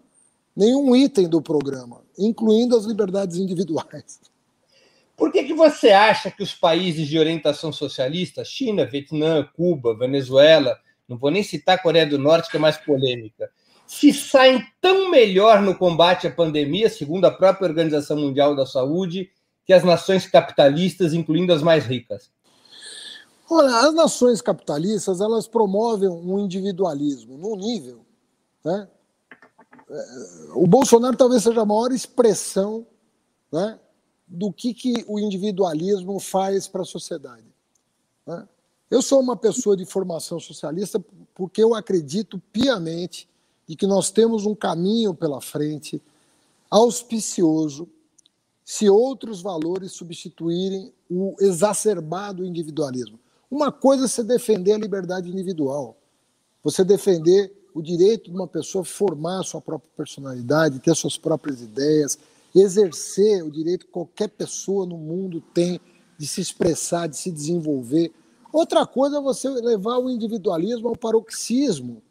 [0.54, 4.20] nenhum item do programa, incluindo as liberdades individuais.
[5.16, 10.78] Por que, que você acha que os países de orientação socialista, China, Vietnã, Cuba, Venezuela,
[11.08, 13.50] não vou nem citar a Coreia do Norte, que é mais polêmica,
[13.86, 19.30] se saem tão melhor no combate à pandemia, segundo a própria Organização Mundial da Saúde,
[19.64, 22.30] que as nações capitalistas, incluindo as mais ricas?
[23.48, 28.04] Olha, as nações capitalistas elas promovem um individualismo num nível,
[28.64, 28.88] né?
[29.88, 30.04] É,
[30.54, 32.84] o Bolsonaro talvez seja a maior expressão
[33.52, 33.78] né,
[34.26, 37.46] do que, que o individualismo faz para a sociedade.
[38.26, 38.46] Né?
[38.90, 41.04] Eu sou uma pessoa de formação socialista
[41.34, 43.28] porque eu acredito piamente
[43.66, 46.00] de que nós temos um caminho pela frente
[46.70, 47.88] auspicioso
[48.64, 53.18] se outros valores substituírem o exacerbado individualismo.
[53.48, 55.96] Uma coisa é você defender a liberdade individual,
[56.64, 61.60] você defender o direito de uma pessoa formar a sua própria personalidade, ter suas próprias
[61.60, 62.18] ideias,
[62.60, 65.80] exercer o direito que qualquer pessoa no mundo tem
[66.18, 68.12] de se expressar, de se desenvolver.
[68.52, 72.02] Outra coisa é você levar o individualismo ao paroxismo,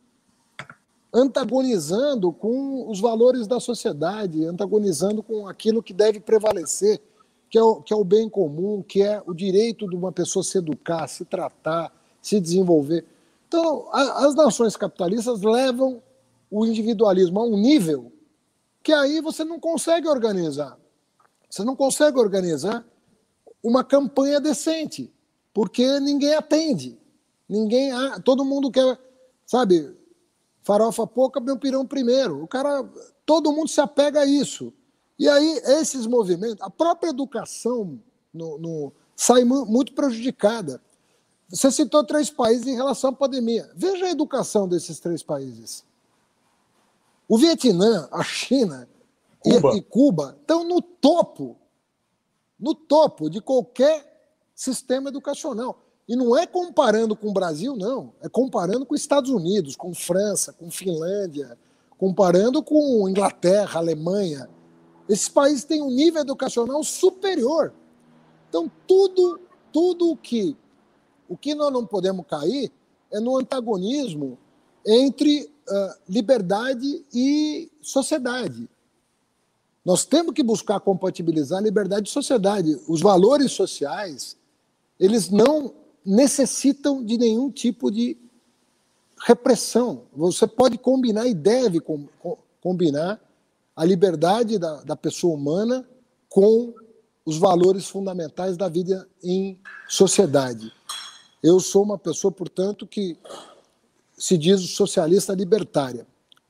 [1.13, 7.01] antagonizando com os valores da sociedade, antagonizando com aquilo que deve prevalecer,
[7.49, 10.43] que é o, que é o bem comum, que é o direito de uma pessoa
[10.43, 11.91] se educar, se tratar,
[12.21, 13.05] se desenvolver.
[13.47, 16.03] Então, a, as nações capitalistas levam
[16.51, 18.11] o individualismo a um nível
[18.85, 20.77] que aí você não consegue organizar.
[21.49, 22.85] Você não consegue organizar
[23.63, 25.11] uma campanha decente,
[25.51, 26.95] porque ninguém atende.
[27.49, 27.91] Ninguém,
[28.23, 28.99] todo mundo quer,
[29.43, 29.91] sabe,
[30.61, 32.43] farofa pouca, meu pirão primeiro.
[32.43, 32.87] O cara,
[33.25, 34.71] todo mundo se apega a isso.
[35.17, 37.99] E aí esses movimentos, a própria educação
[38.31, 40.79] no, no, sai muito prejudicada.
[41.49, 43.67] Você citou três países em relação à pandemia.
[43.75, 45.83] Veja a educação desses três países.
[47.27, 48.87] O Vietnã, a China
[49.39, 49.73] Cuba.
[49.73, 51.55] E, e Cuba estão no topo,
[52.59, 55.81] no topo de qualquer sistema educacional.
[56.07, 58.13] E não é comparando com o Brasil, não.
[58.21, 61.57] É comparando com Estados Unidos, com França, com Finlândia,
[61.97, 64.49] comparando com Inglaterra, Alemanha.
[65.09, 67.73] Esses países têm um nível educacional superior.
[68.49, 69.39] Então, tudo,
[69.71, 70.55] tudo o que
[71.27, 72.71] o que nós não podemos cair
[73.11, 74.37] é no antagonismo
[74.85, 78.69] entre uh, liberdade e sociedade.
[79.83, 82.79] Nós temos que buscar compatibilizar liberdade e sociedade.
[82.87, 84.35] Os valores sociais,
[84.99, 85.73] eles não
[86.03, 88.17] necessitam de nenhum tipo de
[89.23, 90.03] repressão.
[90.13, 93.19] Você pode combinar e deve com, com, combinar
[93.75, 95.87] a liberdade da, da pessoa humana
[96.29, 96.73] com
[97.25, 100.71] os valores fundamentais da vida em sociedade.
[101.41, 103.17] Eu sou uma pessoa, portanto, que
[104.17, 106.07] se diz socialista libertária,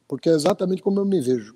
[0.07, 1.55] porque é exatamente como eu me vejo.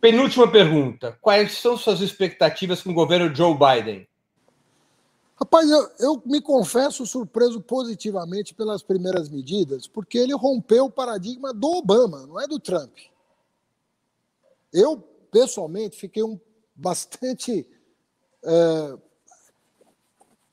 [0.00, 1.16] Penúltima pergunta.
[1.20, 4.06] Quais são suas expectativas com o governo Joe Biden?
[5.36, 11.52] Rapaz, eu, eu, me confesso surpreso positivamente pelas primeiras medidas, porque ele rompeu o paradigma
[11.52, 12.96] do Obama, não é do Trump.
[14.72, 14.98] Eu,
[15.30, 16.38] pessoalmente, fiquei um,
[16.74, 17.66] bastante.
[18.44, 18.98] É,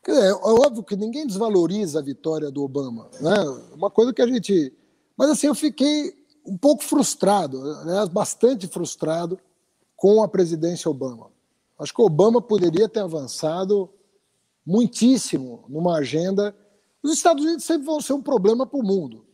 [0.07, 3.39] é, óbvio que ninguém desvaloriza a vitória do Obama, né?
[3.73, 4.73] Uma coisa que a gente.
[5.15, 6.13] Mas assim, eu fiquei
[6.45, 9.39] um pouco frustrado, aliás, bastante frustrado
[9.95, 11.29] com a presidência Obama.
[11.77, 13.89] Acho que Obama poderia ter avançado
[14.65, 16.55] muitíssimo numa agenda.
[17.03, 19.25] Os Estados Unidos sempre vão ser um problema para o mundo.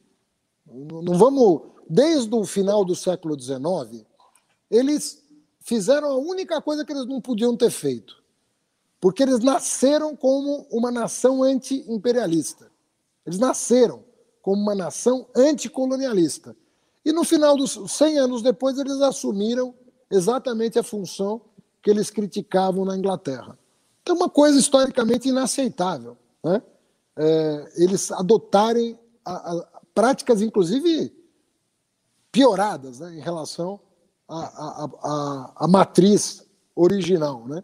[0.65, 1.61] Não vamos.
[1.89, 4.05] Desde o final do século XIX,
[4.69, 5.23] eles
[5.61, 8.21] fizeram a única coisa que eles não podiam ter feito.
[8.99, 12.71] Porque eles nasceram como uma nação anti-imperialista.
[13.25, 14.03] Eles nasceram
[14.41, 16.55] como uma nação anticolonialista.
[17.05, 19.73] E no final dos 100 anos depois, eles assumiram
[20.09, 21.41] exatamente a função
[21.81, 23.57] que eles criticavam na Inglaterra.
[24.01, 26.17] Então, é uma coisa historicamente inaceitável.
[26.43, 26.61] Né?
[27.17, 31.13] É, eles adotarem a, a, práticas, inclusive,
[32.31, 33.79] pioradas né, em relação
[34.29, 36.45] à, matriz
[36.75, 37.45] original.
[37.47, 37.63] Né?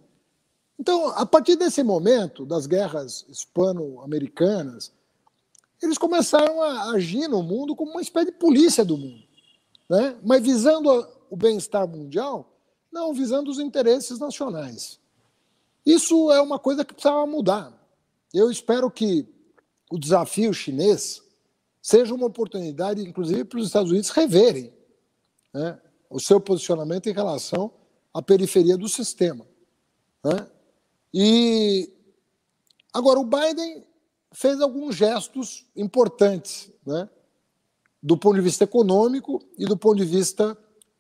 [0.79, 4.91] Então, a partir desse momento, das guerras hispano-americanas,
[5.81, 9.23] eles começaram a agir no mundo como uma espécie de polícia do mundo
[9.89, 10.17] né?
[10.23, 10.89] mas visando
[11.29, 12.57] o bem-estar mundial,
[12.91, 14.99] não visando os interesses nacionais.
[15.85, 17.71] Isso é uma coisa que precisava mudar.
[18.33, 19.27] Eu espero que
[19.91, 21.21] o desafio chinês
[21.81, 24.73] seja uma oportunidade, inclusive, para os Estados Unidos reverem
[25.53, 25.79] né,
[26.09, 27.71] o seu posicionamento em relação
[28.13, 29.45] à periferia do sistema.
[30.23, 30.47] Né?
[31.13, 31.93] E
[32.91, 33.83] agora o Biden
[34.31, 37.07] fez alguns gestos importantes, né?
[38.01, 40.57] do ponto de vista econômico e do ponto de vista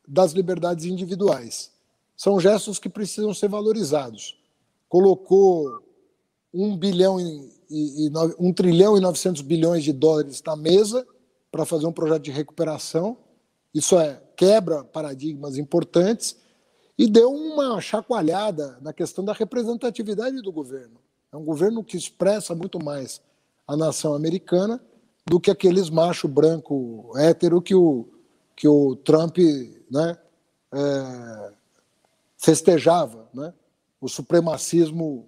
[0.07, 1.71] das liberdades individuais.
[2.15, 4.39] São gestos que precisam ser valorizados.
[4.87, 5.83] Colocou
[6.53, 11.05] um bilhão e, e, um trilhão e 900 bilhões de dólares na mesa
[11.51, 13.17] para fazer um projeto de recuperação.
[13.73, 16.37] Isso é quebra paradigmas importantes
[16.97, 20.99] e deu uma chacoalhada na questão da representatividade do governo.
[21.31, 23.21] É um governo que expressa muito mais
[23.67, 24.81] a nação americana
[25.25, 28.07] do que aqueles macho branco hétero que o,
[28.55, 29.37] que o Trump
[29.89, 30.17] né,
[30.71, 31.53] é,
[32.37, 33.53] festejava, né,
[33.99, 35.27] o supremacismo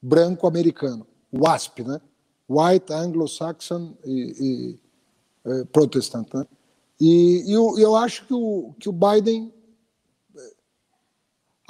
[0.00, 2.00] branco americano, o WASP, né,
[2.48, 4.80] White, Anglo-Saxon e, e
[5.44, 6.26] é, Protestant.
[6.34, 6.46] Né?
[7.00, 9.52] E, e eu, eu acho que o, que o Biden.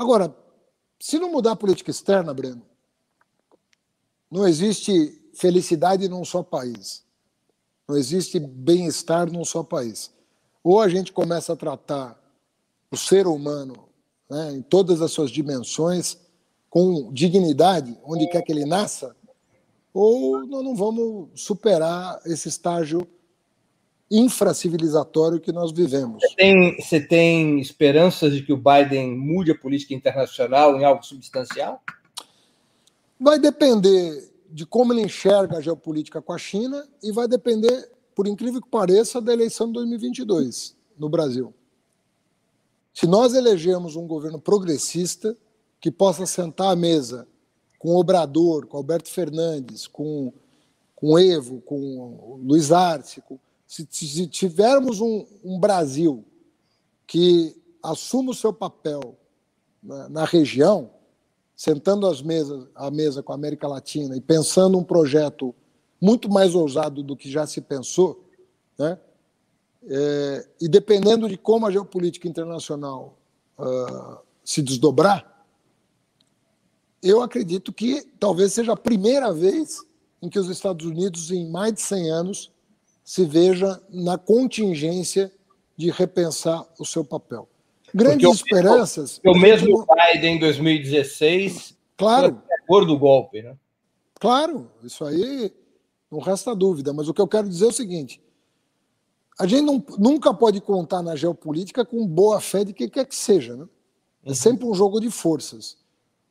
[0.01, 0.35] Agora,
[0.99, 2.63] se não mudar a política externa, Breno,
[4.31, 7.05] não existe felicidade num só país.
[7.87, 10.11] Não existe bem-estar num só país.
[10.65, 12.19] Ou a gente começa a tratar
[12.91, 13.91] o ser humano
[14.31, 16.17] né, em todas as suas dimensões
[16.71, 19.15] com dignidade, onde quer que ele nasça,
[19.93, 23.07] ou nós não vamos superar esse estágio
[24.11, 26.23] infracivilizatório que nós vivemos.
[26.23, 31.05] Você tem, você tem esperanças de que o Biden mude a política internacional em algo
[31.05, 31.81] substancial?
[33.19, 38.27] Vai depender de como ele enxerga a geopolítica com a China e vai depender, por
[38.27, 41.55] incrível que pareça, da eleição de 2022 no Brasil.
[42.93, 45.37] Se nós elegemos um governo progressista,
[45.81, 47.27] que possa sentar à mesa
[47.79, 50.33] com o Obrador, com Alberto Fernandes, com,
[50.95, 53.39] com Evo, com Luiz Arce, com,
[53.71, 56.25] se, se, tivermos um, um, Brasil
[57.07, 59.17] que assuma o seu papel
[59.81, 60.91] na, na região,
[61.55, 65.55] sentando às mesas, à mesa com a América Latina e pensando um projeto
[66.01, 68.25] muito mais ousado do que já se pensou,
[68.77, 68.99] né?
[69.85, 73.17] É, e dependendo de como a geopolítica internacional
[73.57, 75.47] uh, se desdobrar,
[77.01, 79.79] eu acredito que talvez seja a primeira vez
[80.21, 82.53] em que os Estados Unidos, em mais de 100 anos,
[83.11, 85.33] se veja na contingência
[85.77, 87.49] de repensar o seu papel.
[87.93, 89.21] Grandes Porque esperanças.
[89.27, 93.57] O mesmo Biden em 2016 claro, a do golpe, né?
[94.15, 95.53] Claro, isso aí
[96.09, 96.93] não resta dúvida.
[96.93, 98.23] Mas o que eu quero dizer é o seguinte:
[99.41, 103.17] a gente não, nunca pode contar na geopolítica com boa fé de que quer que
[103.17, 103.57] seja.
[103.57, 103.69] Né?
[104.25, 104.35] É uhum.
[104.37, 105.77] sempre um jogo de forças.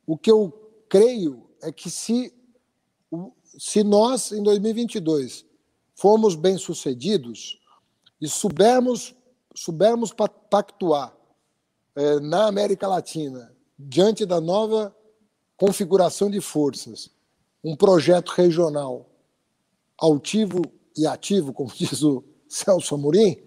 [0.07, 0.53] O que eu
[0.87, 2.33] creio é que se,
[3.57, 5.48] se nós, em 2022,
[5.99, 7.59] formos bem-sucedidos
[8.21, 9.13] e soubermos,
[9.53, 10.13] soubermos
[10.49, 11.13] pactuar
[11.93, 14.95] é, na América Latina, diante da nova
[15.57, 17.11] configuração de forças,
[17.61, 19.09] um projeto regional
[19.97, 20.61] altivo
[20.97, 23.43] e ativo, como diz o Celso Amorim,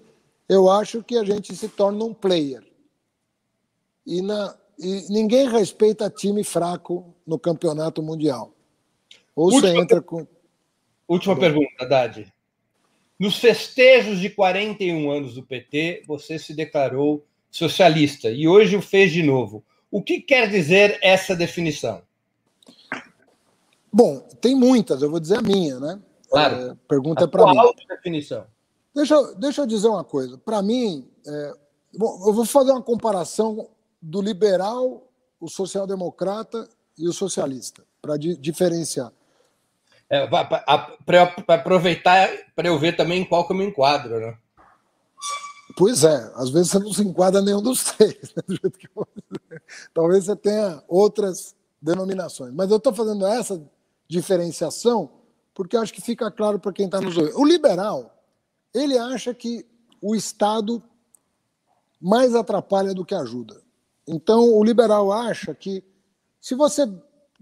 [0.46, 2.62] eu acho que a gente se torna um player.
[4.06, 8.52] E, na, e ninguém respeita time fraco no campeonato mundial.
[9.34, 10.26] Ou última, você entra com.
[11.08, 12.30] Última pergunta, Haddad.
[13.22, 19.12] Nos festejos de 41 anos do PT, você se declarou socialista e hoje o fez
[19.12, 19.64] de novo.
[19.92, 22.02] O que quer dizer essa definição?
[23.92, 26.00] Bom, tem muitas, eu vou dizer a minha, né?
[26.28, 26.56] Claro.
[26.72, 27.60] É, pergunta para mim.
[27.88, 28.44] definição.
[28.92, 30.36] Deixa, deixa eu dizer uma coisa.
[30.36, 31.54] Para mim, é,
[31.96, 33.68] bom, eu vou fazer uma comparação
[34.02, 35.08] do liberal,
[35.38, 36.68] o social-democrata
[36.98, 39.12] e o socialista, para di diferenciar.
[40.12, 44.36] É, para aproveitar, para eu ver também em qual que eu me enquadro, né?
[45.74, 48.34] Pois é, às vezes você não se enquadra nenhum dos três.
[48.36, 49.58] Né?
[49.94, 52.52] Talvez você tenha outras denominações.
[52.52, 53.58] Mas eu estou fazendo essa
[54.06, 55.10] diferenciação
[55.54, 57.38] porque acho que fica claro para quem está nos ouvindo.
[57.38, 58.14] O liberal,
[58.74, 59.64] ele acha que
[59.98, 60.82] o Estado
[61.98, 63.62] mais atrapalha do que ajuda.
[64.06, 65.82] Então, o liberal acha que
[66.38, 66.86] se você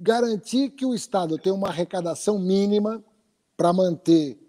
[0.00, 3.04] garantir que o Estado tem uma arrecadação mínima
[3.54, 4.40] para manter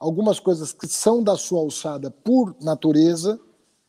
[0.00, 3.38] algumas coisas que são da sua alçada por natureza,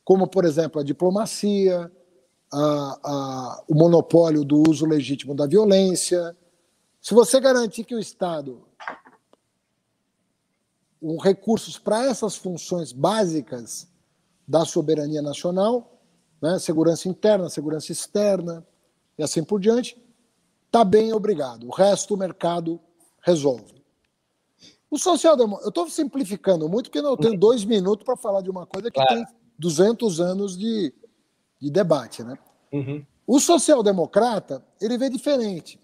[0.04, 1.90] como, por exemplo, a diplomacia,
[2.52, 6.36] a, a, o monopólio do uso legítimo da violência.
[7.02, 8.66] Se você garantir que o Estado
[11.02, 13.88] um, recursos para essas funções básicas
[14.46, 16.02] da soberania nacional,
[16.42, 18.66] né, segurança interna, segurança externa
[19.18, 19.98] e assim por diante,
[20.68, 21.68] está bem, obrigado.
[21.68, 22.80] O resto o mercado
[23.22, 23.84] resolve.
[24.90, 28.66] O social-democrata, eu estou simplificando muito, porque eu tenho dois minutos para falar de uma
[28.66, 29.16] coisa que claro.
[29.16, 29.26] tem
[29.60, 30.94] 200 anos de,
[31.60, 32.24] de debate.
[32.24, 32.38] Né?
[32.72, 33.06] Uhum.
[33.26, 35.80] O social-democrata, ele vê diferente.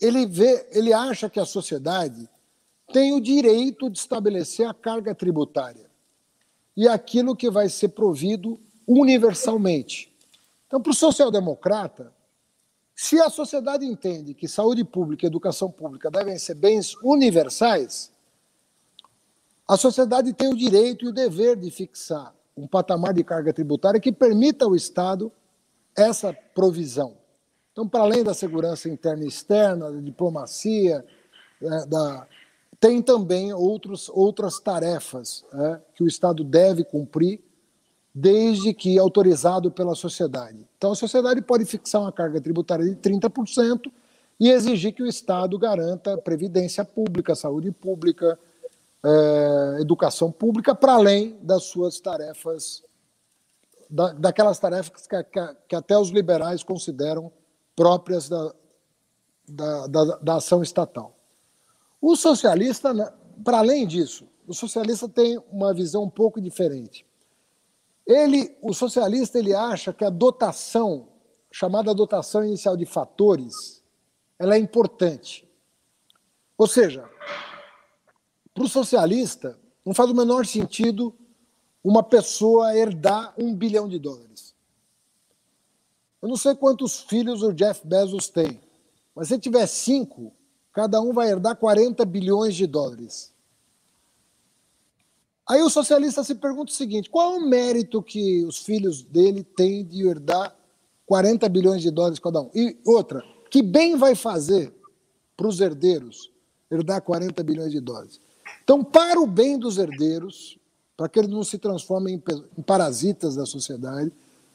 [0.00, 2.28] Ele, vê, ele acha que a sociedade
[2.92, 5.88] tem o direito de estabelecer a carga tributária
[6.76, 10.12] e aquilo que vai ser provido universalmente.
[10.66, 12.12] Então, para o social-democrata,
[12.94, 18.12] se a sociedade entende que saúde pública e educação pública devem ser bens universais,
[19.66, 24.00] a sociedade tem o direito e o dever de fixar um patamar de carga tributária
[24.00, 25.32] que permita ao Estado
[25.96, 27.16] essa provisão.
[27.72, 31.04] Então, para além da segurança interna e externa, da diplomacia,
[31.60, 32.28] né, da,
[32.78, 37.40] tem também outros, outras tarefas é, que o Estado deve cumprir,
[38.14, 40.68] desde que autorizado pela sociedade.
[40.78, 43.90] Então, a sociedade pode fixar uma carga tributária de 30%
[44.38, 48.38] e exigir que o Estado garanta previdência pública, saúde pública,
[49.04, 52.84] é, educação pública, para além das suas tarefas,
[53.90, 57.32] da, daquelas tarefas que, que, que, até os liberais consideram
[57.74, 58.54] próprias da,
[59.48, 61.16] da, da, da ação estatal.
[62.00, 63.12] O socialista, né,
[63.42, 67.04] para além disso, o socialista tem uma visão um pouco diferente.
[68.06, 71.08] Ele, o socialista, ele acha que a dotação,
[71.50, 73.82] chamada dotação inicial de fatores,
[74.38, 75.48] ela é importante.
[76.56, 77.08] Ou seja,
[78.52, 81.14] para o socialista, não faz o menor sentido
[81.82, 84.54] uma pessoa herdar um bilhão de dólares.
[86.22, 88.60] Eu não sei quantos filhos o Jeff Bezos tem,
[89.14, 90.32] mas se tiver cinco,
[90.72, 93.33] cada um vai herdar 40 bilhões de dólares.
[95.46, 99.42] Aí o socialista se pergunta o seguinte: qual é o mérito que os filhos dele
[99.42, 100.54] têm de herdar
[101.06, 102.50] 40 bilhões de dólares cada um.
[102.54, 104.72] E outra, que bem vai fazer
[105.36, 106.30] para os herdeiros
[106.70, 108.20] herdar 40 bilhões de dólares?
[108.62, 110.58] Então, para o bem dos herdeiros,
[110.96, 112.22] para que eles não se transformem
[112.56, 114.12] em parasitas da sociedade,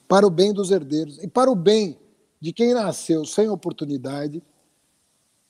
[0.08, 1.98] para o bem dos herdeiros e para o bem
[2.42, 4.42] de quem nasceu sem oportunidade,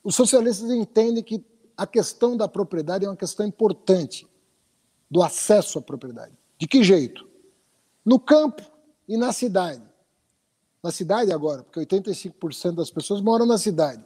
[0.03, 1.43] os socialistas entendem que
[1.77, 4.27] a questão da propriedade é uma questão importante,
[5.09, 6.33] do acesso à propriedade.
[6.57, 7.27] De que jeito?
[8.05, 8.63] No campo
[9.07, 9.83] e na cidade.
[10.83, 14.03] Na cidade agora, porque 85% das pessoas moram na cidade.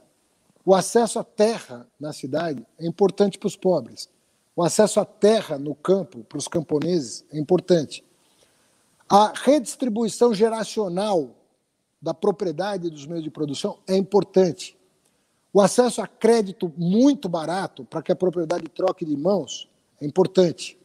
[0.65, 4.09] O acesso à terra na cidade é importante para os pobres.
[4.55, 8.03] O acesso à terra no campo, para os camponeses, é importante.
[9.09, 11.35] A redistribuição geracional
[12.01, 14.77] da propriedade dos meios de produção é importante.
[15.51, 19.69] O acesso a crédito muito barato para que a propriedade troque de mãos
[20.01, 20.79] é importante.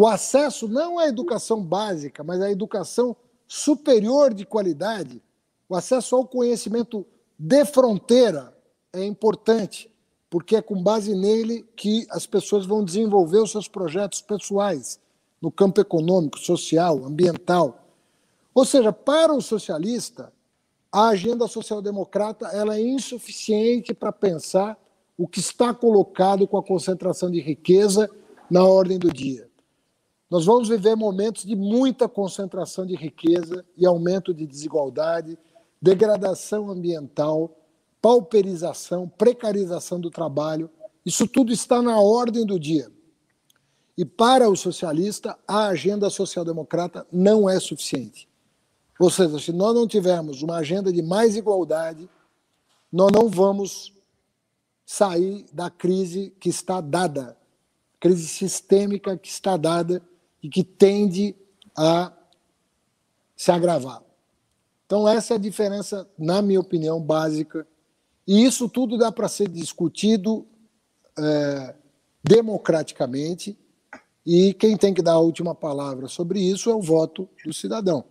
[0.00, 3.14] O acesso não à educação básica, mas à educação
[3.46, 5.22] superior de qualidade,
[5.68, 7.06] o acesso ao conhecimento
[7.38, 8.56] de fronteira
[8.94, 9.90] é importante
[10.30, 14.98] porque é com base nele que as pessoas vão desenvolver os seus projetos pessoais
[15.38, 17.86] no campo econômico, social, ambiental.
[18.54, 20.32] Ou seja, para o socialista,
[20.90, 24.78] a agenda social-democrata ela é insuficiente para pensar
[25.18, 28.08] o que está colocado com a concentração de riqueza
[28.50, 29.49] na ordem do dia.
[30.30, 35.36] Nós vamos viver momentos de muita concentração de riqueza e aumento de desigualdade,
[35.82, 37.56] degradação ambiental,
[38.00, 40.70] pauperização, precarização do trabalho.
[41.04, 42.88] Isso tudo está na ordem do dia.
[43.98, 48.28] E para o socialista, a agenda social-democrata não é suficiente.
[49.00, 52.08] Ou seja, se nós não tivermos uma agenda de mais igualdade,
[52.92, 53.92] nós não vamos
[54.86, 57.36] sair da crise que está dada,
[57.98, 60.00] crise sistêmica que está dada
[60.42, 61.34] e que tende
[61.76, 62.12] a
[63.36, 64.02] se agravar.
[64.86, 67.66] Então, essa é a diferença, na minha opinião, básica
[68.30, 70.46] e isso tudo dá para ser discutido
[71.18, 71.74] é,
[72.22, 73.58] democraticamente,
[74.24, 78.04] e quem tem que dar a última palavra sobre isso é o voto do cidadão.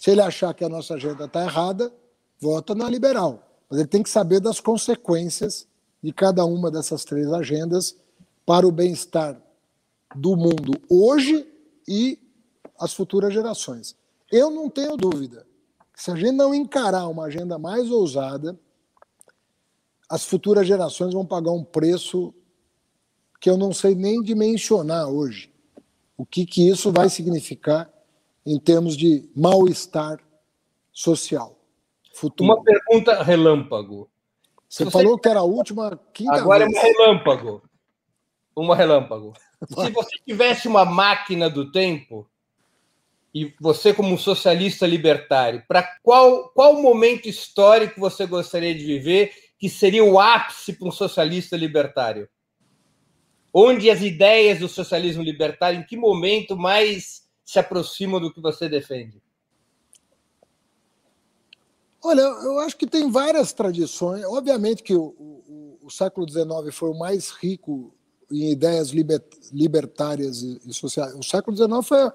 [0.00, 1.92] Se ele achar que a nossa agenda está errada,
[2.40, 3.48] vota na liberal.
[3.70, 5.68] Mas ele tem que saber das consequências
[6.02, 7.96] de cada uma dessas três agendas
[8.44, 9.40] para o bem-estar
[10.16, 11.46] do mundo hoje
[11.92, 12.18] e
[12.78, 13.96] as futuras gerações.
[14.30, 15.46] Eu não tenho dúvida
[15.92, 18.58] que se a gente não encarar uma agenda mais ousada,
[20.08, 22.32] as futuras gerações vão pagar um preço
[23.40, 25.52] que eu não sei nem dimensionar hoje.
[26.16, 27.92] O que, que isso vai significar
[28.46, 30.18] em termos de mal-estar
[30.92, 31.62] social
[32.12, 32.52] futuro.
[32.52, 34.08] Uma pergunta relâmpago.
[34.68, 36.76] Você, você, falou que era a última quinta Agora vez.
[36.76, 37.62] é uma relâmpago.
[38.54, 39.32] Uma relâmpago.
[39.68, 42.28] Se você tivesse uma máquina do tempo,
[43.34, 49.70] e você como socialista libertário, para qual, qual momento histórico você gostaria de viver que
[49.70, 52.28] seria o ápice para um socialista libertário?
[53.54, 58.68] Onde as ideias do socialismo libertário, em que momento mais se aproximam do que você
[58.68, 59.22] defende?
[62.02, 64.24] Olha, eu acho que tem várias tradições.
[64.24, 67.94] Obviamente que o, o, o século XIX foi o mais rico
[68.32, 69.22] em ideias liber,
[69.52, 71.14] libertárias e, sociais.
[71.14, 72.10] O século XIX foi.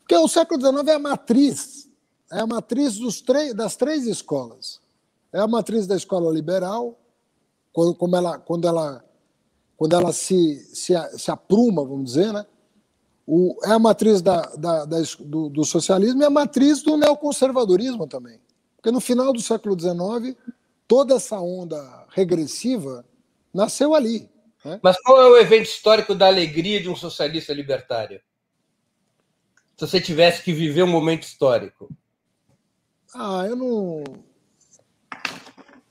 [0.00, 1.88] Porque o século XIX é a matriz,
[2.30, 2.98] é a matriz
[3.54, 4.80] das três escolas.
[5.32, 6.98] É a matriz da escola liberal,
[7.72, 9.04] quando, como ela, quando ela,
[9.76, 12.46] quando ela se, se, se apruma, vamos dizer, né?
[13.26, 18.06] O, é a matriz da, da, da do, do, socialismo e a matriz do neoconservadorismo
[18.06, 18.38] também.
[18.76, 20.36] Porque no final do século XIX,
[20.86, 23.04] toda essa onda regressiva
[23.52, 24.28] nasceu ali.
[24.64, 24.80] Né?
[24.82, 28.20] Mas qual é o evento histórico da alegria de um socialista libertário?
[29.76, 31.90] Se você tivesse que viver um momento histórico.
[33.14, 34.04] Ah, eu não.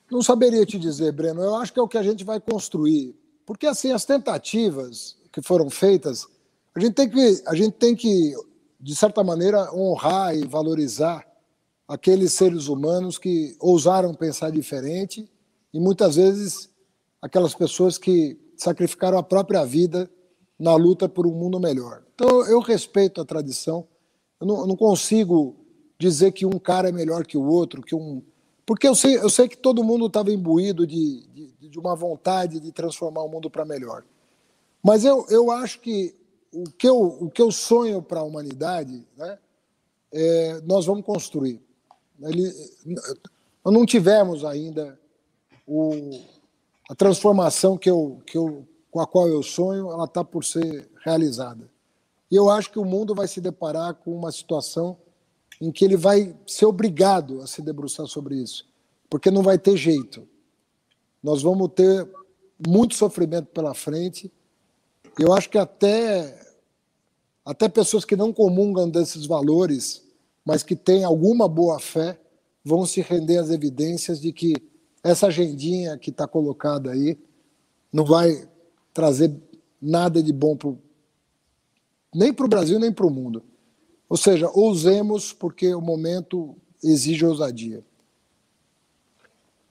[0.10, 1.42] Não saberia te dizer, Breno.
[1.42, 3.16] Eu acho que é o que a gente vai construir.
[3.46, 6.28] Porque, assim, as tentativas que foram feitas,
[6.76, 8.34] a gente tem que, a gente tem que
[8.84, 11.26] de certa maneira, honrar e valorizar
[11.88, 15.32] aqueles seres humanos que ousaram pensar diferente
[15.74, 16.70] e muitas vezes
[17.22, 20.10] aquelas pessoas que sacrificaram a própria vida
[20.60, 22.04] na luta por um mundo melhor.
[22.16, 23.88] Então, eu respeito a tradição.
[24.40, 25.56] Eu não, eu não consigo
[25.98, 28.22] dizer que um cara é melhor que o outro, que um,
[28.66, 32.60] porque eu sei, eu sei que todo mundo estava imbuído de, de, de, uma vontade
[32.60, 34.04] de transformar o mundo para melhor.
[34.82, 36.16] Mas eu, eu acho que
[36.52, 39.38] o que eu, o que eu sonho para a humanidade, né,
[40.12, 41.62] é, nós vamos construir.
[42.22, 42.54] Ele,
[43.64, 44.98] nós não tivemos ainda
[45.68, 45.92] o,
[46.90, 50.90] a transformação que eu, que eu, com a qual eu sonho, ela está por ser
[51.04, 51.70] realizada.
[52.30, 54.98] E eu acho que o mundo vai se deparar com uma situação
[55.62, 58.68] em que ele vai ser obrigado a se debruçar sobre isso,
[59.10, 60.28] porque não vai ter jeito.
[61.22, 62.10] Nós vamos ter
[62.68, 64.32] muito sofrimento pela frente.
[65.18, 66.42] Eu acho que até
[67.46, 70.02] até pessoas que não comungam desses valores,
[70.46, 72.18] mas que têm alguma boa fé,
[72.64, 74.54] vão se render às evidências de que
[75.04, 77.18] essa agendinha que está colocada aí
[77.92, 78.48] não vai
[78.94, 79.36] trazer
[79.82, 80.80] nada de bom pro,
[82.16, 83.44] nem para o Brasil nem para o mundo.
[84.08, 87.84] Ou seja, ousemos porque o momento exige ousadia.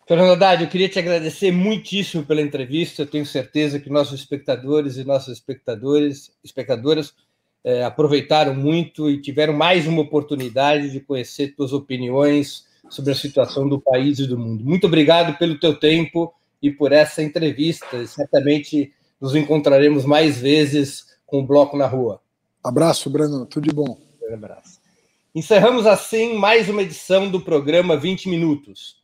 [0.07, 3.03] Fernando Haddad, eu queria te agradecer muitíssimo pela entrevista.
[3.03, 7.15] Eu tenho certeza que nossos espectadores e nossas espectadores, espectadoras
[7.65, 13.69] é, aproveitaram muito e tiveram mais uma oportunidade de conhecer tuas opiniões sobre a situação
[13.69, 14.65] do país e do mundo.
[14.65, 18.07] Muito obrigado pelo teu tempo e por essa entrevista.
[18.07, 22.21] Certamente nos encontraremos mais vezes com o Bloco na Rua.
[22.63, 23.47] Abraço, Breno.
[23.47, 23.99] Tudo de bom.
[24.31, 24.81] Um abraço.
[25.35, 29.03] Encerramos assim mais uma edição do programa 20 Minutos,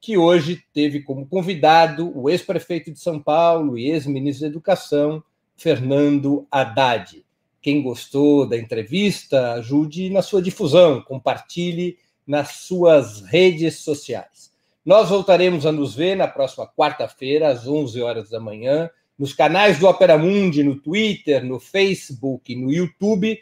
[0.00, 5.22] que hoje teve como convidado o ex-prefeito de São Paulo e ex-ministro da Educação,
[5.56, 7.24] Fernando Haddad.
[7.60, 11.98] Quem gostou da entrevista, ajude na sua difusão, compartilhe
[12.30, 14.52] nas suas redes sociais.
[14.86, 18.88] Nós voltaremos a nos ver na próxima quarta-feira, às 11 horas da manhã,
[19.18, 23.36] nos canais do Opera Mundi, no Twitter, no Facebook, no YouTube,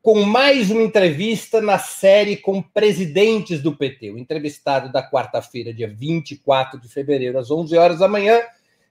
[0.00, 4.12] com mais uma entrevista na série com presidentes do PT.
[4.12, 8.40] O entrevistado da quarta-feira, dia 24 de fevereiro, às 11 horas da manhã,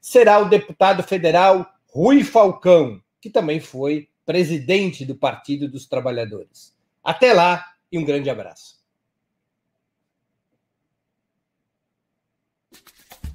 [0.01, 6.75] será o deputado federal Rui Falcão, que também foi presidente do Partido dos Trabalhadores.
[7.01, 8.80] Até lá e um grande abraço.